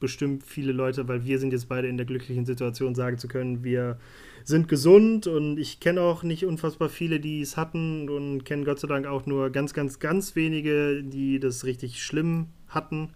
bestimmt 0.00 0.44
viele 0.44 0.72
Leute, 0.72 1.06
weil 1.06 1.24
wir 1.24 1.38
sind 1.38 1.52
jetzt 1.52 1.68
beide 1.68 1.86
in 1.86 1.98
der 1.98 2.06
glücklichen 2.06 2.46
Situation, 2.46 2.94
sagen 2.94 3.18
zu 3.18 3.28
können, 3.28 3.62
wir 3.62 3.98
sind 4.44 4.66
gesund 4.66 5.26
und 5.26 5.58
ich 5.58 5.78
kenne 5.78 6.00
auch 6.00 6.22
nicht 6.22 6.46
unfassbar 6.46 6.88
viele, 6.88 7.20
die 7.20 7.42
es 7.42 7.56
hatten 7.56 8.08
und 8.08 8.44
kenne 8.44 8.64
Gott 8.64 8.80
sei 8.80 8.88
Dank 8.88 9.06
auch 9.06 9.26
nur 9.26 9.50
ganz, 9.50 9.74
ganz, 9.74 9.98
ganz 9.98 10.34
wenige, 10.34 11.04
die 11.04 11.38
das 11.38 11.64
richtig 11.64 12.02
schlimm 12.02 12.46
hatten. 12.68 13.10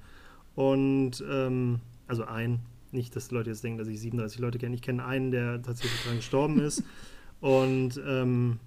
Und 0.55 1.25
ähm, 1.29 1.81
also 2.07 2.25
ein, 2.25 2.61
nicht, 2.93 3.15
dass 3.17 3.29
die 3.29 3.35
Leute 3.35 3.51
jetzt 3.51 3.65
denken, 3.65 3.79
dass 3.79 3.89
ich 3.89 4.01
37 4.01 4.39
Leute 4.39 4.59
kenne. 4.59 4.75
Ich 4.75 4.83
kenne 4.83 5.05
einen, 5.05 5.31
der 5.31 5.61
tatsächlich 5.63 6.01
dran 6.03 6.17
gestorben 6.17 6.61
ist. 6.61 6.83
Und 7.41 8.01
ähm, 8.07 8.59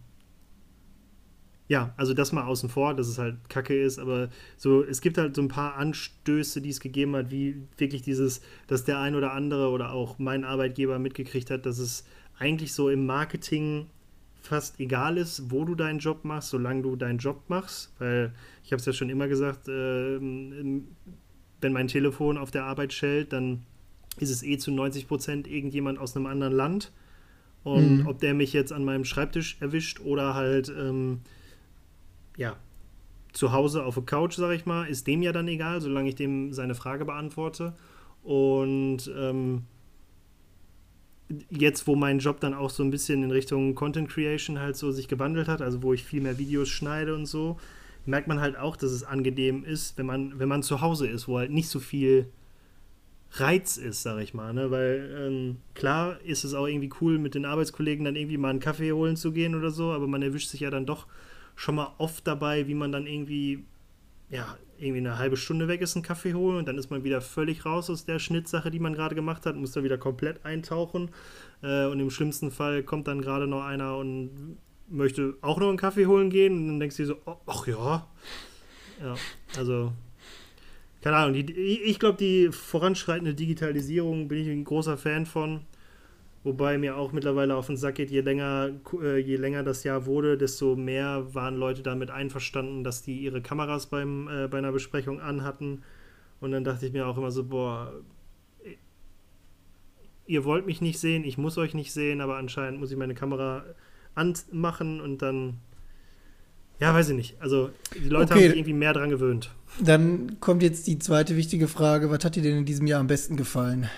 ja, 1.67 1.93
also 1.97 2.13
das 2.13 2.31
mal 2.31 2.45
außen 2.45 2.69
vor, 2.69 2.93
dass 2.93 3.07
es 3.07 3.17
halt 3.17 3.49
Kacke 3.49 3.81
ist, 3.81 3.99
aber 3.99 4.29
so, 4.55 4.83
es 4.83 5.01
gibt 5.01 5.17
halt 5.17 5.35
so 5.35 5.41
ein 5.41 5.47
paar 5.49 5.75
Anstöße, 5.75 6.61
die 6.61 6.69
es 6.69 6.79
gegeben 6.79 7.15
hat, 7.15 7.29
wie 7.29 7.63
wirklich 7.77 8.03
dieses, 8.03 8.41
dass 8.67 8.85
der 8.85 8.99
ein 8.99 9.15
oder 9.15 9.33
andere 9.33 9.69
oder 9.69 9.91
auch 9.91 10.17
mein 10.17 10.45
Arbeitgeber 10.45 10.97
mitgekriegt 10.99 11.49
hat, 11.49 11.65
dass 11.65 11.79
es 11.79 12.05
eigentlich 12.39 12.73
so 12.73 12.89
im 12.89 13.05
Marketing 13.05 13.87
fast 14.41 14.79
egal 14.79 15.17
ist, 15.17 15.51
wo 15.51 15.65
du 15.65 15.75
deinen 15.75 15.99
Job 15.99 16.23
machst, 16.23 16.49
solange 16.49 16.83
du 16.83 16.95
deinen 16.95 17.17
Job 17.17 17.43
machst, 17.49 17.93
weil 17.99 18.33
ich 18.63 18.71
habe 18.71 18.79
es 18.79 18.85
ja 18.85 18.93
schon 18.93 19.09
immer 19.09 19.27
gesagt, 19.27 19.67
äh, 19.67 20.19
wenn 21.61 21.73
mein 21.73 21.87
Telefon 21.87 22.37
auf 22.37 22.51
der 22.51 22.65
Arbeit 22.65 22.93
schellt, 22.93 23.33
dann 23.33 23.63
ist 24.19 24.29
es 24.29 24.43
eh 24.43 24.57
zu 24.57 24.71
90 24.71 25.07
Prozent 25.07 25.47
irgendjemand 25.47 25.99
aus 25.99 26.15
einem 26.15 26.25
anderen 26.25 26.53
Land. 26.53 26.91
Und 27.63 27.99
mhm. 27.99 28.07
ob 28.07 28.19
der 28.19 28.33
mich 28.33 28.53
jetzt 28.53 28.71
an 28.71 28.85
meinem 28.85 29.05
Schreibtisch 29.05 29.57
erwischt 29.59 29.99
oder 29.99 30.35
halt, 30.35 30.69
ähm, 30.69 31.21
ja, 32.37 32.55
zu 33.33 33.51
Hause 33.51 33.83
auf 33.83 33.95
der 33.95 34.03
Couch, 34.03 34.35
sag 34.35 34.51
ich 34.55 34.65
mal, 34.65 34.85
ist 34.85 35.05
dem 35.05 35.21
ja 35.21 35.31
dann 35.31 35.47
egal, 35.47 35.81
solange 35.81 36.09
ich 36.09 36.15
dem 36.15 36.53
seine 36.53 36.75
Frage 36.75 37.05
beantworte. 37.05 37.73
Und 38.23 39.11
ähm, 39.15 39.63
jetzt, 41.49 41.87
wo 41.87 41.95
mein 41.95 42.19
Job 42.19 42.39
dann 42.39 42.53
auch 42.53 42.69
so 42.69 42.83
ein 42.83 42.91
bisschen 42.91 43.23
in 43.23 43.31
Richtung 43.31 43.75
Content 43.75 44.09
Creation 44.09 44.59
halt 44.59 44.75
so 44.75 44.91
sich 44.91 45.07
gewandelt 45.07 45.47
hat, 45.47 45.61
also 45.61 45.83
wo 45.83 45.93
ich 45.93 46.03
viel 46.03 46.21
mehr 46.21 46.37
Videos 46.37 46.69
schneide 46.69 47.13
und 47.13 47.25
so, 47.25 47.59
merkt 48.07 48.27
man 48.27 48.39
halt 48.39 48.57
auch, 48.57 48.75
dass 48.75 48.91
es 48.91 49.03
angenehm 49.03 49.63
ist, 49.63 49.97
wenn 49.97 50.05
man, 50.05 50.39
wenn 50.39 50.49
man 50.49 50.63
zu 50.63 50.81
Hause 50.81 51.07
ist, 51.07 51.27
wo 51.27 51.37
halt 51.37 51.51
nicht 51.51 51.69
so 51.69 51.79
viel 51.79 52.27
Reiz 53.31 53.77
ist, 53.77 54.03
sag 54.03 54.19
ich 54.21 54.33
mal. 54.33 54.53
Ne? 54.53 54.71
Weil 54.71 55.15
ähm, 55.19 55.57
klar 55.73 56.19
ist 56.21 56.43
es 56.43 56.53
auch 56.53 56.67
irgendwie 56.67 56.89
cool, 57.01 57.19
mit 57.19 57.35
den 57.35 57.45
Arbeitskollegen 57.45 58.05
dann 58.05 58.15
irgendwie 58.15 58.37
mal 58.37 58.49
einen 58.49 58.59
Kaffee 58.59 58.93
holen 58.93 59.17
zu 59.17 59.31
gehen 59.31 59.55
oder 59.55 59.71
so, 59.71 59.91
aber 59.91 60.07
man 60.07 60.21
erwischt 60.21 60.49
sich 60.49 60.61
ja 60.61 60.69
dann 60.69 60.85
doch 60.85 61.07
schon 61.55 61.75
mal 61.75 61.93
oft 61.97 62.25
dabei, 62.25 62.67
wie 62.67 62.75
man 62.75 62.91
dann 62.91 63.07
irgendwie, 63.07 63.65
ja, 64.29 64.57
irgendwie 64.77 64.99
eine 64.99 65.17
halbe 65.17 65.37
Stunde 65.37 65.67
weg 65.67 65.81
ist, 65.81 65.95
einen 65.95 66.03
Kaffee 66.03 66.35
holen 66.35 66.57
und 66.57 66.67
dann 66.67 66.77
ist 66.77 66.91
man 66.91 67.03
wieder 67.03 67.19
völlig 67.19 67.65
raus 67.65 67.89
aus 67.89 68.05
der 68.05 68.19
Schnittsache, 68.19 68.69
die 68.69 68.79
man 68.79 68.93
gerade 68.93 69.15
gemacht 69.15 69.45
hat, 69.45 69.55
muss 69.55 69.71
da 69.71 69.83
wieder 69.83 69.97
komplett 69.97 70.45
eintauchen. 70.45 71.09
Äh, 71.63 71.87
und 71.87 71.99
im 71.99 72.11
schlimmsten 72.11 72.51
Fall 72.51 72.83
kommt 72.83 73.07
dann 73.07 73.21
gerade 73.21 73.47
noch 73.47 73.63
einer 73.63 73.97
und 73.97 74.57
möchte 74.89 75.35
auch 75.41 75.59
noch 75.59 75.69
einen 75.69 75.77
Kaffee 75.77 76.05
holen 76.05 76.29
gehen 76.29 76.57
und 76.57 76.67
dann 76.67 76.79
denkst 76.79 76.97
du 76.97 77.03
dir 77.03 77.07
so, 77.07 77.17
oh, 77.25 77.37
ach 77.45 77.67
ja. 77.67 78.07
Ja, 79.01 79.15
also, 79.57 79.93
keine 81.01 81.17
Ahnung, 81.17 81.33
die, 81.33 81.53
ich 81.53 81.99
glaube, 81.99 82.17
die 82.17 82.49
voranschreitende 82.51 83.35
Digitalisierung 83.35 84.27
bin 84.27 84.39
ich 84.39 84.47
ein 84.47 84.63
großer 84.63 84.97
Fan 84.97 85.25
von. 85.25 85.61
Wobei 86.43 86.77
mir 86.77 86.95
auch 86.95 87.11
mittlerweile 87.11 87.55
auf 87.55 87.67
den 87.67 87.75
Sack 87.75 87.95
geht, 87.95 88.09
je 88.09 88.21
länger, 88.21 88.69
äh, 89.01 89.17
je 89.17 89.35
länger 89.35 89.63
das 89.63 89.83
Jahr 89.83 90.05
wurde, 90.05 90.37
desto 90.37 90.75
mehr 90.77 91.33
waren 91.33 91.57
Leute 91.57 91.83
damit 91.83 92.09
einverstanden, 92.09 92.85
dass 92.85 93.03
die 93.03 93.17
ihre 93.17 93.41
Kameras 93.41 93.87
beim, 93.87 94.29
äh, 94.29 94.47
bei 94.47 94.57
einer 94.59 94.71
Besprechung 94.71 95.19
anhatten. 95.19 95.83
Und 96.39 96.51
dann 96.51 96.63
dachte 96.63 96.85
ich 96.85 96.93
mir 96.93 97.05
auch 97.05 97.17
immer 97.17 97.31
so, 97.31 97.43
boah, 97.43 97.91
ihr 100.25 100.45
wollt 100.45 100.65
mich 100.65 100.79
nicht 100.81 100.99
sehen, 100.99 101.23
ich 101.23 101.37
muss 101.37 101.57
euch 101.57 101.73
nicht 101.73 101.91
sehen, 101.91 102.21
aber 102.21 102.37
anscheinend 102.37 102.79
muss 102.79 102.91
ich 102.91 102.97
meine 102.97 103.15
Kamera 103.15 103.65
anmachen 104.17 105.01
und 105.01 105.21
dann. 105.21 105.59
Ja, 106.79 106.93
weiß 106.93 107.09
ich 107.09 107.15
nicht. 107.15 107.41
Also, 107.41 107.71
die 107.95 108.09
Leute 108.09 108.33
okay. 108.33 108.33
haben 108.33 108.49
sich 108.49 108.57
irgendwie 108.57 108.73
mehr 108.73 108.93
dran 108.93 109.09
gewöhnt. 109.09 109.51
Dann 109.81 110.39
kommt 110.39 110.61
jetzt 110.61 110.87
die 110.87 110.99
zweite 110.99 111.35
wichtige 111.35 111.67
Frage: 111.67 112.09
Was 112.09 112.23
hat 112.23 112.35
dir 112.35 112.43
denn 112.43 112.57
in 112.57 112.65
diesem 112.65 112.87
Jahr 112.87 112.99
am 112.99 113.07
besten 113.07 113.37
gefallen? 113.37 113.89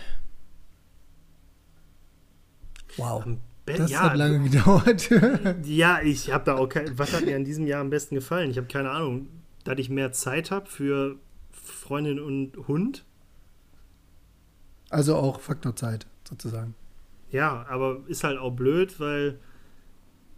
Wow. 2.97 3.25
Das 3.65 3.91
ja, 3.91 4.01
hat 4.01 4.17
lange 4.17 4.49
gedauert. 4.49 5.09
ja, 5.63 5.99
ich 6.01 6.31
habe 6.31 6.45
da 6.45 6.55
auch 6.55 6.67
kein. 6.67 6.97
Was 6.97 7.13
hat 7.13 7.25
mir 7.25 7.35
in 7.35 7.45
diesem 7.45 7.67
Jahr 7.67 7.81
am 7.81 7.89
besten 7.89 8.15
gefallen? 8.15 8.49
Ich 8.49 8.57
habe 8.57 8.67
keine 8.67 8.91
Ahnung. 8.91 9.27
Da 9.63 9.73
ich 9.73 9.89
mehr 9.89 10.11
Zeit 10.11 10.51
habe 10.51 10.67
für 10.67 11.17
Freundin 11.51 12.19
und 12.19 12.67
Hund. 12.67 13.05
Also 14.89 15.15
auch 15.15 15.39
Faktorzeit, 15.39 16.07
sozusagen. 16.27 16.73
Ja, 17.31 17.65
aber 17.69 17.99
ist 18.07 18.23
halt 18.23 18.39
auch 18.39 18.51
blöd, 18.51 18.99
weil 18.99 19.39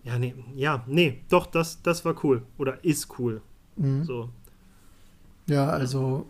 ja, 0.03 0.17
nee, 0.17 0.33
ja, 0.55 0.83
nee, 0.87 1.21
doch, 1.29 1.45
das, 1.45 1.81
das 1.81 2.03
war 2.05 2.23
cool. 2.23 2.43
Oder 2.57 2.83
ist 2.83 3.19
cool. 3.19 3.41
Mhm. 3.75 4.03
So. 4.03 4.29
Ja, 5.47 5.69
also 5.69 6.27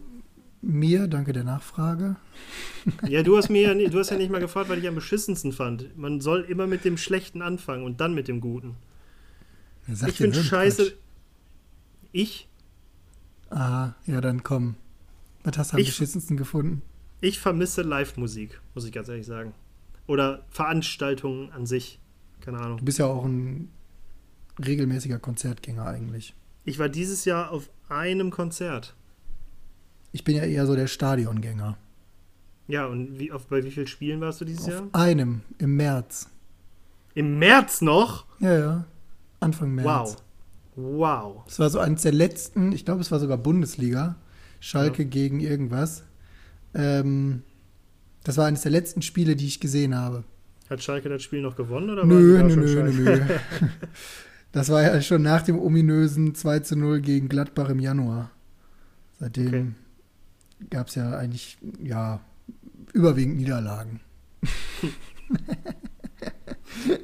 mir, 0.62 1.08
danke 1.08 1.34
der 1.34 1.44
Nachfrage. 1.44 2.16
Ja, 3.08 3.24
du 3.24 3.38
hast 3.38 3.50
mir 3.50 3.76
ja, 3.76 3.90
du 3.90 4.00
hast 4.00 4.12
ja 4.12 4.18
nicht 4.18 4.32
mal 4.32 4.40
gefragt, 4.40 4.70
was 4.70 4.78
ich 4.78 4.88
am 4.88 4.96
beschissensten 4.96 5.52
fand. 5.52 5.98
Man 5.98 6.22
soll 6.22 6.42
immer 6.42 6.68
mit 6.68 6.86
dem 6.86 6.98
Schlechten 6.98 7.42
anfangen 7.42 7.84
und 7.84 8.00
dann 8.02 8.14
mit 8.14 8.28
dem 8.28 8.42
Guten. 8.42 8.76
Ich 9.88 10.14
finde 10.14 10.44
scheiße. 10.44 10.84
Quatsch. 10.84 10.96
Ich? 12.12 12.48
Ah, 13.50 13.94
ja, 14.06 14.22
dann 14.22 14.44
komm. 14.44 14.76
Was 15.44 15.58
hast 15.58 15.72
du 15.72 15.78
am 15.78 15.82
ich, 15.82 15.88
beschissensten 15.88 16.38
gefunden? 16.38 16.82
Ich 17.22 17.40
vermisse 17.40 17.82
Live-Musik, 17.82 18.62
muss 18.76 18.86
ich 18.86 18.92
ganz 18.92 19.10
ehrlich 19.10 19.26
sagen. 19.26 19.54
Oder 20.08 20.46
Veranstaltungen 20.50 21.52
an 21.52 21.66
sich. 21.66 22.00
Keine 22.42 22.60
Ahnung. 22.60 22.78
Du 22.78 22.86
bist 22.86 23.00
ja 23.00 23.06
auch 23.06 23.24
ein 23.24 23.70
regelmäßiger 24.64 25.20
Konzertgänger 25.20 25.86
eigentlich. 25.86 26.36
Ich 26.66 26.80
war 26.80 26.90
dieses 26.90 27.26
Jahr 27.26 27.52
auf 27.52 27.70
einem 27.90 28.32
Konzert. 28.32 28.96
Ich 30.12 30.24
bin 30.24 30.36
ja 30.36 30.44
eher 30.44 30.66
so 30.66 30.76
der 30.76 30.88
Stadiongänger. 30.88 31.78
Ja, 32.68 32.86
und 32.86 33.18
wie, 33.20 33.32
auf, 33.32 33.48
bei 33.48 33.64
wie 33.64 33.72
vielen 33.72 33.88
Spielen 33.88 34.22
warst 34.22 34.42
du 34.42 34.46
dieses 34.46 34.66
auf 34.66 34.72
Jahr? 34.72 34.90
Einem, 34.94 35.42
im 35.58 35.76
März. 35.76 36.30
Im 37.14 37.40
März 37.40 37.82
noch? 37.82 38.26
Ja, 38.40 38.58
ja. 38.58 38.86
Anfang 39.40 39.74
März. 39.74 39.86
Wow. 39.86 40.16
Wow. 40.76 41.44
Es 41.48 41.60
war 41.60 41.70
so 41.70 41.80
eines 41.80 42.04
der 42.04 42.14
letzten, 42.14 42.72
ich 42.72 42.86
glaube, 42.86 43.02
es 43.02 43.12
war 43.12 43.20
sogar 43.20 43.38
Bundesliga. 43.38 44.16
Schalke 44.60 45.04
ja. 45.04 45.10
gegen 45.10 45.40
irgendwas. 45.40 46.04
Ähm, 46.74 47.42
das 48.24 48.38
war 48.38 48.46
eines 48.46 48.62
der 48.62 48.72
letzten 48.72 49.02
Spiele, 49.02 49.36
die 49.36 49.48
ich 49.48 49.60
gesehen 49.60 49.96
habe. 49.96 50.24
Hat 50.72 50.82
Schalke 50.82 51.10
das 51.10 51.22
Spiel 51.22 51.42
noch 51.42 51.58
gewonnen 51.58 51.90
oder 51.90 52.06
nö, 52.06 52.38
war 52.38 52.44
nö, 52.44 52.56
nö, 52.56 52.84
nö, 52.84 52.92
nö. 52.92 53.20
Das 54.54 54.70
war 54.70 54.82
ja 54.82 55.02
schon 55.02 55.22
nach 55.22 55.42
dem 55.42 55.60
ominösen 55.60 56.34
2 56.34 56.60
zu 56.60 56.78
0 56.78 57.02
gegen 57.02 57.28
Gladbach 57.28 57.68
im 57.68 57.80
Januar. 57.80 58.32
Seitdem 59.20 59.48
okay. 59.48 59.66
gab 60.70 60.88
es 60.88 60.96
ja 60.96 61.18
eigentlich, 61.18 61.58
ja, 61.84 62.22
überwiegend 62.94 63.36
Niederlagen. 63.36 64.00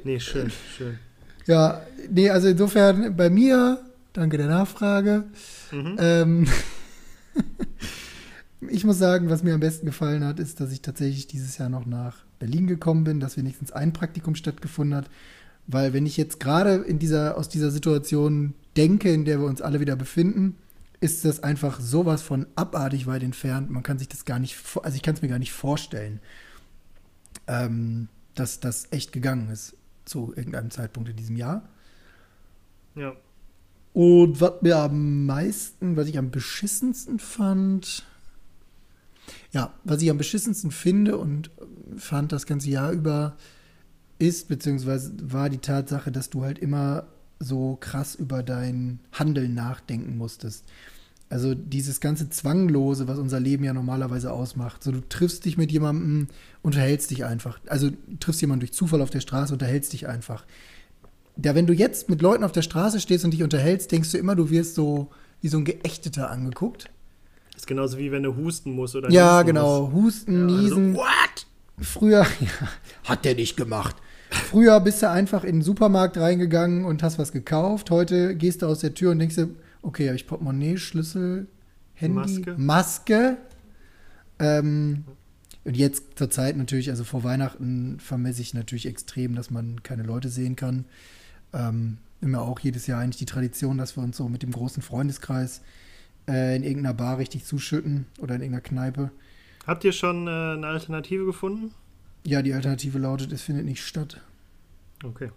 nee, 0.04 0.18
schön, 0.18 0.50
schön. 0.50 0.98
Ja, 1.44 1.82
nee, 2.10 2.30
also 2.30 2.48
insofern 2.48 3.16
bei 3.16 3.28
mir, 3.28 3.84
danke 4.14 4.38
der 4.38 4.48
Nachfrage. 4.48 5.24
Mhm. 5.72 5.96
Ähm, 5.98 6.46
ich 8.70 8.84
muss 8.84 8.96
sagen, 8.96 9.28
was 9.28 9.42
mir 9.42 9.52
am 9.52 9.60
besten 9.60 9.84
gefallen 9.84 10.24
hat, 10.24 10.40
ist, 10.40 10.58
dass 10.58 10.72
ich 10.72 10.80
tatsächlich 10.80 11.26
dieses 11.26 11.58
Jahr 11.58 11.68
noch 11.68 11.84
nach 11.84 12.27
Berlin 12.38 12.66
gekommen 12.66 13.04
bin, 13.04 13.20
dass 13.20 13.36
wenigstens 13.36 13.72
ein 13.72 13.92
Praktikum 13.92 14.34
stattgefunden 14.34 14.96
hat. 14.96 15.10
Weil 15.66 15.92
wenn 15.92 16.06
ich 16.06 16.16
jetzt 16.16 16.40
gerade 16.40 16.76
in 16.76 16.98
dieser, 16.98 17.36
aus 17.36 17.48
dieser 17.48 17.70
Situation 17.70 18.54
denke, 18.76 19.12
in 19.12 19.24
der 19.24 19.40
wir 19.40 19.46
uns 19.46 19.60
alle 19.60 19.80
wieder 19.80 19.96
befinden, 19.96 20.56
ist 21.00 21.24
das 21.24 21.42
einfach 21.42 21.80
sowas 21.80 22.22
von 22.22 22.46
abartig 22.56 23.06
weit 23.06 23.22
entfernt. 23.22 23.70
Man 23.70 23.82
kann 23.82 23.98
sich 23.98 24.08
das 24.08 24.24
gar 24.24 24.38
nicht, 24.38 24.56
also 24.82 24.96
ich 24.96 25.02
kann 25.02 25.14
es 25.14 25.22
mir 25.22 25.28
gar 25.28 25.38
nicht 25.38 25.52
vorstellen, 25.52 26.20
ähm, 27.46 28.08
dass 28.34 28.60
das 28.60 28.88
echt 28.90 29.12
gegangen 29.12 29.50
ist 29.50 29.76
zu 30.04 30.32
irgendeinem 30.34 30.70
Zeitpunkt 30.70 31.08
in 31.08 31.16
diesem 31.16 31.36
Jahr. 31.36 31.68
Ja. 32.94 33.14
Und 33.92 34.40
was 34.40 34.62
mir 34.62 34.76
am 34.78 35.26
meisten, 35.26 35.96
was 35.96 36.08
ich 36.08 36.18
am 36.18 36.30
beschissensten 36.30 37.18
fand, 37.18 38.04
ja, 39.52 39.72
was 39.84 40.02
ich 40.02 40.10
am 40.10 40.18
beschissensten 40.18 40.70
finde 40.70 41.16
und 41.16 41.50
fand 41.96 42.32
das 42.32 42.46
ganze 42.46 42.70
Jahr 42.70 42.92
über, 42.92 43.36
ist, 44.18 44.48
beziehungsweise 44.48 45.12
war 45.22 45.48
die 45.48 45.58
Tatsache, 45.58 46.12
dass 46.12 46.30
du 46.30 46.42
halt 46.42 46.58
immer 46.58 47.06
so 47.40 47.76
krass 47.80 48.14
über 48.14 48.42
dein 48.42 49.00
Handeln 49.12 49.54
nachdenken 49.54 50.16
musstest. 50.16 50.64
Also 51.30 51.54
dieses 51.54 52.00
ganze 52.00 52.30
Zwanglose, 52.30 53.06
was 53.06 53.18
unser 53.18 53.38
Leben 53.38 53.62
ja 53.62 53.74
normalerweise 53.74 54.32
ausmacht. 54.32 54.82
So, 54.82 54.92
du 54.92 55.06
triffst 55.06 55.44
dich 55.44 55.58
mit 55.58 55.70
jemandem, 55.70 56.28
unterhältst 56.62 57.10
dich 57.10 57.24
einfach. 57.24 57.60
Also 57.66 57.90
triffst 58.18 58.40
jemanden 58.40 58.60
durch 58.60 58.72
Zufall 58.72 59.02
auf 59.02 59.10
der 59.10 59.20
Straße, 59.20 59.52
unterhältst 59.52 59.92
dich 59.92 60.08
einfach. 60.08 60.46
Ja, 61.42 61.54
wenn 61.54 61.66
du 61.66 61.74
jetzt 61.74 62.08
mit 62.08 62.22
Leuten 62.22 62.44
auf 62.44 62.52
der 62.52 62.62
Straße 62.62 62.98
stehst 62.98 63.24
und 63.24 63.32
dich 63.32 63.42
unterhältst, 63.42 63.92
denkst 63.92 64.10
du 64.10 64.18
immer, 64.18 64.36
du 64.36 64.50
wirst 64.50 64.74
so 64.74 65.10
wie 65.40 65.48
so 65.48 65.58
ein 65.58 65.64
Geächteter 65.64 66.30
angeguckt. 66.30 66.90
Ist 67.62 67.66
genauso 67.66 67.98
wie 67.98 68.12
wenn 68.12 68.22
du 68.22 68.36
husten 68.36 68.72
musst 68.72 68.94
oder 68.94 69.10
Ja, 69.10 69.42
genau. 69.42 69.88
musst. 69.88 69.92
Husten, 70.26 70.48
Ja, 70.48 70.54
also, 70.54 70.62
Niesen. 70.78 70.94
what? 70.94 71.46
Früher, 71.80 72.22
ja, 72.40 72.68
hat 73.04 73.24
der 73.24 73.34
nicht 73.34 73.56
gemacht. 73.56 73.96
Früher 74.30 74.78
bist 74.80 75.02
du 75.02 75.10
einfach 75.10 75.42
in 75.42 75.56
den 75.56 75.62
Supermarkt 75.62 76.16
reingegangen 76.18 76.84
und 76.84 77.02
hast 77.02 77.18
was 77.18 77.32
gekauft. 77.32 77.90
Heute 77.90 78.36
gehst 78.36 78.62
du 78.62 78.66
aus 78.66 78.80
der 78.80 78.94
Tür 78.94 79.10
und 79.12 79.18
denkst 79.18 79.36
dir, 79.36 79.48
okay, 79.82 80.06
habe 80.06 80.16
ich 80.16 80.26
Portemonnaie, 80.26 80.76
Schlüssel, 80.76 81.46
Handy, 81.94 82.14
Maske. 82.14 82.54
Maske. 82.58 83.36
Ähm, 84.38 85.04
und 85.64 85.76
jetzt 85.76 86.16
zur 86.16 86.30
Zeit 86.30 86.56
natürlich, 86.56 86.90
also 86.90 87.04
vor 87.04 87.24
Weihnachten 87.24 87.98
vermesse 88.00 88.40
ich 88.42 88.54
natürlich 88.54 88.86
extrem, 88.86 89.34
dass 89.34 89.50
man 89.50 89.82
keine 89.82 90.02
Leute 90.04 90.28
sehen 90.28 90.56
kann. 90.56 90.84
Ähm, 91.52 91.98
immer 92.20 92.42
auch 92.42 92.60
jedes 92.60 92.86
Jahr 92.86 93.00
eigentlich 93.00 93.18
die 93.18 93.26
Tradition, 93.26 93.78
dass 93.78 93.96
wir 93.96 94.02
uns 94.04 94.16
so 94.16 94.28
mit 94.28 94.42
dem 94.42 94.52
großen 94.52 94.82
Freundeskreis 94.82 95.62
äh, 96.28 96.54
in 96.56 96.62
irgendeiner 96.62 96.94
Bar 96.94 97.18
richtig 97.18 97.44
zuschütten 97.44 98.06
oder 98.20 98.34
in 98.36 98.42
irgendeiner 98.42 98.62
Kneipe. 98.62 99.10
Habt 99.66 99.84
ihr 99.84 99.92
schon 99.92 100.26
äh, 100.26 100.30
eine 100.30 100.66
Alternative 100.66 101.24
gefunden? 101.24 101.72
Ja, 102.24 102.42
die 102.42 102.52
Alternative 102.52 102.98
lautet, 102.98 103.32
es 103.32 103.42
findet 103.42 103.64
nicht 103.64 103.82
statt. 103.84 104.20
Okay. 105.04 105.30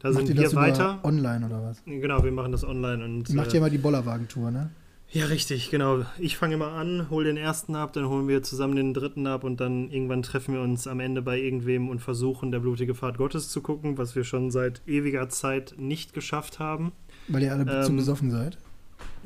Da 0.00 0.08
Macht 0.10 0.18
sind 0.18 0.28
ihr 0.30 0.34
wir 0.36 0.42
das 0.42 0.52
über 0.52 0.62
weiter. 0.62 1.00
online 1.02 1.46
oder 1.46 1.62
was? 1.62 1.82
Genau, 1.86 2.22
wir 2.22 2.32
machen 2.32 2.52
das 2.52 2.64
online 2.64 3.02
und 3.04 3.28
Ihr 3.30 3.36
macht 3.36 3.48
äh, 3.48 3.52
ja 3.52 3.58
immer 3.58 3.70
die 3.70 3.78
Bollerwagentour, 3.78 4.50
ne? 4.50 4.70
Ja, 5.10 5.26
richtig, 5.26 5.70
genau. 5.70 6.04
Ich 6.18 6.36
fange 6.36 6.54
immer 6.54 6.72
an, 6.72 7.08
hole 7.08 7.26
den 7.26 7.36
ersten 7.36 7.76
ab, 7.76 7.92
dann 7.92 8.08
holen 8.08 8.26
wir 8.26 8.42
zusammen 8.42 8.74
den 8.74 8.94
dritten 8.94 9.26
ab 9.28 9.44
und 9.44 9.60
dann 9.60 9.88
irgendwann 9.90 10.22
treffen 10.22 10.54
wir 10.54 10.60
uns 10.60 10.86
am 10.88 10.98
Ende 10.98 11.22
bei 11.22 11.38
irgendwem 11.38 11.88
und 11.88 12.00
versuchen, 12.00 12.50
der 12.50 12.58
blutige 12.58 12.94
Pfad 12.94 13.16
Gottes 13.18 13.48
zu 13.48 13.60
gucken, 13.60 13.96
was 13.96 14.16
wir 14.16 14.24
schon 14.24 14.50
seit 14.50 14.82
ewiger 14.86 15.28
Zeit 15.28 15.74
nicht 15.78 16.14
geschafft 16.14 16.58
haben. 16.58 16.92
Weil 17.28 17.44
ihr 17.44 17.52
alle 17.52 17.64
zu 17.82 17.90
Ähm, 17.90 17.96
besoffen 17.96 18.30
seid. 18.30 18.58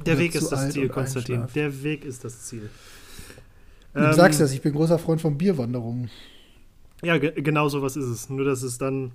Der 0.06 0.18
Weg 0.18 0.34
ist 0.34 0.50
das 0.50 0.70
Ziel, 0.70 0.88
Konstantin. 0.88 1.44
Der 1.54 1.82
Weg 1.82 2.04
ist 2.04 2.24
das 2.24 2.46
Ziel. 2.46 2.68
Du 3.94 4.00
Ähm, 4.00 4.12
sagst 4.12 4.40
das, 4.40 4.52
ich 4.52 4.62
bin 4.62 4.72
großer 4.72 4.98
Freund 4.98 5.20
von 5.20 5.36
Bierwanderungen. 5.38 6.10
Ja, 7.02 7.18
ge 7.18 7.32
genau 7.40 7.68
sowas 7.68 7.96
ist 7.96 8.06
es. 8.06 8.28
Nur, 8.28 8.44
dass 8.44 8.62
es 8.62 8.78
dann 8.78 9.12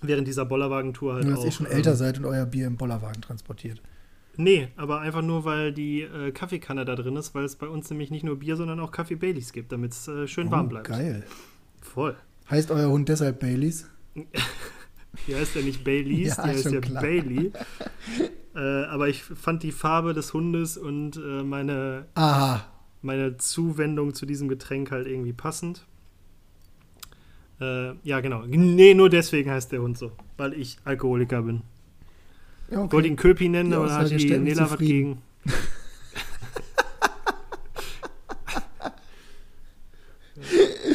während 0.00 0.26
dieser 0.26 0.44
Bollerwagentour 0.44 1.14
halt 1.14 1.24
Nur, 1.24 1.32
dass 1.32 1.40
auch... 1.40 1.44
ihr 1.46 1.52
schon 1.52 1.66
ähm, 1.66 1.72
älter 1.72 1.96
seid 1.96 2.18
und 2.18 2.24
euer 2.24 2.46
Bier 2.46 2.66
im 2.66 2.76
Bollerwagen 2.76 3.22
transportiert. 3.22 3.80
Nee, 4.36 4.68
aber 4.76 5.00
einfach 5.00 5.22
nur, 5.22 5.44
weil 5.44 5.72
die 5.72 6.02
äh, 6.02 6.30
Kaffeekanne 6.32 6.84
da 6.84 6.94
drin 6.96 7.16
ist, 7.16 7.34
weil 7.34 7.44
es 7.44 7.56
bei 7.56 7.68
uns 7.68 7.90
nämlich 7.90 8.10
nicht 8.10 8.24
nur 8.24 8.38
Bier, 8.38 8.56
sondern 8.56 8.80
auch 8.80 8.90
Kaffee 8.90 9.14
Baileys 9.16 9.52
gibt, 9.52 9.72
damit 9.72 9.92
es 9.92 10.08
äh, 10.08 10.26
schön 10.26 10.50
warm 10.50 10.66
Oh, 10.66 10.68
bleibt. 10.70 10.88
Geil. 10.88 11.24
Voll. 11.80 12.16
Heißt 12.50 12.70
euer 12.70 12.88
Hund 12.90 13.08
deshalb 13.08 13.40
Baileys? 13.40 13.88
Hier 15.26 15.38
heißt 15.38 15.56
er 15.56 15.62
nicht 15.62 15.84
Baileys, 15.84 16.36
Ja, 16.36 16.42
der 16.44 16.52
heißt 16.54 16.70
ja 16.72 16.80
klar. 16.80 17.02
Bailey. 17.02 17.52
äh, 18.56 18.58
aber 18.86 19.08
ich 19.08 19.22
fand 19.22 19.62
die 19.62 19.72
Farbe 19.72 20.14
des 20.14 20.32
Hundes 20.32 20.76
und 20.76 21.16
äh, 21.16 21.42
meine, 21.42 22.06
Aha. 22.14 22.64
meine 23.02 23.36
Zuwendung 23.36 24.14
zu 24.14 24.26
diesem 24.26 24.48
Getränk 24.48 24.90
halt 24.90 25.06
irgendwie 25.06 25.32
passend. 25.32 25.86
Äh, 27.60 27.92
ja, 28.02 28.20
genau. 28.20 28.44
Nee, 28.46 28.94
nur 28.94 29.10
deswegen 29.10 29.50
heißt 29.50 29.70
der 29.72 29.82
Hund 29.82 29.96
so, 29.98 30.12
weil 30.36 30.54
ich 30.54 30.78
Alkoholiker 30.84 31.42
bin. 31.42 31.62
Ja, 32.70 32.84
Ich 32.86 32.92
wollte 32.92 33.08
ihn 33.08 33.16
Köpi 33.16 33.48
nennen, 33.48 33.70
Die 33.70 33.76
aber 33.76 33.86
da 33.86 33.98
hat 33.98 34.10
die 34.10 34.38
Nela 34.38 34.70
was 34.70 34.78
gegen. 34.78 35.18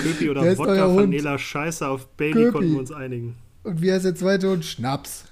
Köpi 0.02 0.30
oder 0.30 0.58
Wodka 0.58 0.88
von? 0.94 1.10
Nela 1.10 1.38
Scheiße 1.38 1.88
auf 1.88 2.08
Bailey 2.18 2.34
Köpi. 2.34 2.52
konnten 2.52 2.72
wir 2.74 2.80
uns 2.80 2.92
einigen. 2.92 3.36
Und 3.68 3.82
wie 3.82 3.92
heißt 3.92 4.06
der 4.06 4.16
zweite 4.16 4.50
Hund? 4.50 4.64
Schnaps. 4.64 5.26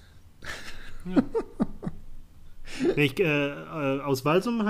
Nee, 2.98 3.06
ich, 3.06 3.18
äh, 3.20 3.24
äh, 3.24 4.02
aus 4.02 4.26
Walsum, 4.26 4.62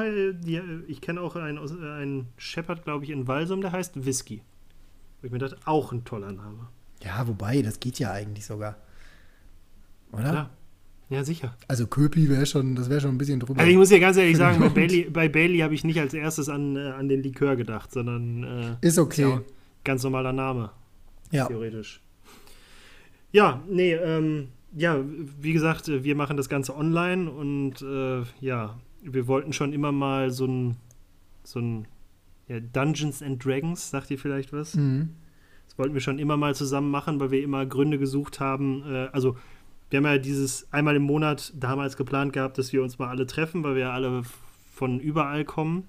die, 0.46 0.62
ich 0.88 1.02
kenne 1.02 1.20
auch 1.22 1.36
einen, 1.36 1.58
äh, 1.58 1.92
einen 1.94 2.28
Shepherd, 2.38 2.84
glaube 2.84 3.04
ich, 3.04 3.10
in 3.10 3.28
Walsum, 3.28 3.62
der 3.62 3.72
heißt 3.72 4.06
Whisky. 4.06 4.44
Wo 5.20 5.26
ich 5.26 5.32
mir 5.32 5.40
dachte, 5.40 5.58
auch 5.66 5.92
ein 5.92 6.06
toller 6.06 6.32
Name. 6.32 6.68
Ja, 7.02 7.28
wobei, 7.28 7.64
das 7.64 7.80
geht 7.80 7.98
ja 7.98 8.12
eigentlich 8.12 8.46
sogar. 8.46 8.76
Oder? 10.12 10.22
Klar. 10.22 10.50
Ja, 11.10 11.24
sicher. 11.24 11.56
Also 11.68 11.88
Köpi 11.88 12.30
wäre 12.30 12.46
schon, 12.46 12.76
das 12.76 12.92
wäre 12.92 13.02
schon 13.02 13.16
ein 13.16 13.18
bisschen 13.18 13.40
drüber. 13.40 13.60
Also 13.60 13.72
ich 13.72 13.78
muss 13.78 13.90
dir 13.90 14.00
ganz 14.00 14.18
ehrlich 14.18 14.38
sagen, 14.38 14.60
bei. 14.60 14.70
Bailey, 14.70 15.10
bei 15.10 15.28
Bailey 15.28 15.60
habe 15.60 15.74
ich 15.74 15.84
nicht 15.84 16.00
als 16.00 16.14
erstes 16.14 16.48
an, 16.48 16.76
äh, 16.76 16.92
an 16.92 17.10
den 17.10 17.24
Likör 17.24 17.56
gedacht, 17.56 17.92
sondern 17.92 18.78
äh, 18.82 18.88
Ist 18.88 19.00
okay. 19.00 19.22
ja, 19.30 19.42
ganz 19.84 20.04
normaler 20.04 20.34
Name. 20.34 20.70
Ja. 21.32 21.48
theoretisch. 21.48 22.02
Ja, 23.36 23.62
nee, 23.68 23.92
ähm, 23.92 24.48
ja, 24.74 25.04
wie 25.42 25.52
gesagt, 25.52 25.90
äh, 25.90 26.06
wir 26.06 26.16
machen 26.16 26.38
das 26.38 26.48
Ganze 26.48 26.74
online 26.74 27.30
und 27.30 27.82
äh, 27.82 28.24
ja, 28.40 28.80
wir 29.02 29.28
wollten 29.28 29.52
schon 29.52 29.74
immer 29.74 29.92
mal 29.92 30.32
so 30.32 30.46
ein, 30.46 30.78
so 31.44 31.60
ein 31.60 31.86
ja, 32.48 32.62
Dungeons 32.62 33.22
and 33.22 33.44
Dragons, 33.44 33.90
sagt 33.90 34.10
ihr 34.10 34.18
vielleicht 34.18 34.54
was? 34.54 34.76
Mhm. 34.76 35.10
Das 35.68 35.78
wollten 35.78 35.94
wir 35.94 36.00
schon 36.00 36.18
immer 36.18 36.38
mal 36.38 36.56
zusammen 36.56 36.90
machen, 36.90 37.20
weil 37.20 37.32
wir 37.32 37.44
immer 37.44 37.66
Gründe 37.66 38.00
gesucht 38.00 38.40
haben. 38.40 38.84
Äh, 38.90 39.10
also, 39.12 39.36
wir 39.90 39.98
haben 39.98 40.06
ja 40.06 40.18
dieses 40.18 40.72
einmal 40.72 40.96
im 40.96 41.04
Monat 41.04 41.52
damals 41.58 41.98
geplant 41.98 42.32
gehabt, 42.32 42.58
dass 42.58 42.72
wir 42.72 42.82
uns 42.84 43.00
mal 43.00 43.10
alle 43.10 43.28
treffen, 43.28 43.66
weil 43.66 43.76
wir 43.76 43.82
ja 43.82 43.92
alle 43.92 44.24
von 44.72 45.02
überall 45.02 45.44
kommen. 45.44 45.84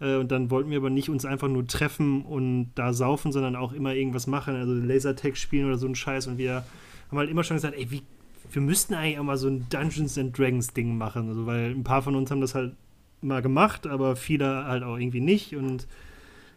Äh, 0.00 0.16
und 0.16 0.30
dann 0.30 0.50
wollten 0.50 0.70
wir 0.70 0.78
aber 0.78 0.90
nicht 0.90 1.08
uns 1.08 1.24
einfach 1.24 1.48
nur 1.48 1.66
treffen 1.66 2.22
und 2.22 2.70
da 2.74 2.92
saufen, 2.92 3.32
sondern 3.32 3.56
auch 3.56 3.72
immer 3.72 3.94
irgendwas 3.94 4.26
machen, 4.26 4.56
also 4.56 4.72
Lasertag 4.74 5.36
spielen 5.36 5.66
oder 5.66 5.78
so 5.78 5.86
ein 5.86 5.94
Scheiß. 5.94 6.26
Und 6.26 6.38
wir 6.38 6.64
haben 7.08 7.18
halt 7.18 7.30
immer 7.30 7.44
schon 7.44 7.56
gesagt, 7.56 7.76
ey, 7.76 7.90
wie, 7.90 8.02
wir 8.50 8.62
müssten 8.62 8.94
eigentlich 8.94 9.18
auch 9.18 9.24
mal 9.24 9.36
so 9.36 9.48
ein 9.48 9.66
Dungeons 9.70 10.18
and 10.18 10.36
Dragons 10.36 10.72
Ding 10.72 10.96
machen. 10.96 11.28
Also, 11.28 11.46
weil 11.46 11.70
ein 11.70 11.84
paar 11.84 12.02
von 12.02 12.14
uns 12.14 12.30
haben 12.30 12.40
das 12.40 12.54
halt 12.54 12.74
mal 13.22 13.42
gemacht, 13.42 13.86
aber 13.86 14.16
viele 14.16 14.64
halt 14.64 14.82
auch 14.82 14.96
irgendwie 14.96 15.20
nicht. 15.20 15.56
Und 15.56 15.86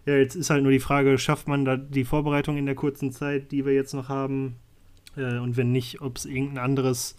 ja, 0.06 0.16
jetzt 0.16 0.36
ist 0.36 0.50
halt 0.50 0.64
nur 0.64 0.72
die 0.72 0.80
Frage, 0.80 1.18
schafft 1.18 1.48
man 1.48 1.66
da 1.66 1.78
die 1.78 2.04
Vorbereitung 2.04 2.58
in 2.58 2.66
der 2.66 2.76
kurzen 2.76 3.12
Zeit, 3.12 3.52
die 3.52 3.66
wir 3.66 3.74
jetzt 3.74 3.94
noch 3.94 4.10
haben? 4.10 4.56
Äh, 5.16 5.38
und 5.38 5.58
wenn 5.58 5.72
nicht, 5.72 6.02
ob 6.02 6.18
es 6.18 6.26
irgendein 6.26 6.64
anderes 6.64 7.16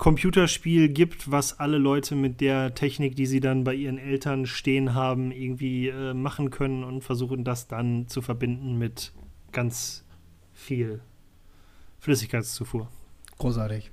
Computerspiel 0.00 0.88
gibt, 0.88 1.30
was 1.30 1.60
alle 1.60 1.76
Leute 1.76 2.14
mit 2.16 2.40
der 2.40 2.74
Technik, 2.74 3.16
die 3.16 3.26
sie 3.26 3.38
dann 3.38 3.64
bei 3.64 3.74
ihren 3.74 3.98
Eltern 3.98 4.46
stehen 4.46 4.94
haben, 4.94 5.30
irgendwie 5.30 5.88
äh, 5.88 6.14
machen 6.14 6.48
können 6.48 6.84
und 6.84 7.04
versuchen 7.04 7.44
das 7.44 7.68
dann 7.68 8.08
zu 8.08 8.22
verbinden 8.22 8.78
mit 8.78 9.12
ganz 9.52 10.02
viel 10.54 11.00
Flüssigkeitszufuhr. 11.98 12.88
Großartig. 13.36 13.90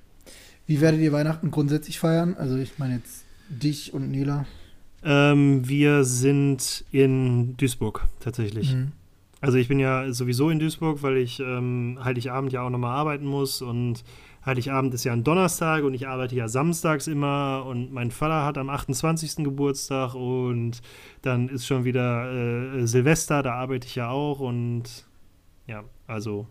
Wie 0.65 0.79
werdet 0.79 1.01
ihr 1.01 1.11
Weihnachten 1.11 1.51
grundsätzlich 1.51 1.99
feiern? 1.99 2.35
Also 2.35 2.55
ich 2.55 2.79
meine 2.79 2.95
jetzt 2.95 3.25
dich 3.49 3.93
und 3.93 4.09
Nela. 4.09 4.45
Ähm, 5.03 5.67
wir 5.67 6.05
sind 6.05 6.85
in 6.89 7.57
Duisburg 7.57 8.07
tatsächlich. 8.21 8.75
Mhm. 8.75 8.93
Also 9.41 9.57
ich 9.57 9.67
bin 9.67 9.77
ja 9.77 10.09
sowieso 10.13 10.49
in 10.49 10.59
Duisburg, 10.59 11.03
weil 11.03 11.17
ich 11.17 11.41
ähm, 11.41 11.99
Heiligabend 12.01 12.53
ja 12.53 12.61
auch 12.61 12.69
nochmal 12.69 12.95
arbeiten 12.95 13.25
muss 13.25 13.61
und 13.61 14.05
Heiligabend 14.47 14.93
ist 14.93 15.03
ja 15.03 15.13
ein 15.13 15.23
Donnerstag 15.23 15.83
und 15.83 15.93
ich 15.93 16.07
arbeite 16.07 16.35
ja 16.35 16.47
samstags 16.47 17.05
immer 17.07 17.65
und 17.67 17.91
mein 17.93 18.09
Vater 18.11 18.45
hat 18.45 18.57
am 18.57 18.69
28. 18.69 19.43
Geburtstag 19.43 20.15
und 20.15 20.81
dann 21.21 21.49
ist 21.49 21.67
schon 21.67 21.83
wieder 21.83 22.31
äh, 22.79 22.87
Silvester, 22.87 23.43
da 23.43 23.53
arbeite 23.53 23.85
ich 23.87 23.95
ja 23.95 24.09
auch 24.09 24.39
und 24.39 25.05
ja, 25.67 25.83
also 26.07 26.47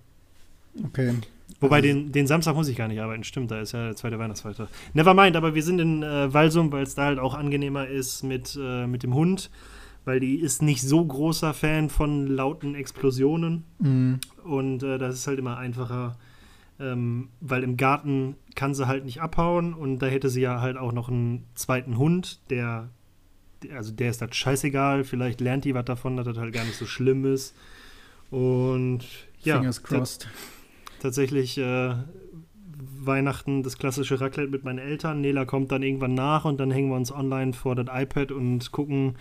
Okay. 0.89 1.15
Wobei 1.61 1.77
Also- 1.77 1.89
den, 1.89 2.13
den 2.13 2.27
Samstag 2.27 2.55
muss 2.55 2.69
ich 2.69 2.77
gar 2.77 2.87
nicht 2.89 3.01
arbeiten, 3.01 3.25
stimmt, 3.25 3.51
da 3.51 3.61
ist 3.61 3.73
ja 3.73 3.87
der 3.87 3.97
zweite 3.97 4.19
Weihnachtsfeiertag. 4.19 4.69
Nevermind, 4.93 5.35
aber 5.37 5.55
wir 5.55 5.63
sind 5.63 5.79
in 5.79 6.03
äh, 6.03 6.33
Walsum, 6.35 6.71
weil 6.71 6.83
es 6.83 6.95
da 6.95 7.05
halt 7.07 7.19
auch 7.19 7.35
angenehmer 7.35 7.87
ist 7.87 8.23
mit, 8.25 8.59
äh, 8.61 8.87
mit 8.87 9.03
dem 9.03 9.15
Hund, 9.15 9.51
weil 10.05 10.21
die 10.21 10.37
ist 10.37 10.61
nicht 10.61 10.83
so 10.83 11.03
großer 11.03 11.55
Fan 11.55 11.89
von 11.89 12.27
lauten 12.27 12.75
Explosionen 12.75 13.65
Mhm. 13.79 14.19
und 14.45 14.83
äh, 14.83 14.99
das 14.99 15.15
ist 15.15 15.27
halt 15.27 15.39
immer 15.39 15.57
einfacher, 15.57 16.17
ähm, 16.79 17.29
weil 17.41 17.63
im 17.63 17.77
Garten 17.77 18.37
kann 18.55 18.75
sie 18.75 18.87
halt 18.87 19.05
nicht 19.05 19.21
abhauen 19.21 19.75
und 19.75 19.99
da 20.01 20.07
hätte 20.07 20.29
sie 20.29 20.43
ja 20.43 20.61
halt 20.61 20.77
auch 20.77 20.93
noch 20.93 21.09
einen 21.09 21.45
zweiten 21.55 21.99
Hund, 21.99 22.41
der, 22.51 22.91
also 23.73 23.93
der 23.93 24.11
ist 24.11 24.21
das 24.21 24.35
scheißegal, 24.37 25.05
vielleicht 25.05 25.41
lernt 25.41 25.65
die 25.65 25.75
was 25.75 25.85
davon, 25.85 26.17
dass 26.17 26.27
das 26.27 26.39
halt 26.39 26.53
gar 26.53 26.65
nicht 26.65 26.77
so 26.77 26.87
schlimm 26.87 27.25
ist. 27.25 27.55
Und 28.31 29.05
ja, 29.43 29.57
Fingers 29.57 29.83
crossed. 29.83 30.29
tatsächlich 31.01 31.57
äh, 31.59 31.95
Weihnachten 33.01 33.63
das 33.63 33.79
klassische 33.79 34.21
Raclette 34.21 34.51
mit 34.51 34.65
meinen 34.65 34.79
Eltern. 34.79 35.21
Nela 35.21 35.45
kommt 35.45 35.73
dann 35.73 35.83
irgendwann 35.83 36.15
nach 36.15 36.45
und 36.45 36.59
dann 36.59 36.71
hängen 36.71 36.91
wir 36.91 36.97
uns 36.97 37.13
online 37.13 37.53
vor 37.53 37.75
das 37.75 37.87
iPad 37.91 38.33
und 38.33 38.73
gucken, 38.73 39.17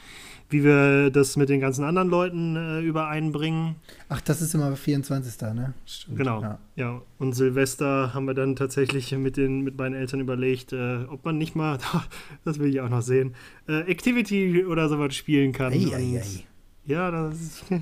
wie 0.50 0.64
wir 0.64 1.10
das 1.10 1.38
mit 1.38 1.50
den 1.50 1.60
ganzen 1.60 1.84
anderen 1.84 2.10
Leuten 2.10 2.56
äh, 2.56 2.82
übereinbringen. 2.82 3.76
Ach, 4.10 4.22
das 4.22 4.42
ist 4.42 4.54
immer 4.54 4.76
24. 4.76 5.42
ne? 5.54 5.74
Stimmt. 5.86 6.18
Genau. 6.18 6.42
Ja. 6.42 6.60
Ja, 6.76 7.02
und 7.20 7.34
Silvester 7.34 8.14
haben 8.14 8.26
wir 8.26 8.34
dann 8.34 8.56
tatsächlich 8.56 9.12
mit, 9.18 9.38
den, 9.38 9.62
mit 9.62 9.78
meinen 9.78 9.96
Eltern 9.96 10.20
überlegt, 10.20 10.74
äh, 10.74 11.06
ob 11.10 11.24
man 11.24 11.38
nicht 11.38 11.56
mal, 11.56 11.78
das 12.46 12.60
will 12.60 12.70
ich 12.70 12.82
auch 12.82 12.90
noch 12.90 13.02
sehen, 13.02 13.36
äh, 13.68 13.82
Activity 13.90 14.66
oder 14.66 14.90
sowas 14.90 15.16
spielen 15.16 15.54
kann. 15.54 15.72
Ei, 15.72 15.88
ei, 15.94 16.22
ei. 16.22 16.44
Ja, 16.86 17.12
das 17.12 17.42
ist. 17.42 17.66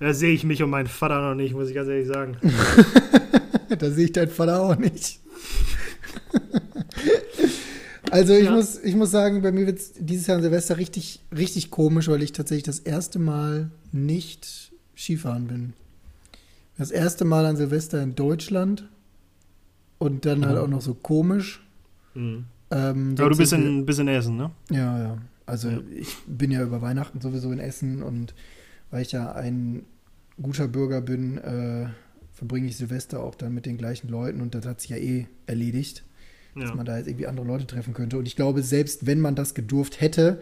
Da 0.00 0.14
sehe 0.14 0.32
ich 0.32 0.44
mich 0.44 0.62
und 0.62 0.70
meinen 0.70 0.86
Vater 0.86 1.20
noch 1.20 1.34
nicht, 1.34 1.54
muss 1.54 1.68
ich 1.68 1.74
ganz 1.74 1.86
ehrlich 1.86 2.08
sagen. 2.08 2.38
da 3.78 3.90
sehe 3.90 4.06
ich 4.06 4.12
deinen 4.12 4.30
Vater 4.30 4.60
auch 4.60 4.76
nicht. 4.76 5.20
Also 8.10 8.32
ich, 8.34 8.44
Ja. 8.46 8.52
muss, 8.52 8.78
ich 8.82 8.96
muss 8.96 9.12
sagen, 9.12 9.40
bei 9.42 9.52
mir 9.52 9.66
wird 9.66 9.78
dieses 10.00 10.26
Jahr 10.26 10.36
an 10.38 10.42
Silvester 10.42 10.78
richtig, 10.78 11.20
richtig 11.36 11.70
komisch, 11.70 12.08
weil 12.08 12.22
ich 12.22 12.32
tatsächlich 12.32 12.64
das 12.64 12.80
erste 12.80 13.20
Mal 13.20 13.70
nicht 13.92 14.72
Skifahren 14.96 15.46
bin. 15.46 15.74
Das 16.76 16.90
erste 16.90 17.24
Mal 17.24 17.46
an 17.46 17.56
Silvester 17.56 18.02
in 18.02 18.16
Deutschland 18.16 18.88
und 19.98 20.26
dann 20.26 20.44
halt 20.44 20.56
Mhm. 20.56 20.62
auch 20.64 20.68
noch 20.68 20.80
so 20.80 20.94
komisch. 20.94 21.62
Mhm. 22.14 22.46
Ähm, 22.72 23.14
Aber 23.18 23.30
du 23.30 23.36
bist 23.36 23.52
in, 23.52 23.86
bist 23.86 24.00
in 24.00 24.08
Essen, 24.08 24.36
ne? 24.36 24.50
Ja, 24.70 24.98
ja. 24.98 25.18
Also 25.46 25.68
Ja. 25.68 25.80
ich 25.94 26.16
bin 26.26 26.50
ja 26.50 26.62
über 26.64 26.82
Weihnachten 26.82 27.20
sowieso 27.20 27.52
in 27.52 27.60
Essen 27.60 28.02
und 28.02 28.34
weil 28.90 29.02
ich 29.02 29.12
ja 29.12 29.30
ein 29.32 29.84
guter 30.42 30.66
Bürger 30.66 31.00
bin, 31.00 31.38
äh, 31.38 31.86
verbringe 32.40 32.66
ich 32.68 32.78
Silvester 32.78 33.20
auch 33.22 33.34
dann 33.34 33.52
mit 33.52 33.66
den 33.66 33.76
gleichen 33.76 34.08
Leuten 34.08 34.40
und 34.40 34.54
das 34.54 34.64
hat 34.64 34.80
sich 34.80 34.88
ja 34.88 34.96
eh 34.96 35.26
erledigt, 35.46 36.04
dass 36.54 36.70
Ja. 36.70 36.74
man 36.74 36.86
da 36.86 36.96
jetzt 36.96 37.06
irgendwie 37.06 37.26
andere 37.26 37.46
Leute 37.46 37.66
treffen 37.66 37.92
könnte. 37.92 38.16
Und 38.16 38.24
ich 38.26 38.34
glaube, 38.34 38.62
selbst 38.62 39.04
wenn 39.06 39.20
man 39.20 39.34
das 39.34 39.52
gedurft 39.52 40.00
hätte, 40.00 40.40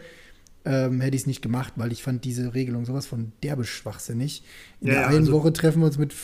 ähm, 0.64 1.00
hätte 1.00 1.16
ich 1.16 1.22
es 1.22 1.26
nicht 1.26 1.42
gemacht, 1.42 1.72
weil 1.74 1.90
ich 1.90 2.04
fand 2.04 2.24
diese 2.24 2.54
Regelung 2.54 2.84
sowas 2.84 3.04
von 3.06 3.32
derbe 3.42 3.64
schwachsinnig. 3.64 4.44
In 4.80 4.86
Ja, 4.88 4.94
der 4.94 5.06
einen 5.08 5.18
also- 5.18 5.32
Woche 5.32 5.52
treffen 5.52 5.80
wir 5.82 5.86
uns 5.86 5.98
mit 5.98 6.14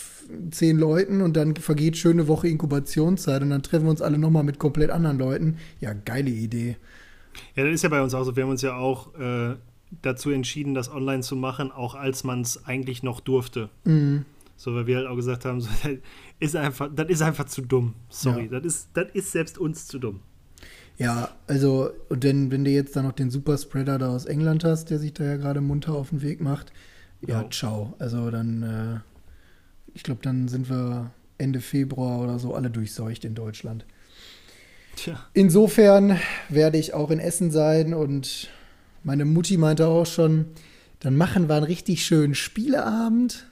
zehn 0.52 0.78
Leuten 0.78 1.20
und 1.22 1.36
dann 1.36 1.56
vergeht 1.56 1.96
schöne 1.96 2.28
Woche 2.28 2.46
Inkubationszeit 2.46 3.42
und 3.42 3.50
dann 3.50 3.64
treffen 3.64 3.86
wir 3.86 3.90
uns 3.90 4.00
alle 4.00 4.16
nochmal 4.18 4.44
mit 4.44 4.60
komplett 4.60 4.90
anderen 4.90 5.18
Leuten. 5.18 5.56
Ja, 5.80 5.92
geile 5.92 6.30
Idee. 6.30 6.76
Ja, 7.56 7.64
das 7.64 7.74
ist 7.74 7.82
ja 7.82 7.88
bei 7.88 8.00
uns 8.00 8.14
auch 8.14 8.22
so. 8.22 8.36
Wir 8.36 8.44
haben 8.44 8.50
uns 8.50 8.62
ja 8.62 8.76
auch 8.76 9.12
äh, 9.18 9.56
dazu 10.02 10.30
entschieden, 10.30 10.74
das 10.74 10.88
online 10.88 11.22
zu 11.24 11.34
machen, 11.34 11.72
auch 11.72 11.96
als 11.96 12.22
man 12.22 12.42
es 12.42 12.64
eigentlich 12.64 13.02
noch 13.02 13.18
durfte. 13.18 13.70
Mhm. 13.84 14.24
So, 14.56 14.74
weil 14.74 14.86
wir 14.86 14.96
halt 14.98 15.06
auch 15.08 15.16
gesagt 15.16 15.44
haben, 15.44 15.60
so, 15.60 15.68
das 15.82 15.92
ist 16.40 16.56
einfach, 16.56 16.88
das 16.94 17.08
ist 17.08 17.22
einfach 17.22 17.46
zu 17.46 17.62
dumm. 17.62 17.94
Sorry, 18.08 18.44
Ja. 18.50 18.60
das, 18.60 18.64
ist, 18.64 18.88
das 18.94 19.06
ist 19.12 19.32
selbst 19.32 19.58
uns 19.58 19.86
zu 19.86 19.98
dumm. 19.98 20.20
Ja, 20.96 21.30
also, 21.48 21.90
und 22.08 22.22
denn, 22.22 22.52
wenn 22.52 22.64
du 22.64 22.70
jetzt 22.70 22.94
dann 22.94 23.04
noch 23.04 23.12
den 23.12 23.28
Superspreader 23.30 23.98
da 23.98 24.10
aus 24.14 24.26
England 24.26 24.62
hast, 24.62 24.90
der 24.90 24.98
sich 25.00 25.12
da 25.12 25.24
ja 25.24 25.36
gerade 25.36 25.60
munter 25.60 25.92
auf 25.94 26.10
den 26.10 26.22
Weg 26.22 26.40
macht, 26.40 26.72
ja, 27.26 27.42
Ja. 27.42 27.50
ciao. 27.50 27.94
Also 27.98 28.30
dann, 28.30 28.62
äh, 28.62 29.00
ich 29.92 30.02
glaube, 30.04 30.20
dann 30.22 30.46
sind 30.46 30.70
wir 30.70 31.10
Ende 31.36 31.60
Februar 31.60 32.20
oder 32.20 32.38
so 32.38 32.54
alle 32.54 32.70
durchseucht 32.70 33.24
in 33.24 33.34
Deutschland. 33.34 33.84
Tja. 34.94 35.18
Insofern 35.32 36.18
werde 36.48 36.78
ich 36.78 36.94
auch 36.94 37.10
in 37.10 37.18
Essen 37.18 37.50
sein 37.50 37.92
und 37.92 38.48
meine 39.02 39.24
Mutti 39.24 39.56
meinte 39.56 39.88
auch 39.88 40.06
schon, 40.06 40.44
dann 41.00 41.16
machen 41.16 41.48
wir 41.48 41.56
einen 41.56 41.66
richtig 41.66 42.06
schönen 42.06 42.36
Spieleabend. 42.36 43.46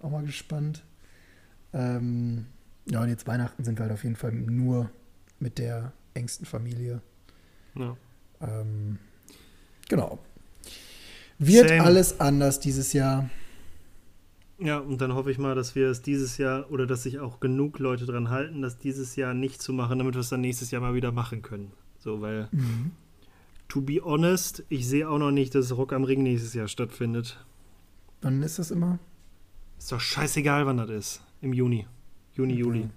Auch 0.00 0.10
mal 0.10 0.24
gespannt. 0.24 0.84
Ähm, 1.72 2.46
ja, 2.86 3.02
und 3.02 3.08
jetzt 3.08 3.26
Weihnachten 3.26 3.64
sind 3.64 3.78
wir 3.78 3.84
halt 3.84 3.92
auf 3.92 4.04
jeden 4.04 4.16
Fall 4.16 4.32
nur 4.32 4.90
mit 5.40 5.58
der 5.58 5.92
engsten 6.14 6.46
Familie. 6.46 7.02
Ja. 7.74 7.96
Ähm, 8.40 8.98
genau. 9.88 10.18
Wird 11.38 11.68
Same. 11.68 11.84
alles 11.84 12.20
anders 12.20 12.58
dieses 12.60 12.92
Jahr. 12.92 13.30
ja, 14.58 14.78
und 14.78 15.00
dann 15.00 15.14
hoffe 15.14 15.30
ich 15.30 15.38
mal, 15.38 15.54
dass 15.54 15.74
wir 15.74 15.88
es 15.88 16.02
dieses 16.02 16.36
Jahr 16.38 16.70
oder 16.72 16.86
dass 16.86 17.04
sich 17.04 17.20
auch 17.20 17.38
genug 17.38 17.78
Leute 17.78 18.06
dran 18.06 18.30
halten, 18.30 18.62
das 18.62 18.78
dieses 18.78 19.14
Jahr 19.16 19.34
nicht 19.34 19.62
zu 19.62 19.72
machen, 19.72 19.98
damit 19.98 20.14
wir 20.14 20.20
es 20.20 20.30
dann 20.30 20.40
nächstes 20.40 20.70
Jahr 20.70 20.80
mal 20.80 20.94
wieder 20.94 21.12
machen 21.12 21.42
können. 21.42 21.70
So, 22.00 22.20
weil, 22.20 22.48
to 23.68 23.80
be 23.80 24.00
honest, 24.04 24.64
ich 24.68 24.88
sehe 24.88 25.08
auch 25.08 25.18
noch 25.18 25.30
nicht, 25.30 25.54
dass 25.54 25.76
Rock 25.76 25.92
am 25.92 26.04
Ring 26.04 26.22
nächstes 26.22 26.54
Jahr 26.54 26.68
stattfindet. 26.68 27.44
Wann 28.22 28.42
ist 28.42 28.58
das 28.58 28.70
immer? 28.72 28.98
Ist 29.78 29.92
doch 29.92 30.00
scheißegal, 30.00 30.66
wann 30.66 30.76
das 30.76 30.90
ist. 30.90 31.20
Im 31.40 31.52
Juni. 31.52 31.86
Juni, 32.34 32.54
Juli. 32.54 32.88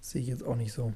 Sehe 0.00 0.22
ich 0.22 0.28
jetzt 0.28 0.44
auch 0.44 0.56
nicht 0.56 0.72
so. 0.72 0.92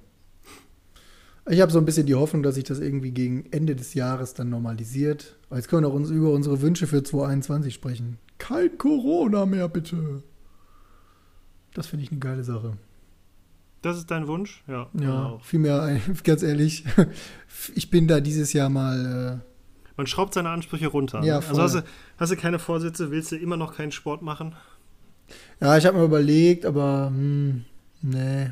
Ich 1.51 1.61
habe 1.63 1.73
so 1.73 1.79
ein 1.79 1.87
bisschen 1.87 2.07
die 2.07 2.15
Hoffnung, 2.15 2.43
dass 2.43 2.57
sich 2.57 2.65
das 2.65 2.79
irgendwie 2.79 3.11
gegen 3.11 3.47
Ende 3.53 3.75
des 3.75 3.95
Jahres 3.95 4.35
dann 4.35 4.51
normalisiert. 4.51 5.37
Jetzt 5.51 5.69
können 5.69 5.83
wir 5.83 5.89
doch 5.89 5.95
uns 5.95 6.11
über 6.11 6.31
unsere 6.31 6.61
Wünsche 6.61 6.87
für 6.87 7.03
2021 7.03 7.73
sprechen. 7.73 8.19
Kein 8.37 8.77
Corona 8.77 9.47
mehr, 9.47 9.69
bitte. 9.69 10.23
Das 11.73 11.87
finde 11.87 12.05
ich 12.05 12.11
eine 12.11 12.21
geile 12.21 12.45
Sache. 12.45 12.77
Das 13.81 13.97
ist 13.97 14.11
dein 14.11 14.27
Wunsch? 14.27 14.63
Ja. 14.67 14.91
Ja, 14.93 15.25
Auch. 15.25 15.45
vielmehr, 15.45 16.01
ganz 16.25 16.43
ehrlich, 16.43 16.85
ich 17.75 17.91
bin 17.91 18.09
da 18.09 18.21
dieses 18.21 18.53
Jahr 18.53 18.69
mal. 18.69 19.43
Man 19.97 20.07
schraubt 20.07 20.35
seine 20.35 20.51
Ansprüche 20.51 20.89
runter. 20.89 21.23
Ja, 21.25 21.37
ne? 21.37 21.43
voll. 21.43 21.61
Also 21.61 21.79
hast 21.79 21.87
du, 21.87 21.91
hast 22.19 22.33
du 22.33 22.37
keine 22.37 22.59
Vorsätze? 22.59 23.11
Willst 23.11 23.33
du 23.33 23.37
immer 23.37 23.57
noch 23.57 23.75
keinen 23.75 23.93
Sport 23.93 24.23
machen? 24.23 24.55
Ja, 25.61 25.77
ich 25.77 25.85
habe 25.87 25.99
mir 25.99 26.05
überlegt, 26.05 26.65
aber 26.67 27.09
hm, 27.09 27.65
nee. 28.03 28.51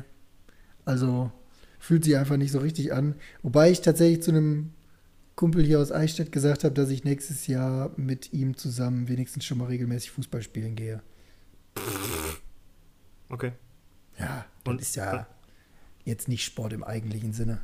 Also 0.85 1.31
fühlt 1.79 2.03
sich 2.03 2.17
einfach 2.17 2.37
nicht 2.37 2.51
so 2.51 2.59
richtig 2.59 2.93
an. 2.93 3.15
Wobei 3.43 3.71
ich 3.71 3.81
tatsächlich 3.81 4.21
zu 4.23 4.31
einem 4.31 4.71
Kumpel 5.35 5.63
hier 5.63 5.79
aus 5.79 5.91
Eichstätt 5.91 6.31
gesagt 6.31 6.63
habe, 6.63 6.73
dass 6.73 6.89
ich 6.89 7.03
nächstes 7.03 7.47
Jahr 7.47 7.91
mit 7.95 8.33
ihm 8.33 8.57
zusammen 8.57 9.07
wenigstens 9.07 9.45
schon 9.45 9.57
mal 9.59 9.65
regelmäßig 9.67 10.11
Fußball 10.11 10.41
spielen 10.41 10.75
gehe. 10.75 11.01
Okay. 13.29 13.51
Ja, 14.19 14.45
das 14.63 14.71
Und- 14.73 14.81
ist 14.81 14.95
ja 14.95 15.27
jetzt 16.05 16.27
nicht 16.27 16.43
Sport 16.45 16.73
im 16.73 16.83
eigentlichen 16.83 17.33
Sinne. 17.33 17.59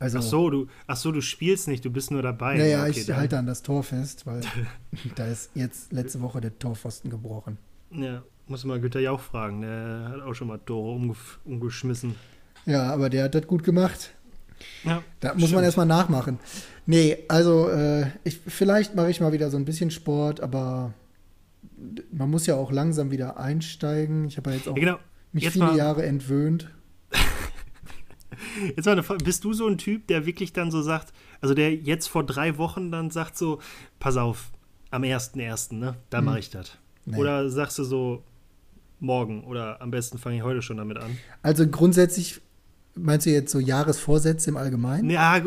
Also, 0.00 0.18
Ach 0.18 0.22
so, 0.22 0.50
du, 0.50 0.66
ach 0.86 0.96
so, 0.96 1.10
du 1.10 1.20
spielst 1.20 1.66
nicht, 1.66 1.84
du 1.84 1.90
bist 1.90 2.10
nur 2.12 2.22
dabei. 2.22 2.56
naja, 2.56 2.82
Okay, 2.82 2.90
ich 3.00 3.06
dann- 3.06 3.16
halte 3.16 3.38
an 3.38 3.46
das 3.46 3.62
Tor 3.62 3.82
fest, 3.82 4.26
weil 4.26 4.42
da 5.16 5.26
ist 5.26 5.50
jetzt 5.54 5.92
letzte 5.92 6.20
Woche 6.20 6.40
der 6.40 6.56
Torpfosten 6.58 7.10
gebrochen. 7.10 7.58
Ja, 7.90 8.22
muss 8.48 8.64
mal 8.64 8.80
Günther 8.80 9.00
Jauch 9.00 9.20
fragen. 9.20 9.62
Der 9.62 10.08
hat 10.12 10.20
auch 10.22 10.34
schon 10.34 10.48
mal 10.48 10.58
Tore 10.58 11.14
umgeschmissen. 11.44 12.14
Ja, 12.66 12.92
aber 12.92 13.08
der 13.10 13.24
hat 13.24 13.34
das 13.34 13.46
gut 13.46 13.64
gemacht. 13.64 14.14
Ja, 14.84 15.02
Da 15.20 15.32
muss 15.34 15.42
man 15.42 15.48
stimmt. 15.48 15.62
erstmal 15.64 15.86
nachmachen. 15.86 16.38
Nee, 16.86 17.18
also 17.28 17.68
äh, 17.68 18.06
ich, 18.24 18.40
vielleicht 18.46 18.94
mache 18.94 19.10
ich 19.10 19.20
mal 19.20 19.32
wieder 19.32 19.50
so 19.50 19.56
ein 19.56 19.64
bisschen 19.64 19.90
Sport, 19.90 20.40
aber 20.40 20.92
man 22.12 22.28
muss 22.30 22.46
ja 22.46 22.56
auch 22.56 22.72
langsam 22.72 23.10
wieder 23.10 23.38
einsteigen. 23.38 24.26
Ich 24.26 24.36
habe 24.36 24.50
ja 24.50 24.56
jetzt 24.56 24.68
auch 24.68 24.76
Ja, 24.76 24.80
genau. 24.84 24.98
mich 25.32 25.44
Jetzt 25.44 25.52
viele 25.52 25.66
mal- 25.66 25.76
Jahre 25.76 26.04
entwöhnt. 26.04 26.70
Jetzt 28.76 28.86
mal 28.86 28.92
eine 28.92 29.02
Frage. 29.02 29.24
Bist 29.24 29.44
du 29.44 29.52
so 29.52 29.66
ein 29.66 29.78
Typ, 29.78 30.06
der 30.08 30.26
wirklich 30.26 30.52
dann 30.52 30.70
so 30.70 30.82
sagt, 30.82 31.12
also 31.40 31.54
der 31.54 31.74
jetzt 31.74 32.08
vor 32.08 32.24
drei 32.24 32.58
Wochen 32.58 32.90
dann 32.90 33.10
sagt 33.10 33.36
so, 33.38 33.60
pass 34.00 34.16
auf, 34.16 34.50
am 34.90 35.02
1.1., 35.02 35.74
ne, 35.74 35.96
da 36.10 36.18
Hm. 36.18 36.24
mache 36.24 36.38
ich 36.40 36.50
das. 36.50 36.76
Nee. 37.04 37.16
Oder 37.16 37.48
sagst 37.48 37.78
du 37.78 37.84
so, 37.84 38.22
morgen 39.00 39.44
oder 39.44 39.80
am 39.80 39.90
besten 39.90 40.18
fange 40.18 40.36
ich 40.36 40.42
heute 40.42 40.62
schon 40.62 40.76
damit 40.76 40.98
an? 40.98 41.16
Also 41.42 41.66
grundsätzlich, 41.66 42.40
meinst 42.94 43.26
du 43.26 43.30
jetzt 43.30 43.52
so 43.52 43.58
Jahresvorsätze 43.58 44.50
im 44.50 44.56
Allgemeinen? 44.56 45.10
Ja, 45.10 45.42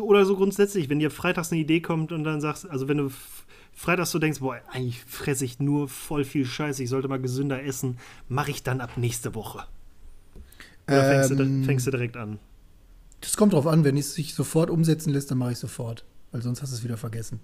oder 0.00 0.24
so 0.24 0.36
grundsätzlich, 0.36 0.88
wenn 0.88 0.98
dir 0.98 1.10
freitags 1.10 1.52
eine 1.52 1.60
Idee 1.60 1.80
kommt 1.80 2.12
und 2.12 2.24
dann 2.24 2.40
sagst, 2.40 2.68
also 2.68 2.88
wenn 2.88 2.98
du 2.98 3.10
freitags 3.72 4.10
so 4.10 4.18
denkst, 4.18 4.40
boah, 4.40 4.60
eigentlich 4.70 5.04
fresse 5.04 5.44
ich 5.44 5.60
nur 5.60 5.88
voll 5.88 6.24
viel 6.24 6.46
Scheiße, 6.46 6.82
ich 6.82 6.88
sollte 6.88 7.08
mal 7.08 7.20
gesünder 7.20 7.62
essen, 7.62 7.98
mache 8.28 8.50
ich 8.50 8.62
dann 8.62 8.80
ab 8.80 8.96
nächste 8.96 9.34
Woche. 9.34 9.64
Oder 10.86 11.04
fängst, 11.04 11.30
du, 11.30 11.42
Ähm, 11.42 11.64
fängst 11.64 11.86
du 11.86 11.90
direkt 11.90 12.16
an? 12.16 12.38
Das 13.20 13.36
kommt 13.36 13.54
drauf 13.54 13.66
an, 13.66 13.84
wenn 13.84 13.96
es 13.96 14.14
sich 14.14 14.34
sofort 14.34 14.68
umsetzen 14.70 15.10
lässt, 15.10 15.30
dann 15.30 15.38
mache 15.38 15.52
ich 15.52 15.58
sofort. 15.58 16.04
Weil 16.30 16.42
sonst 16.42 16.62
hast 16.62 16.72
du 16.72 16.76
es 16.76 16.84
wieder 16.84 16.96
vergessen. 16.96 17.40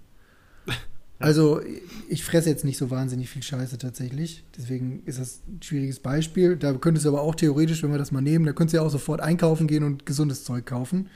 Also, 1.21 1.61
ich 2.09 2.23
fresse 2.23 2.49
jetzt 2.49 2.65
nicht 2.65 2.77
so 2.77 2.89
wahnsinnig 2.89 3.29
viel 3.29 3.43
Scheiße 3.43 3.77
tatsächlich. 3.77 4.43
Deswegen 4.57 5.03
ist 5.05 5.19
das 5.19 5.41
ein 5.47 5.61
schwieriges 5.61 5.99
Beispiel. 5.99 6.57
Da 6.57 6.73
könntest 6.73 7.05
du 7.05 7.09
aber 7.09 7.21
auch 7.21 7.35
theoretisch, 7.35 7.83
wenn 7.83 7.91
wir 7.91 7.97
das 7.97 8.11
mal 8.11 8.21
nehmen, 8.21 8.45
da 8.45 8.53
könntest 8.53 8.73
du 8.73 8.77
ja 8.77 8.83
auch 8.83 8.91
sofort 8.91 9.21
einkaufen 9.21 9.67
gehen 9.67 9.83
und 9.83 10.05
gesundes 10.05 10.43
Zeug 10.43 10.65
kaufen. 10.65 11.09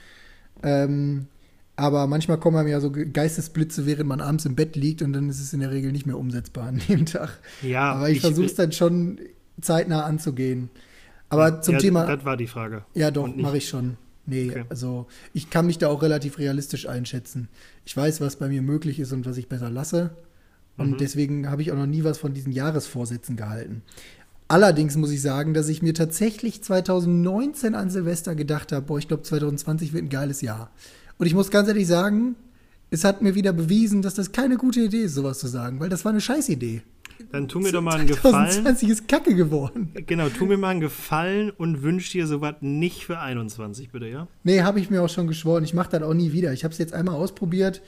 Ähm, 0.63 1.27
aber 1.75 2.07
manchmal 2.07 2.39
kommen 2.39 2.57
einem 2.57 2.69
ja 2.69 2.79
so 2.79 2.91
Geistesblitze, 2.91 3.85
während 3.85 4.07
man 4.07 4.21
abends 4.21 4.45
im 4.45 4.55
Bett 4.55 4.75
liegt 4.75 5.01
und 5.01 5.13
dann 5.13 5.29
ist 5.29 5.41
es 5.41 5.51
in 5.51 5.59
der 5.59 5.71
Regel 5.71 5.91
nicht 5.91 6.05
mehr 6.05 6.17
umsetzbar 6.17 6.67
an 6.67 6.81
dem 6.87 7.05
Tag. 7.05 7.39
Ja, 7.61 7.93
aber 7.93 8.09
ich, 8.09 8.21
versuche 8.21 8.45
es 8.45 8.55
dann 8.55 8.71
schon 8.71 9.19
zeitnah 9.59 10.03
anzugehen. 10.03 10.69
Aber 11.29 11.61
zum 11.61 11.75
ja, 11.75 11.79
Thema. 11.79 12.05
Das 12.05 12.23
war 12.23 12.37
die 12.37 12.47
Frage. 12.47 12.85
Ja, 12.93 13.11
doch, 13.11 13.27
mache 13.35 13.57
ich 13.57 13.67
schon. 13.67 13.97
Nee, 14.25 14.49
Okay. 14.49 14.65
also 14.69 15.07
ich 15.33 15.49
kann 15.49 15.65
mich 15.67 15.77
da 15.77 15.87
auch 15.89 16.01
relativ 16.01 16.37
realistisch 16.39 16.87
einschätzen. 16.87 17.47
Ich 17.85 17.95
weiß, 17.95 18.21
was 18.21 18.37
bei 18.37 18.47
mir 18.47 18.61
möglich 18.61 18.99
ist 18.99 19.11
und 19.11 19.25
was 19.25 19.37
ich 19.37 19.47
besser 19.47 19.69
lasse. 19.69 20.15
Und 20.77 20.91
Mhm. 20.91 20.97
deswegen 20.97 21.49
habe 21.49 21.61
ich 21.61 21.71
auch 21.71 21.77
noch 21.77 21.85
nie 21.85 22.03
was 22.03 22.17
von 22.17 22.33
diesen 22.33 22.51
Jahresvorsätzen 22.51 23.35
gehalten. 23.37 23.81
Allerdings 24.47 24.95
muss 24.95 25.11
ich 25.11 25.21
sagen, 25.21 25.53
dass 25.53 25.69
ich 25.69 25.81
mir 25.81 25.93
tatsächlich 25.93 26.61
2019 26.63 27.73
an 27.75 27.89
Silvester 27.89 28.35
gedacht 28.35 28.71
habe, 28.71 28.85
boah, 28.85 28.99
ich 28.99 29.07
glaube 29.07 29.23
2020 29.23 29.93
wird 29.93 30.03
ein 30.03 30.09
geiles 30.09 30.41
Jahr. 30.41 30.71
Und 31.17 31.25
ich 31.27 31.33
muss 31.33 31.49
ganz 31.49 31.67
ehrlich 31.67 31.87
sagen, 31.87 32.35
es 32.91 33.03
hat 33.03 33.21
mir 33.21 33.33
wieder 33.35 33.53
bewiesen, 33.53 34.01
dass 34.01 34.13
das 34.15 34.31
keine 34.31 34.57
gute 34.57 34.81
Idee 34.81 35.03
ist, 35.03 35.15
sowas 35.15 35.39
zu 35.39 35.47
sagen, 35.47 35.79
weil 35.79 35.89
das 35.89 36.05
war 36.05 36.11
eine 36.11 36.21
Scheißidee. 36.21 36.81
Dann 37.31 37.47
tu 37.47 37.59
mir 37.59 37.71
doch 37.71 37.81
mal 37.81 37.95
einen 37.95 38.07
Gefallen. 38.07 38.51
2020 38.51 38.89
ist 38.89 39.07
kacke 39.07 39.35
geworden. 39.35 39.91
Genau, 40.07 40.29
tu 40.29 40.45
mir 40.45 40.57
mal 40.57 40.69
einen 40.69 40.81
Gefallen 40.81 41.49
und 41.51 41.83
wünsch 41.83 42.11
dir 42.11 42.27
sowas 42.27 42.55
nicht 42.61 43.05
für 43.05 43.19
21, 43.19 43.91
bitte, 43.91 44.07
ja? 44.07 44.27
Nee, 44.43 44.61
habe 44.61 44.79
ich 44.79 44.89
mir 44.89 45.01
auch 45.01 45.09
schon 45.09 45.27
geschworen. 45.27 45.63
Ich 45.63 45.73
mache 45.73 45.89
das 45.89 46.03
auch 46.03 46.13
nie 46.13 46.31
wieder. 46.31 46.53
Ich 46.53 46.63
habe 46.63 46.71
es 46.71 46.77
jetzt 46.77 46.93
einmal 46.93 47.15
ausprobiert. 47.15 47.81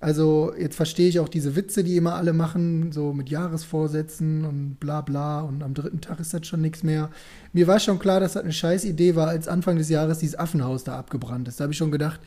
Also 0.00 0.54
jetzt 0.58 0.76
verstehe 0.76 1.08
ich 1.08 1.20
auch 1.20 1.28
diese 1.28 1.56
Witze, 1.56 1.84
die 1.84 1.96
immer 1.96 2.14
alle 2.14 2.32
machen, 2.32 2.90
so 2.90 3.12
mit 3.12 3.28
Jahresvorsätzen 3.28 4.46
und 4.46 4.76
bla 4.80 5.02
bla. 5.02 5.40
Und 5.40 5.62
am 5.62 5.74
dritten 5.74 6.00
Tag 6.00 6.20
ist 6.20 6.32
das 6.32 6.46
schon 6.46 6.62
nichts 6.62 6.82
mehr. 6.82 7.10
Mir 7.52 7.66
war 7.66 7.78
schon 7.80 7.98
klar, 7.98 8.18
dass 8.20 8.32
das 8.32 8.44
eine 8.44 8.52
scheiß 8.52 8.86
Idee 8.86 9.14
war, 9.14 9.28
als 9.28 9.46
Anfang 9.46 9.76
des 9.76 9.90
Jahres 9.90 10.18
dieses 10.18 10.38
Affenhaus 10.38 10.84
da 10.84 10.98
abgebrannt 10.98 11.48
ist. 11.48 11.60
Da 11.60 11.64
habe 11.64 11.72
ich 11.72 11.78
schon 11.78 11.90
gedacht, 11.90 12.20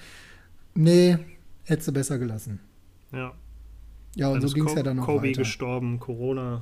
Nee, 0.76 1.18
hättest 1.66 1.88
du 1.88 1.92
besser 1.92 2.18
gelassen. 2.18 2.60
Ja. 3.12 3.34
Ja, 4.16 4.28
und 4.30 4.42
Dann 4.42 4.48
so 4.50 4.54
ging 4.54 4.68
es 4.68 4.76
ja 4.76 4.84
dann 4.84 4.98
noch 4.98 5.06
Kobe 5.06 5.28
weiter. 5.30 5.40
gestorben, 5.40 6.00
Corona. 6.00 6.62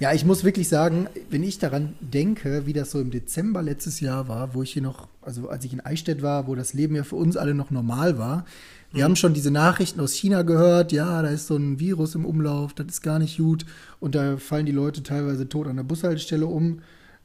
Ja, 0.00 0.12
ich 0.12 0.24
muss 0.24 0.42
wirklich 0.44 0.68
sagen, 0.68 1.06
wenn 1.30 1.42
ich 1.44 1.58
daran 1.58 1.94
denke, 2.00 2.66
wie 2.66 2.72
das 2.72 2.90
so 2.90 3.00
im 3.00 3.10
Dezember 3.10 3.62
letztes 3.62 4.00
Jahr 4.00 4.28
war, 4.28 4.52
wo 4.54 4.62
ich 4.62 4.72
hier 4.72 4.82
noch, 4.82 5.08
also 5.22 5.48
als 5.48 5.64
ich 5.64 5.72
in 5.72 5.80
Eichstätt 5.80 6.20
war, 6.20 6.46
wo 6.46 6.54
das 6.54 6.74
Leben 6.74 6.96
ja 6.96 7.04
für 7.04 7.16
uns 7.16 7.36
alle 7.36 7.54
noch 7.54 7.70
normal 7.70 8.18
war. 8.18 8.44
Wir 8.90 9.00
Mhm. 9.00 9.04
haben 9.04 9.16
schon 9.16 9.34
diese 9.34 9.50
Nachrichten 9.52 10.00
aus 10.00 10.12
China 10.12 10.42
gehört, 10.42 10.92
ja, 10.92 11.22
da 11.22 11.28
ist 11.28 11.46
so 11.46 11.56
ein 11.56 11.78
Virus 11.78 12.14
im 12.16 12.26
Umlauf, 12.26 12.74
das 12.74 12.86
ist 12.88 13.02
gar 13.02 13.18
nicht 13.18 13.38
gut 13.38 13.64
und 14.00 14.14
da 14.14 14.36
fallen 14.36 14.66
die 14.66 14.72
Leute 14.72 15.02
teilweise 15.02 15.48
tot 15.48 15.66
an 15.68 15.76
der 15.76 15.84
Bushaltestelle 15.84 16.46
um. 16.46 16.80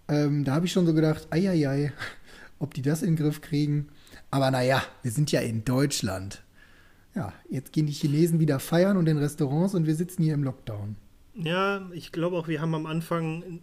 Ähm, 0.07 0.43
da 0.45 0.53
habe 0.53 0.65
ich 0.67 0.71
schon 0.71 0.85
so 0.85 0.93
gedacht, 0.93 1.27
eieiei, 1.31 1.91
ob 2.59 2.73
die 2.75 2.83
das 2.83 3.01
in 3.01 3.15
den 3.15 3.23
Griff 3.23 3.41
kriegen. 3.41 3.87
Aber 4.31 4.51
naja, 4.51 4.83
wir 5.01 5.11
sind 5.11 5.31
ja 5.31 5.41
in 5.41 5.65
Deutschland. 5.65 6.43
Ja, 7.15 7.33
jetzt 7.49 7.73
gehen 7.73 7.87
die 7.87 7.93
Chinesen 7.93 8.39
wieder 8.39 8.59
feiern 8.59 8.97
und 8.97 9.07
in 9.07 9.17
Restaurants 9.17 9.73
und 9.73 9.87
wir 9.87 9.95
sitzen 9.95 10.23
hier 10.23 10.33
im 10.33 10.43
Lockdown. 10.43 10.95
Ja, 11.33 11.89
ich 11.93 12.11
glaube 12.11 12.37
auch, 12.37 12.47
wir 12.47 12.61
haben 12.61 12.75
am 12.75 12.85
Anfang 12.85 13.61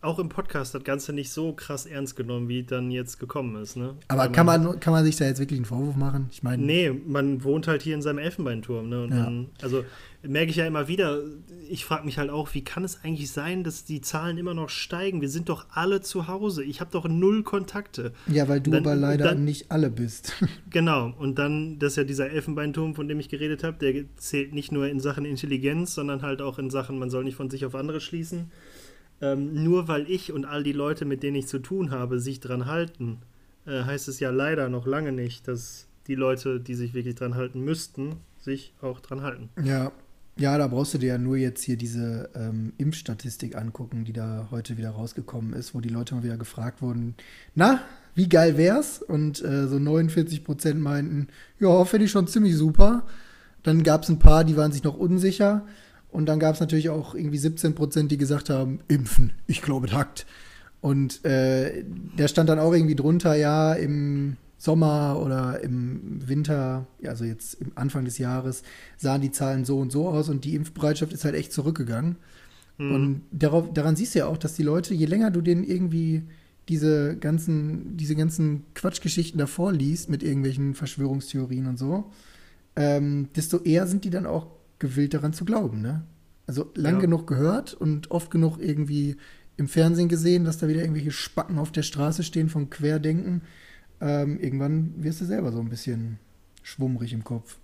auch 0.00 0.18
im 0.20 0.28
Podcast 0.28 0.74
das 0.74 0.84
Ganze 0.84 1.12
nicht 1.12 1.30
so 1.30 1.52
krass 1.52 1.84
ernst 1.84 2.14
genommen, 2.14 2.48
wie 2.48 2.62
dann 2.62 2.90
jetzt 2.92 3.18
gekommen 3.18 3.60
ist. 3.60 3.76
Ne? 3.76 3.94
Aber 4.06 4.22
Weil 4.22 4.32
kann 4.32 4.46
man, 4.46 4.78
kann 4.78 4.92
man 4.92 5.04
sich 5.04 5.16
da 5.16 5.24
jetzt 5.24 5.40
wirklich 5.40 5.58
einen 5.58 5.64
Vorwurf 5.66 5.96
machen? 5.96 6.28
Ich 6.30 6.42
meine, 6.44 6.62
Nee, 6.62 6.90
man 6.90 7.42
wohnt 7.42 7.66
halt 7.66 7.82
hier 7.82 7.94
in 7.94 8.02
seinem 8.02 8.18
Elfenbeinturm. 8.18 8.88
Ne? 8.88 9.02
Und 9.02 9.10
Ja. 9.10 9.24
man, 9.24 9.48
also 9.60 9.84
merke 10.22 10.50
ich 10.50 10.56
ja 10.56 10.66
immer 10.66 10.86
wieder, 10.88 11.20
ich 11.68 11.84
frage 11.84 12.04
mich 12.04 12.16
halt 12.18 12.30
auch, 12.30 12.54
wie 12.54 12.62
kann 12.62 12.84
es 12.84 13.02
eigentlich 13.02 13.30
sein, 13.32 13.64
dass 13.64 13.84
die 13.84 14.00
Zahlen 14.00 14.38
immer 14.38 14.54
noch 14.54 14.68
steigen? 14.68 15.20
Wir 15.20 15.28
sind 15.28 15.48
doch 15.48 15.66
alle 15.70 16.00
zu 16.00 16.28
Hause. 16.28 16.62
Ich 16.62 16.80
habe 16.80 16.90
doch 16.92 17.08
null 17.08 17.42
Kontakte. 17.42 18.12
ja, 18.28 18.48
weil 18.48 18.60
du 18.60 18.70
Dann- 18.70 18.84
aber 18.84 18.94
leider 18.94 19.24
dann- 19.24 19.44
nicht 19.44 19.70
alle 19.72 19.90
bist. 19.90 20.32
Genau, 20.70 21.12
und 21.18 21.38
dann, 21.38 21.78
das 21.78 21.92
ist 21.94 21.96
ja 21.96 22.04
dieser 22.04 22.30
Elfenbeinturm, 22.30 22.94
von 22.94 23.08
dem 23.08 23.18
ich 23.20 23.28
geredet 23.30 23.64
habe, 23.64 23.78
der 23.78 24.04
zählt 24.16 24.52
nicht 24.54 24.70
nur 24.70 24.86
in 24.86 25.00
Sachen 25.00 25.24
Intelligenz, 25.24 25.94
sondern 25.94 26.20
halt 26.22 26.42
auch 26.42 26.58
in 26.58 26.68
Sachen, 26.70 26.98
man 26.98 27.08
soll 27.10 27.24
nicht 27.24 27.36
von 27.36 27.48
sich 27.50 27.64
auf 27.64 27.74
andere 27.74 28.00
schließen. 28.00 28.50
Ähm, 29.20 29.64
nur 29.64 29.88
weil 29.88 30.08
ich 30.08 30.32
und 30.32 30.44
all 30.44 30.62
die 30.62 30.72
Leute, 30.72 31.04
mit 31.04 31.22
denen 31.22 31.36
ich 31.36 31.48
zu 31.48 31.58
tun 31.58 31.90
habe, 31.90 32.20
sich 32.20 32.40
dran 32.40 32.66
halten, 32.66 33.18
äh, 33.66 33.82
heißt 33.82 34.08
es 34.08 34.20
ja 34.20 34.30
leider 34.30 34.68
noch 34.68 34.86
lange 34.86 35.12
nicht, 35.12 35.48
dass 35.48 35.88
die 36.06 36.14
Leute, 36.14 36.60
die 36.60 36.74
sich 36.74 36.94
wirklich 36.94 37.16
dran 37.16 37.34
halten 37.34 37.60
müssten, 37.60 38.16
sich 38.38 38.72
auch 38.80 39.00
dran 39.00 39.22
halten. 39.22 39.48
ja. 39.62 39.92
Ja, 40.40 40.56
da 40.56 40.68
brauchst 40.68 40.94
du 40.94 40.98
dir 40.98 41.08
ja 41.08 41.18
nur 41.18 41.36
jetzt 41.36 41.64
hier 41.64 41.76
diese 41.76 42.30
ähm, 42.36 42.72
Impfstatistik 42.78 43.56
angucken, 43.56 44.04
die 44.04 44.12
da 44.12 44.46
heute 44.52 44.76
wieder 44.76 44.90
rausgekommen 44.90 45.52
ist, 45.52 45.74
wo 45.74 45.80
die 45.80 45.88
Leute 45.88 46.14
mal 46.14 46.22
wieder 46.22 46.36
gefragt 46.36 46.80
wurden, 46.80 47.16
na, 47.56 47.80
wie 48.14 48.28
geil 48.28 48.56
wär's? 48.56 49.02
Und 49.02 49.44
äh, 49.44 49.66
so 49.66 49.80
49 49.80 50.44
Prozent 50.44 50.80
meinten, 50.80 51.26
ja, 51.58 51.84
finde 51.84 52.04
ich 52.04 52.12
schon 52.12 52.28
ziemlich 52.28 52.56
super. 52.56 53.04
Dann 53.64 53.82
gab 53.82 54.04
es 54.04 54.10
ein 54.10 54.20
paar, 54.20 54.44
die 54.44 54.56
waren 54.56 54.70
sich 54.70 54.84
noch 54.84 54.96
unsicher. 54.96 55.66
Und 56.10 56.26
dann 56.26 56.38
gab 56.38 56.54
es 56.54 56.60
natürlich 56.60 56.88
auch 56.88 57.14
irgendwie 57.14 57.38
17 57.38 57.74
Prozent, 57.74 58.10
die 58.10 58.18
gesagt 58.18 58.50
haben, 58.50 58.80
impfen, 58.88 59.32
ich 59.46 59.62
glaube, 59.62 59.86
es 59.86 59.92
hackt. 59.92 60.26
Und 60.80 61.24
äh, 61.24 61.84
da 62.16 62.28
stand 62.28 62.48
dann 62.48 62.58
auch 62.58 62.72
irgendwie 62.72 62.94
drunter, 62.94 63.34
ja, 63.34 63.74
im 63.74 64.36
Sommer 64.56 65.20
oder 65.24 65.60
im 65.62 66.26
Winter, 66.26 66.86
also 67.04 67.24
jetzt 67.24 67.54
im 67.54 67.72
Anfang 67.76 68.04
des 68.04 68.18
Jahres, 68.18 68.62
sahen 68.96 69.20
die 69.20 69.30
Zahlen 69.30 69.64
so 69.64 69.78
und 69.78 69.92
so 69.92 70.08
aus 70.08 70.28
und 70.28 70.44
die 70.44 70.54
Impfbereitschaft 70.54 71.12
ist 71.12 71.24
halt 71.24 71.34
echt 71.34 71.52
zurückgegangen. 71.52 72.16
Mhm. 72.76 72.94
Und 72.94 73.22
darauf, 73.30 73.72
daran 73.72 73.96
siehst 73.96 74.14
du 74.14 74.20
ja 74.20 74.26
auch, 74.26 74.36
dass 74.36 74.54
die 74.54 74.62
Leute, 74.64 74.94
je 74.94 75.06
länger 75.06 75.30
du 75.30 75.40
denen 75.40 75.64
irgendwie 75.64 76.22
diese 76.68 77.16
ganzen, 77.16 77.96
diese 77.96 78.14
ganzen 78.14 78.64
Quatschgeschichten 78.74 79.38
davor 79.38 79.72
liest 79.72 80.10
mit 80.10 80.22
irgendwelchen 80.22 80.74
Verschwörungstheorien 80.74 81.66
und 81.66 81.78
so, 81.78 82.10
ähm, 82.76 83.28
desto 83.34 83.58
eher 83.58 83.86
sind 83.86 84.04
die 84.04 84.10
dann 84.10 84.26
auch 84.26 84.48
gewillt 84.78 85.14
daran 85.14 85.32
zu 85.32 85.44
glauben, 85.44 85.80
ne? 85.80 86.04
Also 86.46 86.70
lang 86.74 86.94
Ja. 86.94 87.00
genug 87.00 87.26
gehört 87.26 87.74
und 87.74 88.10
oft 88.10 88.30
genug 88.30 88.58
irgendwie 88.58 89.16
im 89.56 89.68
Fernsehen 89.68 90.08
gesehen, 90.08 90.44
dass 90.44 90.58
da 90.58 90.68
wieder 90.68 90.80
irgendwelche 90.80 91.10
Spacken 91.10 91.58
auf 91.58 91.72
der 91.72 91.82
Straße 91.82 92.22
stehen 92.22 92.48
von 92.48 92.70
Querdenken. 92.70 93.42
Ähm, 94.00 94.38
irgendwann 94.38 94.94
wirst 95.02 95.20
du 95.20 95.24
selber 95.24 95.50
so 95.52 95.58
ein 95.60 95.68
bisschen 95.68 96.18
schwummrig 96.62 97.12
im 97.12 97.24
Kopf. 97.24 97.58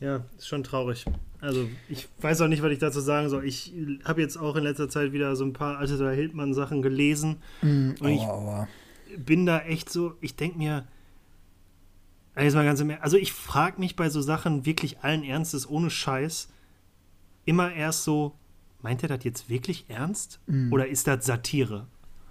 Ja, 0.00 0.24
ist 0.36 0.46
schon 0.46 0.62
traurig. 0.62 1.04
Also, 1.40 1.68
ich 1.88 2.08
weiß 2.20 2.40
auch 2.40 2.48
nicht, 2.48 2.62
was 2.62 2.70
ich 2.72 2.78
dazu 2.78 3.00
sagen 3.00 3.28
soll. 3.28 3.44
Ich 3.44 3.72
habe 4.04 4.20
jetzt 4.20 4.36
auch 4.36 4.54
in 4.56 4.62
letzter 4.64 4.88
Zeit 4.88 5.12
wieder 5.12 5.34
so 5.36 5.44
ein 5.44 5.52
paar 5.52 5.78
Alter 5.78 6.10
Hildmann-Sachen 6.12 6.82
gelesen. 6.82 7.36
Mm, 7.62 7.90
Und 8.00 8.08
ich- 8.08 8.20
aua, 8.20 8.28
aua. 8.60 8.68
bin 9.16 9.44
da 9.46 9.60
echt 9.60 9.90
so, 9.90 10.14
ich 10.20 10.36
denke 10.36 10.58
mir, 10.58 10.86
jetzt 12.44 12.54
mal 12.54 12.64
ganz 12.64 12.80
im 12.80 12.90
also 13.00 13.16
ich 13.16 13.32
frage 13.32 13.80
mich 13.80 13.96
bei 13.96 14.10
so 14.10 14.20
Sachen 14.20 14.66
wirklich 14.66 15.00
allen 15.00 15.24
Ernstes, 15.24 15.68
ohne 15.68 15.90
Scheiß, 15.90 16.48
immer 17.44 17.72
erst 17.72 18.04
so, 18.04 18.34
meint 18.82 19.02
er 19.02 19.08
das 19.08 19.24
jetzt 19.24 19.48
wirklich 19.48 19.86
ernst? 19.88 20.40
Mhm. 20.46 20.72
Oder 20.72 20.86
ist 20.88 21.06
das 21.06 21.26
Satire? 21.26 21.86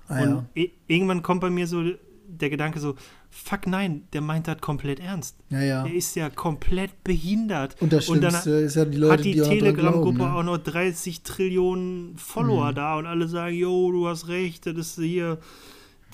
Ah, 0.08 0.22
und 0.22 0.48
ja. 0.56 0.66
irgendwann 0.88 1.22
kommt 1.24 1.42
bei 1.42 1.50
mir 1.50 1.68
so 1.68 1.84
der 2.30 2.50
Gedanke 2.50 2.80
so, 2.80 2.96
fuck 3.30 3.68
nein, 3.68 4.04
der 4.14 4.22
meint 4.22 4.48
das 4.48 4.60
komplett 4.60 5.00
ernst. 5.00 5.38
ja, 5.50 5.62
ja. 5.62 5.84
Der 5.84 5.94
ist 5.94 6.16
ja 6.16 6.30
komplett 6.30 7.04
behindert. 7.04 7.76
Und 7.82 7.94
das 7.94 8.10
und 8.10 8.22
dann 8.22 8.34
ist 8.36 8.76
ja 8.76 8.86
die 8.86 8.98
Leute, 8.98 9.14
hat 9.14 9.26
die, 9.26 9.34
die 9.34 9.42
Telegram-Gruppe 9.42 10.20
ne? 10.20 10.34
auch 10.34 10.44
noch 10.44 10.58
30 10.58 11.24
Trillionen 11.24 12.18
Follower 12.18 12.72
Mhm. 12.72 12.76
da 12.76 12.96
und 12.98 13.06
alle 13.06 13.28
sagen, 13.28 13.56
jo, 13.56 13.92
du 13.92 14.08
hast 14.08 14.28
recht, 14.28 14.66
das 14.66 14.76
ist 14.76 14.96
hier, 15.00 15.38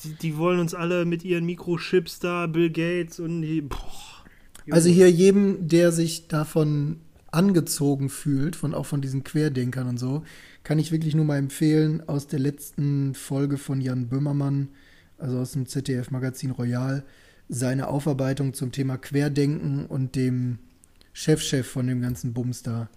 die, 0.03 0.13
die 0.13 0.37
wollen 0.37 0.59
uns 0.59 0.73
alle 0.73 1.05
mit 1.05 1.23
ihren 1.23 1.45
Mikrochips 1.45 2.19
da, 2.19 2.47
Bill 2.47 2.69
Gates 2.69 3.19
und 3.19 3.41
die, 3.41 3.61
boah. 3.61 3.77
Also 4.71 4.89
hier 4.89 5.11
jedem, 5.11 5.67
der 5.67 5.91
sich 5.91 6.27
davon 6.27 7.01
angezogen 7.31 8.09
fühlt, 8.09 8.55
von 8.55 8.73
auch 8.73 8.85
von 8.85 9.01
diesen 9.01 9.23
Querdenkern 9.23 9.87
und 9.87 9.99
so, 9.99 10.23
kann 10.63 10.79
ich 10.79 10.91
wirklich 10.91 11.15
nur 11.15 11.25
mal 11.25 11.37
empfehlen, 11.37 12.07
aus 12.07 12.27
der 12.27 12.39
letzten 12.39 13.15
Folge 13.15 13.57
von 13.57 13.81
Jan 13.81 14.07
Böhmermann, 14.07 14.69
also 15.17 15.39
aus 15.39 15.51
dem 15.51 15.65
ZDF-Magazin 15.65 16.51
Royal, 16.51 17.03
seine 17.49 17.87
Aufarbeitung 17.87 18.53
zum 18.53 18.71
Thema 18.71 18.97
Querdenken 18.97 19.85
und 19.85 20.15
dem 20.15 20.59
Chefchef 21.11 21.67
von 21.67 21.87
dem 21.87 22.01
ganzen 22.01 22.33
Bums 22.33 22.63
da. 22.63 22.89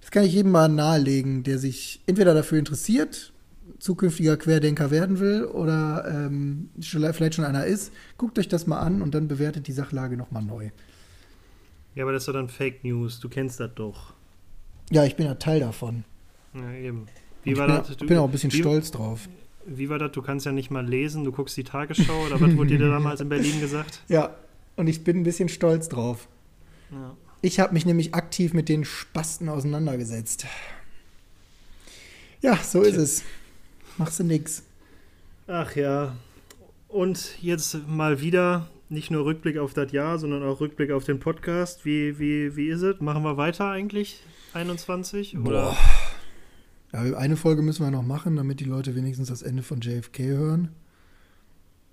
Das 0.00 0.10
kann 0.10 0.24
ich 0.24 0.34
jedem 0.34 0.52
mal 0.52 0.68
nahelegen, 0.68 1.44
der 1.44 1.58
sich 1.58 2.02
entweder 2.06 2.34
dafür 2.34 2.58
interessiert, 2.58 3.32
zukünftiger 3.78 4.36
Querdenker 4.36 4.90
werden 4.90 5.18
will 5.20 5.44
oder 5.44 6.04
ähm, 6.08 6.70
vielleicht 6.80 7.34
schon 7.34 7.44
einer 7.44 7.64
ist. 7.66 7.92
Guckt 8.18 8.38
euch 8.38 8.48
das 8.48 8.66
mal 8.66 8.78
an 8.80 9.02
und 9.02 9.14
dann 9.14 9.28
bewertet 9.28 9.66
die 9.66 9.72
Sachlage 9.72 10.16
nochmal 10.16 10.42
neu. 10.42 10.70
Ja, 11.94 12.04
aber 12.04 12.12
das 12.12 12.22
ist 12.22 12.28
doch 12.28 12.32
dann 12.32 12.48
Fake 12.48 12.82
News, 12.84 13.20
du 13.20 13.28
kennst 13.28 13.60
das 13.60 13.70
doch. 13.74 14.14
Ja, 14.90 15.04
ich 15.04 15.16
bin 15.16 15.26
ja 15.26 15.34
Teil 15.34 15.60
davon. 15.60 16.04
Ja, 16.54 16.72
eben. 16.72 17.00
Und 17.02 17.08
Wie 17.44 17.52
ich 17.52 17.58
war 17.58 17.66
bin, 17.66 17.76
das? 17.76 17.90
ich 17.90 17.96
Du- 17.96 18.06
bin 18.06 18.18
auch 18.18 18.24
ein 18.26 18.32
bisschen 18.32 18.52
wie, 18.52 18.58
stolz 18.58 18.90
drauf. 18.90 19.28
Wie 19.66 19.88
war 19.88 19.98
das? 19.98 20.12
Du 20.12 20.20
kannst 20.22 20.44
ja 20.44 20.52
nicht 20.52 20.70
mal 20.70 20.86
lesen, 20.86 21.24
du 21.24 21.32
guckst 21.32 21.56
die 21.56 21.64
Tagesschau 21.64 22.26
oder 22.26 22.40
was 22.40 22.56
wurde 22.56 22.76
dir 22.76 22.78
damals 22.90 23.20
in 23.20 23.28
Berlin 23.28 23.60
gesagt? 23.60 24.00
Ja, 24.08 24.34
und 24.76 24.88
ich 24.88 25.04
bin 25.04 25.18
ein 25.18 25.22
bisschen 25.22 25.48
stolz 25.48 25.88
drauf. 25.88 26.28
Ja. 26.90 27.16
Ich 27.42 27.60
habe 27.60 27.72
mich 27.74 27.86
nämlich 27.86 28.14
aktiv 28.14 28.52
mit 28.54 28.68
den 28.68 28.84
Spasten 28.84 29.48
auseinandergesetzt. 29.48 30.46
Ja, 32.40 32.56
so 32.56 32.82
ist 32.82 32.94
Tja. 32.94 33.02
es. 33.02 33.22
Machst 33.96 34.18
du 34.18 34.24
nix. 34.24 34.64
Ach 35.46 35.76
ja. 35.76 36.16
Und 36.88 37.40
jetzt 37.42 37.86
mal 37.86 38.20
wieder 38.20 38.68
nicht 38.88 39.10
nur 39.10 39.24
Rückblick 39.24 39.58
auf 39.58 39.74
das 39.74 39.92
Jahr, 39.92 40.18
sondern 40.18 40.42
auch 40.42 40.60
Rückblick 40.60 40.90
auf 40.90 41.04
den 41.04 41.20
Podcast. 41.20 41.84
Wie, 41.84 42.18
wie, 42.18 42.56
wie 42.56 42.68
ist 42.68 42.82
es? 42.82 43.00
Machen 43.00 43.22
wir 43.22 43.36
weiter 43.36 43.68
eigentlich? 43.70 44.22
21? 44.52 45.38
Oder? 45.38 45.76
Ja, 46.92 47.00
eine 47.16 47.36
Folge 47.36 47.62
müssen 47.62 47.84
wir 47.84 47.90
noch 47.90 48.02
machen, 48.02 48.36
damit 48.36 48.60
die 48.60 48.64
Leute 48.64 48.94
wenigstens 48.94 49.28
das 49.28 49.42
Ende 49.42 49.62
von 49.62 49.80
JFK 49.80 50.22
hören. 50.24 50.68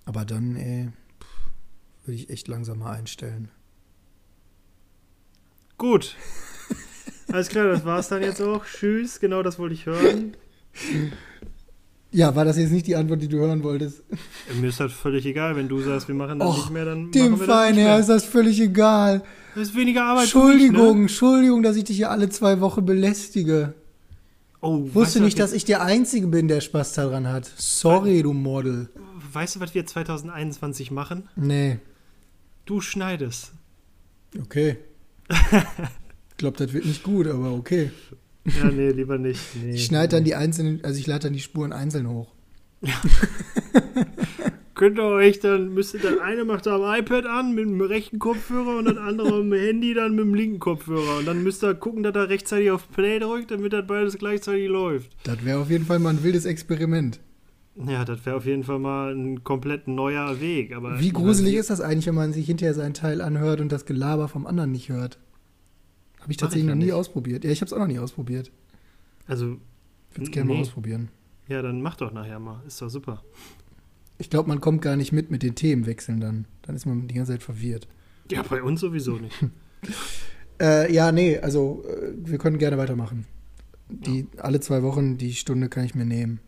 Aber 0.05 0.25
dann, 0.25 0.55
ey, 0.55 0.89
würde 2.05 2.15
ich 2.15 2.29
echt 2.29 2.47
langsam 2.47 2.79
mal 2.79 2.93
einstellen. 2.93 3.49
Gut. 5.77 6.15
Alles 7.31 7.49
klar, 7.49 7.67
das 7.67 7.85
war's 7.85 8.09
dann 8.09 8.21
jetzt 8.21 8.41
auch. 8.41 8.65
Tschüss, 8.65 9.19
genau 9.19 9.41
das 9.41 9.57
wollte 9.57 9.73
ich 9.73 9.85
hören. 9.85 10.35
Ja, 12.13 12.35
war 12.35 12.43
das 12.43 12.57
jetzt 12.57 12.71
nicht 12.71 12.87
die 12.87 12.95
Antwort, 12.97 13.21
die 13.21 13.29
du 13.29 13.37
hören 13.37 13.63
wolltest? 13.63 14.03
Mir 14.59 14.67
ist 14.67 14.79
das 14.81 14.91
völlig 14.91 15.25
egal, 15.25 15.55
wenn 15.55 15.69
du 15.69 15.79
sagst, 15.81 16.07
wir 16.09 16.15
machen 16.15 16.39
das 16.39 16.49
Och, 16.49 16.57
nicht 16.57 16.69
mehr, 16.71 16.85
dann 16.85 17.09
Dem 17.11 17.31
machen 17.31 17.39
wir 17.41 17.47
das 17.47 17.55
Fein 17.55 17.75
nicht 17.75 17.83
her 17.83 17.89
mehr. 17.91 17.99
ist 17.99 18.09
das 18.09 18.25
völlig 18.25 18.59
egal. 18.59 19.23
Das 19.55 19.69
ist 19.69 19.75
weniger 19.75 20.03
Arbeit 20.03 20.23
Entschuldigung, 20.23 20.75
für 20.75 20.85
mich, 20.85 20.95
ne? 20.95 21.01
Entschuldigung, 21.01 21.63
dass 21.63 21.75
ich 21.77 21.85
dich 21.85 21.95
hier 21.97 22.11
alle 22.11 22.27
zwei 22.29 22.59
Wochen 22.59 22.85
belästige. 22.85 23.73
Oh, 24.59 24.81
Wusste 24.81 24.95
weißt 24.99 25.15
du, 25.15 25.19
nicht, 25.21 25.39
dass 25.39 25.53
ich 25.53 25.63
der 25.65 25.81
Einzige 25.83 26.27
bin, 26.27 26.47
der 26.47 26.61
Spaß 26.61 26.93
daran 26.93 27.27
hat. 27.27 27.49
Sorry, 27.57 28.21
du 28.23 28.33
Model. 28.33 28.89
Weißt 29.33 29.55
du, 29.55 29.59
was 29.61 29.73
wir 29.73 29.85
2021 29.85 30.91
machen? 30.91 31.29
Nee, 31.35 31.79
Du 32.65 32.79
schneidest. 32.81 33.53
okay. 34.39 34.77
ich 35.29 36.37
glaube, 36.37 36.57
das 36.57 36.73
wird 36.73 36.85
nicht 36.85 37.03
gut, 37.03 37.27
aber 37.27 37.51
okay. 37.53 37.89
Ja, 38.45 38.71
nee, 38.71 38.89
lieber 38.89 39.17
nicht. 39.17 39.41
Nee. 39.63 39.75
Ich 39.75 39.85
schneide 39.85 40.15
dann 40.15 40.23
die 40.23 40.35
einzelnen, 40.35 40.83
also 40.83 40.99
ich 40.99 41.07
lade 41.07 41.23
dann 41.23 41.33
die 41.33 41.39
Spuren 41.39 41.73
einzeln 41.73 42.09
hoch. 42.09 42.33
könnt 44.81 44.97
ihr 44.97 45.03
euch 45.03 45.39
dann, 45.39 45.75
müsst 45.75 45.93
ihr, 45.93 45.99
der 45.99 46.23
eine 46.23 46.43
macht 46.43 46.67
am 46.67 46.81
iPad 46.81 47.27
an 47.27 47.53
mit 47.53 47.65
dem 47.65 47.79
rechten 47.81 48.17
Kopfhörer 48.17 48.79
und 48.79 48.85
das 48.85 48.97
andere 48.97 49.43
mit 49.43 49.59
dem 49.59 49.67
Handy 49.67 49.93
dann 49.93 50.15
mit 50.15 50.25
dem 50.25 50.33
linken 50.33 50.57
Kopfhörer. 50.57 51.19
Und 51.19 51.27
dann 51.27 51.43
müsst 51.43 51.63
ihr 51.63 51.75
gucken, 51.75 52.01
dass 52.01 52.15
er 52.15 52.29
rechtzeitig 52.29 52.71
auf 52.71 52.89
Play 52.91 53.19
drückt, 53.19 53.51
damit 53.51 53.73
das 53.73 53.85
beides 53.85 54.17
gleichzeitig 54.17 54.67
läuft. 54.67 55.11
Das 55.23 55.45
wäre 55.45 55.59
auf 55.59 55.69
jeden 55.69 55.85
Fall 55.85 55.99
mal 55.99 56.09
ein 56.09 56.23
wildes 56.23 56.45
Experiment. 56.45 57.19
Ja, 57.75 58.05
das 58.05 58.25
wäre 58.25 58.37
auf 58.37 58.47
jeden 58.47 58.63
Fall 58.63 58.79
mal 58.79 59.13
ein 59.13 59.43
komplett 59.43 59.87
neuer 59.87 60.41
Weg. 60.41 60.75
Aber 60.75 60.99
Wie 60.99 61.11
gruselig 61.11 61.53
ist 61.53 61.69
das 61.69 61.79
eigentlich, 61.79 62.07
wenn 62.07 62.15
man 62.15 62.33
sich 62.33 62.47
hinterher 62.47 62.73
seinen 62.73 62.95
Teil 62.95 63.21
anhört 63.21 63.61
und 63.61 63.71
das 63.71 63.85
Gelaber 63.85 64.29
vom 64.29 64.47
anderen 64.47 64.71
nicht 64.71 64.89
hört? 64.89 65.19
Habe 66.21 66.31
ich 66.31 66.37
tatsächlich 66.37 66.63
ich 66.63 66.69
ja 66.69 66.75
noch 66.75 66.79
nie 66.79 66.85
nicht. 66.85 66.93
ausprobiert. 66.93 67.43
Ja, 67.43 67.51
ich 67.51 67.61
habe 67.61 67.67
es 67.67 67.73
auch 67.73 67.79
noch 67.79 67.87
nie 67.87 67.99
ausprobiert. 67.99 68.51
Also, 69.27 69.57
Ich 70.11 70.17
würde 70.17 70.25
es 70.25 70.31
gerne 70.31 70.47
mal 70.49 70.55
Nee. 70.55 70.61
ausprobieren. 70.61 71.09
ja, 71.47 71.61
dann 71.61 71.81
mach 71.81 71.95
doch 71.97 72.11
nachher 72.13 72.39
mal. 72.39 72.61
Ist 72.65 72.81
doch 72.81 72.89
super. 72.89 73.23
Ich 74.17 74.29
glaube, 74.29 74.49
man 74.49 74.61
kommt 74.61 74.81
gar 74.81 74.95
nicht 74.95 75.11
mit 75.11 75.31
mit 75.31 75.41
den 75.43 75.55
Themenwechseln 75.55 76.19
dann. 76.19 76.45
Dann 76.61 76.75
ist 76.75 76.85
man 76.85 77.07
die 77.07 77.15
ganze 77.15 77.31
Zeit 77.33 77.43
verwirrt. 77.43 77.87
Ja, 78.31 78.43
bei 78.43 78.61
uns 78.63 78.79
sowieso 78.81 79.17
nicht. 79.17 79.35
Äh, 80.59 80.93
ja, 80.93 81.11
nee, 81.11 81.39
also 81.39 81.83
äh, 81.87 82.13
wir 82.15 82.37
können 82.37 82.59
gerne 82.59 82.77
weitermachen. 82.77 83.25
Die 83.89 84.27
alle 84.37 84.59
zwei 84.59 84.83
Wochen 84.83 85.17
die 85.17 85.33
Stunde 85.33 85.69
kann 85.69 85.85
ich 85.85 85.95
mir 85.95 86.05
nehmen. 86.05 86.39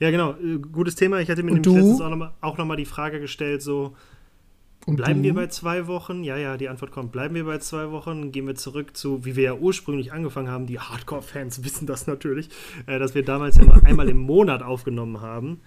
Ja, 0.00 0.10
genau. 0.10 0.32
äh, 0.32 0.58
Gutes 0.58 0.96
Thema. 0.96 1.20
Ich 1.20 1.30
hatte 1.30 1.44
mir 1.44 1.52
nämlich 1.52 1.72
letztens 1.72 2.00
auch 2.00 2.10
nochmal 2.10 2.32
noch 2.42 2.64
mal 2.64 2.76
die 2.76 2.84
Frage 2.84 3.20
gestellt, 3.20 3.62
so, 3.62 3.94
Und 4.88 4.96
bleiben 4.96 5.22
wir 5.22 5.34
bei 5.34 5.48
zwei 5.48 5.86
Wochen? 5.86 6.24
Ja, 6.24 6.38
ja, 6.38 6.56
die 6.56 6.70
Antwort 6.70 6.92
kommt. 6.92 7.12
Bleiben 7.12 7.34
wir 7.34 7.44
bei 7.44 7.58
zwei 7.58 7.90
Wochen? 7.90 8.32
Gehen 8.32 8.46
wir 8.46 8.54
zurück 8.54 8.96
zu, 8.96 9.24
wie 9.26 9.36
wir 9.36 9.42
ja 9.44 9.54
ursprünglich 9.54 10.12
angefangen 10.12 10.48
haben. 10.48 10.64
Die 10.66 10.78
Hardcore-Fans 10.80 11.62
wissen 11.64 11.86
das 11.86 12.06
natürlich, 12.06 12.48
äh, 12.86 12.98
dass 12.98 13.14
wir 13.14 13.22
damals 13.22 13.58
nur 13.58 13.84
einmal 13.84 14.08
im 14.08 14.16
Monat 14.16 14.62
aufgenommen 14.62 15.20
haben. 15.20 15.60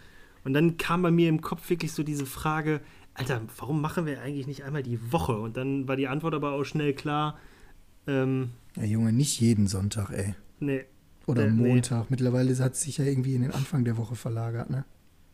Und 0.44 0.54
dann 0.54 0.78
kam 0.78 1.04
bei 1.04 1.12
mir 1.12 1.30
im 1.30 1.40
Kopf 1.42 1.70
wirklich 1.70 1.92
so 1.92 2.02
diese 2.02 2.26
Frage, 2.26 2.82
Alter, 3.14 3.42
warum 3.58 3.80
machen 3.80 4.08
wir 4.08 4.22
eigentlich 4.22 4.48
nicht 4.48 4.64
einmal 4.64 4.82
die 4.82 5.12
Woche? 5.12 5.38
Und 5.38 5.56
dann 5.56 5.88
war 5.88 5.98
die 5.98 6.08
Antwort 6.08 6.34
aber 6.34 6.54
auch 6.54 6.64
schnell 6.64 6.94
klar, 6.94 7.38
ähm, 8.08 8.50
Ja, 8.76 8.86
Junge, 8.86 9.14
nicht 9.14 9.40
jeden 9.40 9.68
Sonntag, 9.68 10.10
ey. 10.10 10.34
nee, 10.60 10.86
Oder 11.28 11.46
Äh, 11.46 11.52
nee. 11.52 11.68
Montag. 11.70 12.10
Mittlerweile 12.10 12.58
hat 12.58 12.74
es 12.74 12.82
sich 12.82 12.98
ja 12.98 13.06
irgendwie 13.06 13.36
in 13.36 13.44
den 13.44 13.52
Anfang 13.52 13.86
der 13.86 13.98
Woche 13.98 14.16
verlagert, 14.16 14.72
ne? 14.72 14.84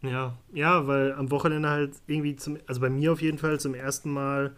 Ja, 0.04 0.38
ja, 0.54 0.86
weil 0.88 1.14
am 1.14 1.32
Wochenende 1.32 1.70
halt 1.70 1.92
irgendwie 2.06 2.36
zum, 2.36 2.58
also 2.68 2.82
bei 2.82 2.90
mir 2.90 3.12
auf 3.12 3.22
jeden 3.22 3.38
Fall 3.38 3.60
zum 3.60 3.74
ersten 3.74 4.12
Mal 4.12 4.56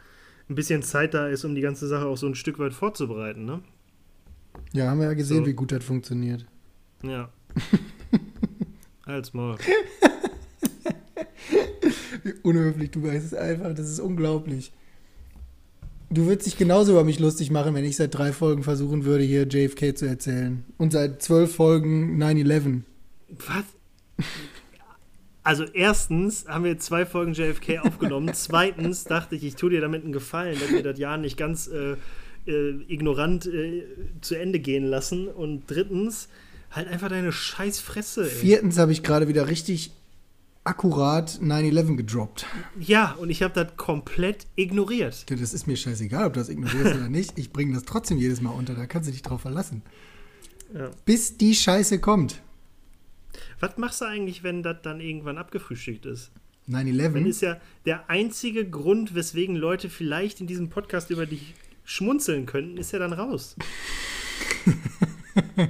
ein 0.49 0.55
bisschen 0.55 0.83
Zeit 0.83 1.13
da 1.13 1.27
ist, 1.27 1.45
um 1.45 1.55
die 1.55 1.61
ganze 1.61 1.87
Sache 1.87 2.05
auch 2.05 2.17
so 2.17 2.27
ein 2.27 2.35
Stück 2.35 2.59
weit 2.59 2.73
vorzubereiten, 2.73 3.45
ne? 3.45 3.61
Ja, 4.73 4.89
haben 4.89 4.99
wir 4.99 5.07
ja 5.07 5.13
gesehen, 5.13 5.43
So. 5.43 5.45
wie 5.47 5.53
gut 5.53 5.71
das 5.71 5.83
funktioniert. 5.83 6.45
Ja. 7.03 7.29
Als 9.05 9.33
mal. 9.33 9.57
Wie 12.23 12.33
unhöflich 12.43 12.91
du 12.91 13.01
bist. 13.01 13.27
Es 13.27 13.33
einfach, 13.33 13.73
das 13.73 13.89
ist 13.89 13.99
unglaublich. 13.99 14.71
Du 16.11 16.25
würdest 16.25 16.47
dich 16.47 16.57
genauso 16.57 16.91
über 16.93 17.03
mich 17.03 17.19
lustig 17.19 17.51
machen, 17.51 17.73
wenn 17.75 17.85
ich 17.85 17.95
seit 17.95 18.13
drei 18.15 18.33
Folgen 18.33 18.63
versuchen 18.63 19.05
würde, 19.05 19.23
hier 19.23 19.47
JFK 19.47 19.95
zu 19.95 20.05
erzählen. 20.07 20.63
Und 20.77 20.91
seit 20.91 21.21
zwölf 21.21 21.55
Folgen 21.55 22.21
9-11. 22.21 22.81
Was? 23.47 23.63
Also 25.49 25.63
erstens 25.63 26.45
haben 26.47 26.63
wir 26.63 26.77
zwei 26.77 27.07
Folgen 27.07 27.33
JFK 27.33 27.79
aufgenommen. 27.79 28.29
Zweitens 28.35 29.05
dachte 29.05 29.35
ich, 29.35 29.43
ich 29.43 29.55
tue 29.55 29.71
dir 29.71 29.81
damit 29.81 30.03
einen 30.03 30.13
Gefallen, 30.13 30.55
wenn 30.61 30.75
wir 30.75 30.83
das 30.83 30.99
Jahr 30.99 31.17
nicht 31.17 31.37
ganz 31.37 31.65
äh, 31.65 31.95
äh, 32.45 32.83
ignorant 32.87 33.47
äh, 33.47 33.83
zu 34.21 34.35
Ende 34.35 34.59
gehen 34.59 34.85
lassen. 34.85 35.27
Und 35.27 35.63
drittens, 35.65 36.27
halt 36.69 36.87
einfach 36.87 37.09
deine 37.09 37.31
scheiß 37.31 37.79
Fresse, 37.79 38.25
ey. 38.25 38.29
Viertens 38.29 38.77
habe 38.77 38.91
ich 38.91 39.01
gerade 39.01 39.27
wieder 39.27 39.47
richtig 39.47 39.89
akkurat 40.65 41.39
9-11 41.41 41.95
gedroppt. 41.95 42.45
Ja, 42.79 43.13
und 43.13 43.31
ich 43.31 43.41
habe 43.41 43.55
das 43.55 43.75
komplett 43.75 44.45
ignoriert. 44.55 45.31
Das 45.31 45.55
ist 45.55 45.65
mir 45.65 45.77
scheißegal, 45.77 46.27
ob 46.27 46.33
du 46.33 46.41
das 46.41 46.49
ignorierst 46.49 46.93
oder 46.93 47.09
nicht. 47.09 47.39
Ich 47.39 47.51
bringe 47.51 47.73
das 47.73 47.85
trotzdem 47.85 48.19
jedes 48.19 48.39
Mal 48.39 48.51
unter. 48.51 48.75
Da 48.75 48.85
kannst 48.85 49.09
du 49.09 49.13
dich 49.13 49.23
drauf 49.23 49.41
verlassen. 49.41 49.81
Ja. 50.75 50.91
Bis 51.05 51.37
die 51.37 51.55
Scheiße 51.55 51.97
kommt. 51.97 52.39
Was 53.59 53.77
machst 53.77 54.01
du 54.01 54.05
eigentlich, 54.05 54.43
wenn 54.43 54.63
das 54.63 54.77
dann 54.81 54.99
irgendwann 55.01 55.37
abgefrühstückt 55.37 56.05
ist? 56.05 56.31
Dann 56.67 56.87
9-11. 56.87 57.25
ist 57.25 57.41
ja 57.41 57.59
der 57.85 58.09
einzige 58.09 58.69
Grund, 58.69 59.15
weswegen 59.15 59.55
Leute 59.55 59.89
vielleicht 59.89 60.39
in 60.41 60.47
diesem 60.47 60.69
Podcast 60.69 61.09
über 61.09 61.25
dich 61.25 61.55
schmunzeln 61.83 62.45
könnten, 62.45 62.77
ist 62.77 62.91
ja 62.91 62.99
dann 62.99 63.13
raus. 63.13 63.55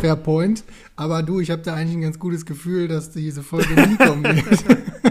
Fair 0.00 0.16
point. 0.16 0.64
Aber 0.96 1.22
du, 1.22 1.40
ich 1.40 1.50
habe 1.50 1.62
da 1.62 1.74
eigentlich 1.74 1.96
ein 1.96 2.02
ganz 2.02 2.18
gutes 2.18 2.44
Gefühl, 2.44 2.88
dass 2.88 3.10
diese 3.10 3.42
Folge 3.42 3.72
nie 3.74 3.96
kommen 3.96 4.24
wird. 4.24 4.64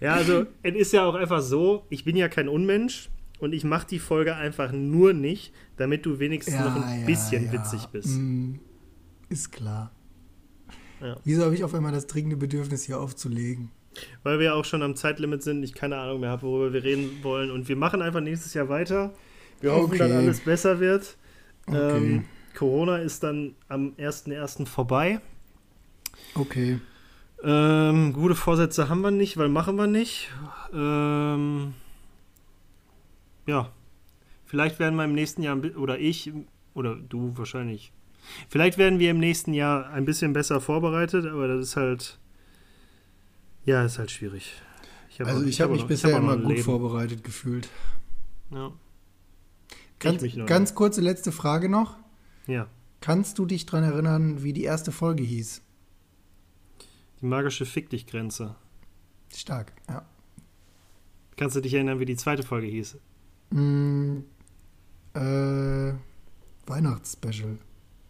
Ja, 0.00 0.14
also 0.14 0.46
es 0.62 0.74
ist 0.74 0.92
ja 0.92 1.04
auch 1.04 1.14
einfach 1.14 1.40
so, 1.40 1.84
ich 1.88 2.04
bin 2.04 2.16
ja 2.16 2.28
kein 2.28 2.48
Unmensch 2.48 3.08
und 3.38 3.52
ich 3.52 3.64
mache 3.64 3.86
die 3.86 3.98
Folge 3.98 4.36
einfach 4.36 4.70
nur 4.70 5.12
nicht, 5.14 5.52
damit 5.78 6.04
du 6.06 6.18
wenigstens 6.18 6.60
noch 6.60 6.76
ein 6.76 7.06
bisschen 7.06 7.50
witzig 7.50 7.86
bist. 7.86 8.18
Mm, 8.18 8.56
ist 9.28 9.52
klar. 9.52 9.90
Ja. 11.00 11.16
Wieso 11.24 11.44
habe 11.44 11.54
ich 11.54 11.62
auf 11.64 11.74
einmal 11.74 11.92
das 11.92 12.06
dringende 12.06 12.36
Bedürfnis, 12.36 12.84
hier 12.84 12.98
aufzulegen? 13.00 13.70
Weil 14.22 14.38
wir 14.38 14.46
ja 14.46 14.54
auch 14.54 14.64
schon 14.64 14.82
am 14.82 14.94
Zeitlimit 14.96 15.42
sind, 15.42 15.62
ich 15.62 15.74
keine 15.74 15.96
Ahnung 15.96 16.20
mehr 16.20 16.30
habe, 16.30 16.42
worüber 16.42 16.72
wir 16.72 16.84
reden 16.84 17.22
wollen. 17.22 17.50
Und 17.50 17.68
wir 17.68 17.76
machen 17.76 18.02
einfach 18.02 18.20
nächstes 18.20 18.54
Jahr 18.54 18.68
weiter. 18.68 19.14
Wir 19.60 19.72
hoffen, 19.72 19.86
Okay. 19.94 19.98
dass 19.98 20.12
alles 20.12 20.40
besser 20.40 20.80
wird. 20.80 21.16
Okay. 21.66 21.96
Ähm, 21.96 22.24
Corona 22.54 22.98
ist 22.98 23.22
dann 23.22 23.54
am 23.68 23.94
1.1. 23.98 24.66
vorbei. 24.66 25.20
Okay. 26.34 26.80
Ähm, 27.42 28.12
gute 28.12 28.34
Vorsätze 28.34 28.88
haben 28.88 29.02
wir 29.02 29.10
nicht, 29.10 29.36
weil 29.36 29.48
machen 29.48 29.76
wir 29.76 29.86
nicht. 29.86 30.30
Ähm, 30.72 31.74
ja, 33.46 33.70
vielleicht 34.46 34.78
werden 34.78 34.96
wir 34.96 35.04
im 35.04 35.14
nächsten 35.14 35.42
Jahr, 35.42 35.58
oder 35.76 35.98
ich, 35.98 36.32
oder 36.74 36.96
du 36.96 37.36
wahrscheinlich, 37.36 37.92
vielleicht 38.48 38.78
werden 38.78 38.98
wir 38.98 39.10
im 39.10 39.18
nächsten 39.18 39.52
Jahr 39.54 39.90
ein 39.90 40.04
bisschen 40.04 40.32
besser 40.32 40.60
vorbereitet, 40.60 41.26
aber 41.26 41.48
das 41.48 41.62
ist 41.68 41.76
halt, 41.76 42.18
ja, 43.64 43.84
ist 43.84 43.98
halt 43.98 44.10
schwierig. 44.10 44.60
hab 45.18 45.26
Also 45.28 45.42
auch- 45.42 45.46
ich 45.46 45.60
habe 45.60 45.72
mich 45.72 45.82
noch- 45.82 45.88
bisher 45.88 46.14
hab 46.14 46.22
noch 46.22 46.32
immer 46.34 46.42
gut 46.42 46.52
Leben. 46.52 46.62
vorbereitet 46.64 47.24
gefühlt. 47.24 47.68
Ja. 48.50 48.72
Ganz, 49.98 50.22
noch 50.34 50.46
ganz 50.46 50.74
kurze 50.74 51.00
letzte 51.00 51.32
Frage 51.32 51.68
noch. 51.68 51.96
ja, 52.46 52.68
Kannst 53.00 53.38
du 53.38 53.46
dich 53.46 53.66
dran 53.66 53.84
erinnern, 53.84 54.42
wie 54.42 54.52
die 54.52 54.64
erste 54.64 54.90
Folge 54.92 55.22
hieß? 55.22 55.62
die 57.20 57.26
magische 57.26 57.64
Fick 57.64 57.88
dich 57.90 58.06
Grenze. 58.06 58.56
Stark, 59.34 59.72
ja. 59.88 60.04
Kannst 61.36 61.56
du 61.56 61.60
dich 61.60 61.72
erinnern, 61.74 61.98
wie 62.00 62.04
die 62.04 62.16
zweite 62.16 62.42
Folge 62.42 62.66
hieß? 62.66 62.98
Mm, 63.50 64.18
äh, 65.14 65.92
Weihnachtsspecial. 66.66 67.58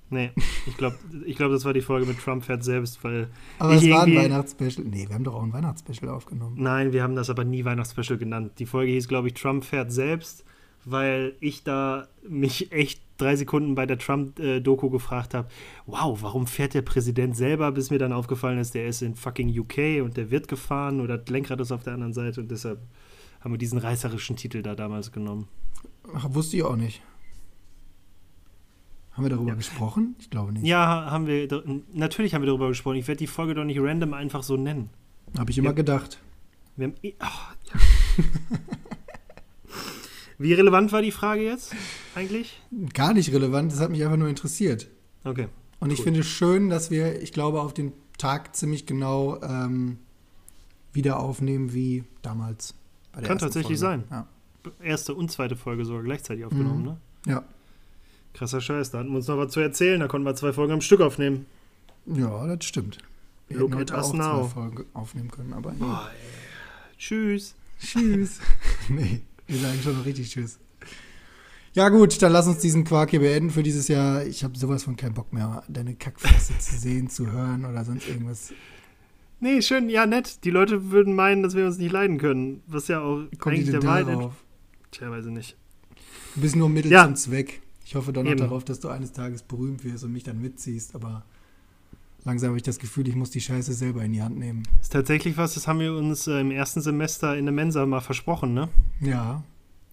Nee, 0.08 0.30
ich 0.66 0.76
glaube, 0.76 0.96
ich 1.24 1.36
glaub, 1.36 1.50
das 1.50 1.64
war 1.64 1.72
die 1.72 1.80
Folge 1.80 2.06
mit 2.06 2.20
Trump 2.20 2.44
fährt 2.44 2.62
selbst, 2.62 3.02
weil 3.02 3.28
Aber 3.58 3.74
es 3.74 3.88
war 3.90 4.04
ein 4.04 4.14
Weihnachtsspecial. 4.14 4.86
Nee, 4.86 5.08
wir 5.08 5.14
haben 5.14 5.24
doch 5.24 5.34
auch 5.34 5.42
ein 5.42 5.52
Weihnachtsspecial 5.52 6.10
aufgenommen. 6.10 6.56
Nein, 6.58 6.92
wir 6.92 7.02
haben 7.02 7.16
das 7.16 7.28
aber 7.28 7.44
nie 7.44 7.64
Weihnachtsspecial 7.64 8.16
genannt. 8.16 8.52
Die 8.58 8.66
Folge 8.66 8.92
hieß, 8.92 9.08
glaube 9.08 9.28
ich, 9.28 9.34
Trump 9.34 9.64
fährt 9.64 9.90
selbst, 9.90 10.44
weil 10.84 11.34
ich 11.40 11.64
da 11.64 12.06
mich 12.28 12.70
echt 12.70 13.02
drei 13.16 13.34
Sekunden 13.34 13.74
bei 13.74 13.86
der 13.86 13.98
Trump-Doku 13.98 14.90
gefragt 14.90 15.34
habe, 15.34 15.48
wow, 15.86 16.16
warum 16.22 16.46
fährt 16.46 16.74
der 16.74 16.82
Präsident 16.82 17.36
selber, 17.36 17.72
bis 17.72 17.90
mir 17.90 17.98
dann 17.98 18.12
aufgefallen 18.12 18.58
ist, 18.58 18.74
der 18.74 18.86
ist 18.86 19.02
in 19.02 19.16
fucking 19.16 19.48
UK 19.58 20.04
und 20.04 20.16
der 20.16 20.30
wird 20.30 20.48
gefahren 20.48 21.00
oder 21.00 21.18
das 21.18 21.28
Lenkrad 21.30 21.60
ist 21.60 21.72
auf 21.72 21.82
der 21.82 21.94
anderen 21.94 22.12
Seite 22.12 22.40
und 22.40 22.50
deshalb 22.50 22.80
haben 23.40 23.52
wir 23.52 23.58
diesen 23.58 23.78
reißerischen 23.78 24.36
Titel 24.36 24.62
da 24.62 24.74
damals 24.74 25.12
genommen. 25.12 25.48
Ach, 26.14 26.26
wusste 26.30 26.56
ich 26.56 26.62
auch 26.62 26.76
nicht. 26.76 27.02
Haben 29.16 29.24
wir 29.24 29.30
darüber 29.30 29.50
Ja. 29.50 29.54
gesprochen? 29.54 30.14
Ich 30.18 30.28
glaube 30.30 30.52
nicht. 30.52 30.64
Ja, 30.66 31.10
haben 31.10 31.26
wir, 31.26 31.48
natürlich 31.92 32.34
haben 32.34 32.42
wir 32.42 32.46
darüber 32.46 32.68
gesprochen. 32.68 32.96
Ich 32.96 33.08
werde 33.08 33.18
die 33.18 33.26
Folge 33.26 33.54
doch 33.54 33.64
nicht 33.64 33.80
random 33.80 34.12
einfach 34.14 34.42
so 34.42 34.56
nennen. 34.56 34.90
Habe 35.38 35.50
ich 35.50 35.58
immer 35.58 35.70
Ja. 35.70 35.74
gedacht. 35.74 36.18
Wir 36.76 36.88
haben 36.88 36.94
eh, 37.02 37.14
ach, 37.18 37.54
ja. 37.64 38.24
Wie 40.38 40.52
relevant 40.52 40.92
war 40.92 41.00
die 41.00 41.12
Frage 41.12 41.42
jetzt 41.42 41.74
eigentlich? 42.14 42.60
Gar 42.92 43.14
nicht 43.14 43.32
relevant, 43.32 43.72
das 43.72 43.80
hat 43.80 43.90
mich 43.90 44.04
einfach 44.04 44.18
nur 44.18 44.28
interessiert. 44.28 44.88
Okay. 45.24 45.48
Und 45.80 45.90
ich 45.90 45.98
Cool. 46.00 46.04
finde 46.04 46.20
es 46.20 46.26
schön, 46.26 46.68
dass 46.68 46.90
wir, 46.90 47.22
ich 47.22 47.32
glaube, 47.32 47.62
auf 47.62 47.72
den 47.72 47.92
Tag 48.18 48.54
ziemlich 48.54 48.84
genau 48.86 49.40
ähm, 49.42 49.98
wieder 50.92 51.20
aufnehmen 51.20 51.72
wie 51.72 52.04
damals. 52.22 52.74
Bei 53.12 53.22
Kann 53.22 53.38
tatsächlich 53.38 53.78
Folge. 53.78 54.04
sein. 54.10 54.26
Erste 54.82 55.14
und 55.14 55.30
zweite 55.30 55.56
Folge 55.56 55.84
sogar 55.86 56.02
gleichzeitig 56.02 56.44
aufgenommen, 56.44 56.80
Mhm. 56.80 56.84
ne? 56.86 56.96
Ja. 57.26 57.44
Krasser 58.36 58.60
Scheiß, 58.60 58.90
da 58.90 58.98
hatten 58.98 59.08
wir 59.10 59.16
uns 59.16 59.28
noch 59.28 59.38
was 59.38 59.52
zu 59.52 59.60
erzählen, 59.60 59.98
da 59.98 60.08
konnten 60.08 60.26
wir 60.26 60.34
zwei 60.34 60.52
Folgen 60.52 60.72
am 60.74 60.80
Stück 60.82 61.00
aufnehmen. 61.00 61.46
ja, 62.06 62.46
das 62.54 62.66
stimmt. 62.66 62.98
Wir 63.48 63.58
Look 63.58 63.70
hätten 63.70 63.80
heute 63.80 63.98
auch 64.00 64.12
now. 64.12 64.42
zwei 64.42 64.48
Folgen 64.54 64.84
aufnehmen 64.92 65.30
können, 65.30 65.52
aber 65.54 65.72
nee. 65.72 65.78
Boah. 65.80 66.10
Tschüss. 66.98 67.54
Tschüss. 67.80 68.40
nee, 68.88 69.20
wir 69.46 69.58
sagen 69.58 69.78
schon 69.82 69.96
noch 69.98 70.04
richtig 70.04 70.30
Tschüss. 70.30 70.58
Ja 71.72 71.88
gut, 71.90 72.20
dann 72.22 72.32
lass 72.32 72.46
uns 72.46 72.58
diesen 72.58 72.84
Quark 72.84 73.10
hier 73.10 73.20
beenden 73.20 73.50
für 73.50 73.62
dieses 73.62 73.88
Jahr. 73.88 74.24
Ich 74.24 74.42
habe 74.44 74.56
sowas 74.58 74.84
von 74.84 74.96
keinen 74.96 75.14
Bock 75.14 75.32
mehr, 75.32 75.62
deine 75.68 75.94
Kackfresse 75.94 76.58
zu 76.58 76.76
sehen, 76.78 77.08
zu 77.10 77.30
hören 77.30 77.64
oder 77.64 77.84
sonst 77.84 78.08
irgendwas. 78.08 78.52
Nee, 79.40 79.60
schön, 79.60 79.90
ja, 79.90 80.06
nett. 80.06 80.44
Die 80.44 80.50
Leute 80.50 80.90
würden 80.90 81.14
meinen, 81.14 81.42
dass 81.42 81.54
wir 81.54 81.66
uns 81.66 81.76
nicht 81.76 81.92
leiden 81.92 82.16
können. 82.18 82.62
Was 82.66 82.88
ja 82.88 83.00
auch 83.00 83.24
Kommt 83.38 83.56
eigentlich 83.56 83.70
der 83.70 83.82
Wahrheit. 83.82 84.06
weiß 84.06 85.26
ich 85.26 85.32
nicht. 85.32 85.56
Du 86.34 86.40
bist 86.40 86.56
nur 86.56 86.70
Mittel 86.70 86.90
Ja. 86.90 87.04
zum 87.04 87.16
Zweck. 87.16 87.60
Ich 87.86 87.94
hoffe 87.94 88.12
doch 88.12 88.24
noch 88.24 88.32
Eben. 88.32 88.40
darauf, 88.40 88.64
dass 88.64 88.80
du 88.80 88.88
eines 88.88 89.12
Tages 89.12 89.44
berühmt 89.44 89.84
wirst 89.84 90.02
und 90.02 90.12
mich 90.12 90.24
dann 90.24 90.40
mitziehst, 90.42 90.96
aber 90.96 91.24
langsam 92.24 92.48
habe 92.48 92.56
ich 92.56 92.64
das 92.64 92.80
Gefühl, 92.80 93.06
ich 93.06 93.14
muss 93.14 93.30
die 93.30 93.40
Scheiße 93.40 93.72
selber 93.74 94.02
in 94.02 94.12
die 94.12 94.20
Hand 94.22 94.36
nehmen. 94.36 94.64
Ist 94.80 94.92
tatsächlich 94.92 95.36
was, 95.36 95.54
das 95.54 95.68
haben 95.68 95.78
wir 95.78 95.94
uns 95.94 96.26
äh, 96.26 96.40
im 96.40 96.50
ersten 96.50 96.80
Semester 96.80 97.36
in 97.36 97.44
der 97.44 97.54
Mensa 97.54 97.86
mal 97.86 98.00
versprochen, 98.00 98.54
ne? 98.54 98.68
Ja, 99.00 99.44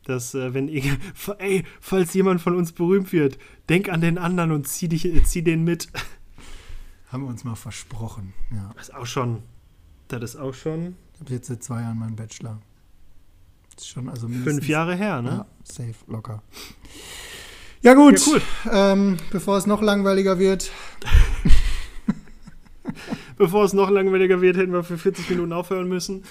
Dass, 0.05 0.33
äh, 0.33 0.55
wenn, 0.55 0.69
ich- 0.69 0.89
ey, 1.37 1.65
falls 1.79 2.15
jemand 2.15 2.41
von 2.41 2.55
uns 2.55 2.71
berühmt 2.71 3.13
wird, 3.13 3.37
denk 3.69 3.89
an 3.89 4.01
den 4.01 4.17
anderen 4.17 4.51
und 4.51 4.67
zieh, 4.67 4.87
dich, 4.87 5.05
äh, 5.05 5.23
zieh 5.23 5.43
den 5.43 5.63
mit. 5.63 5.87
haben 7.11 7.23
wir 7.25 7.29
uns 7.29 7.43
mal 7.43 7.53
versprochen. 7.55 8.33
Ja. 8.49 8.71
Das 8.75 8.89
ist 8.89 8.95
auch 8.95 9.05
schon. 9.05 9.43
Das 10.07 10.23
ist 10.23 10.35
auch 10.35 10.55
schon 10.55 10.95
Ich 11.13 11.19
habe 11.19 11.33
jetzt 11.33 11.47
seit 11.47 11.63
zwei 11.63 11.81
Jahren 11.81 11.99
meinen 11.99 12.15
Bachelor. 12.15 12.59
Das 13.75 13.83
ist 13.83 13.89
schon 13.89 14.09
also 14.09 14.27
mindestens 14.27 14.55
fünf 14.55 14.67
Jahre 14.67 14.95
her, 14.95 15.21
ne? 15.21 15.29
Ja, 15.29 15.45
safe, 15.63 15.93
locker. 16.07 16.41
Ja 17.83 17.93
gut, 17.93 18.19
Ja, 18.25 18.31
cool. 18.33 18.41
ähm, 18.71 19.17
bevor 19.31 19.57
es 19.57 19.67
noch 19.67 19.81
langweiliger 19.81 20.39
wird, 20.39 20.71
Bevor 23.37 23.65
es 23.65 23.73
noch 23.73 23.89
langweiliger 23.89 24.41
wird, 24.41 24.57
hätten 24.57 24.71
wir 24.73 24.83
für 24.83 24.97
40 24.97 25.29
Minuten 25.31 25.53
aufhören 25.53 25.87
müssen. 25.89 26.23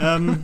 Ähm, 0.00 0.40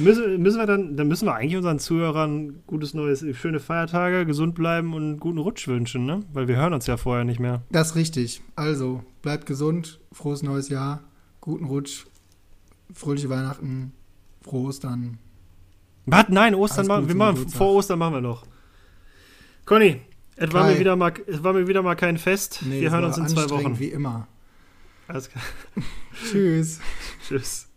müssen, 0.00 0.42
müssen 0.42 0.58
wir 0.58 0.66
dann, 0.66 0.96
dann 0.96 1.06
müssen 1.08 1.26
wir 1.26 1.34
eigentlich 1.34 1.56
unseren 1.56 1.78
Zuhörern 1.78 2.60
gutes 2.66 2.92
neues, 2.94 3.24
schöne 3.36 3.60
Feiertage, 3.60 4.26
gesund 4.26 4.54
bleiben 4.56 4.94
und 4.94 5.20
guten 5.20 5.38
Rutsch 5.38 5.68
wünschen, 5.68 6.04
ne? 6.06 6.20
Weil 6.32 6.48
wir 6.48 6.56
hören 6.56 6.74
uns 6.74 6.86
ja 6.86 6.96
vorher 6.96 7.24
nicht 7.24 7.38
mehr. 7.40 7.62
das 7.70 7.90
ist 7.90 7.96
richtig. 7.96 8.42
Also, 8.56 9.04
bleibt 9.22 9.46
gesund, 9.46 10.00
frohes 10.12 10.42
neues 10.42 10.68
Jahr, 10.68 11.00
guten 11.40 11.64
Rutsch, 11.64 12.04
fröhliche 12.92 13.30
Weihnachten, 13.30 13.92
frohe 14.42 14.68
Ostern. 14.68 15.18
Was? 16.06 16.28
Nein, 16.28 16.54
Ostern 16.54 16.86
machen 16.86 17.08
wir 17.08 17.14
machen, 17.14 17.48
vor 17.48 17.72
Ostern 17.74 17.98
machen 17.98 18.14
wir 18.14 18.20
noch. 18.20 18.46
Conny, 19.64 20.02
es 20.36 20.52
war, 20.52 20.66
mir 20.66 20.78
wieder 20.78 20.96
mal, 20.96 21.12
es 21.26 21.42
war 21.42 21.52
mir 21.52 21.66
wieder 21.66 21.82
mal 21.82 21.94
kein 21.94 22.18
Fest. 22.18 22.60
Nee, 22.64 22.80
wir 22.80 22.90
hören 22.90 23.04
uns 23.04 23.16
in 23.16 23.28
zwei 23.28 23.48
Wochen. 23.48 23.78
Wie 23.78 23.88
immer. 23.88 24.28
Alles 25.08 25.30
klar. 25.30 25.44
Tschüss. 26.30 26.80
Tschüss. 27.28 27.68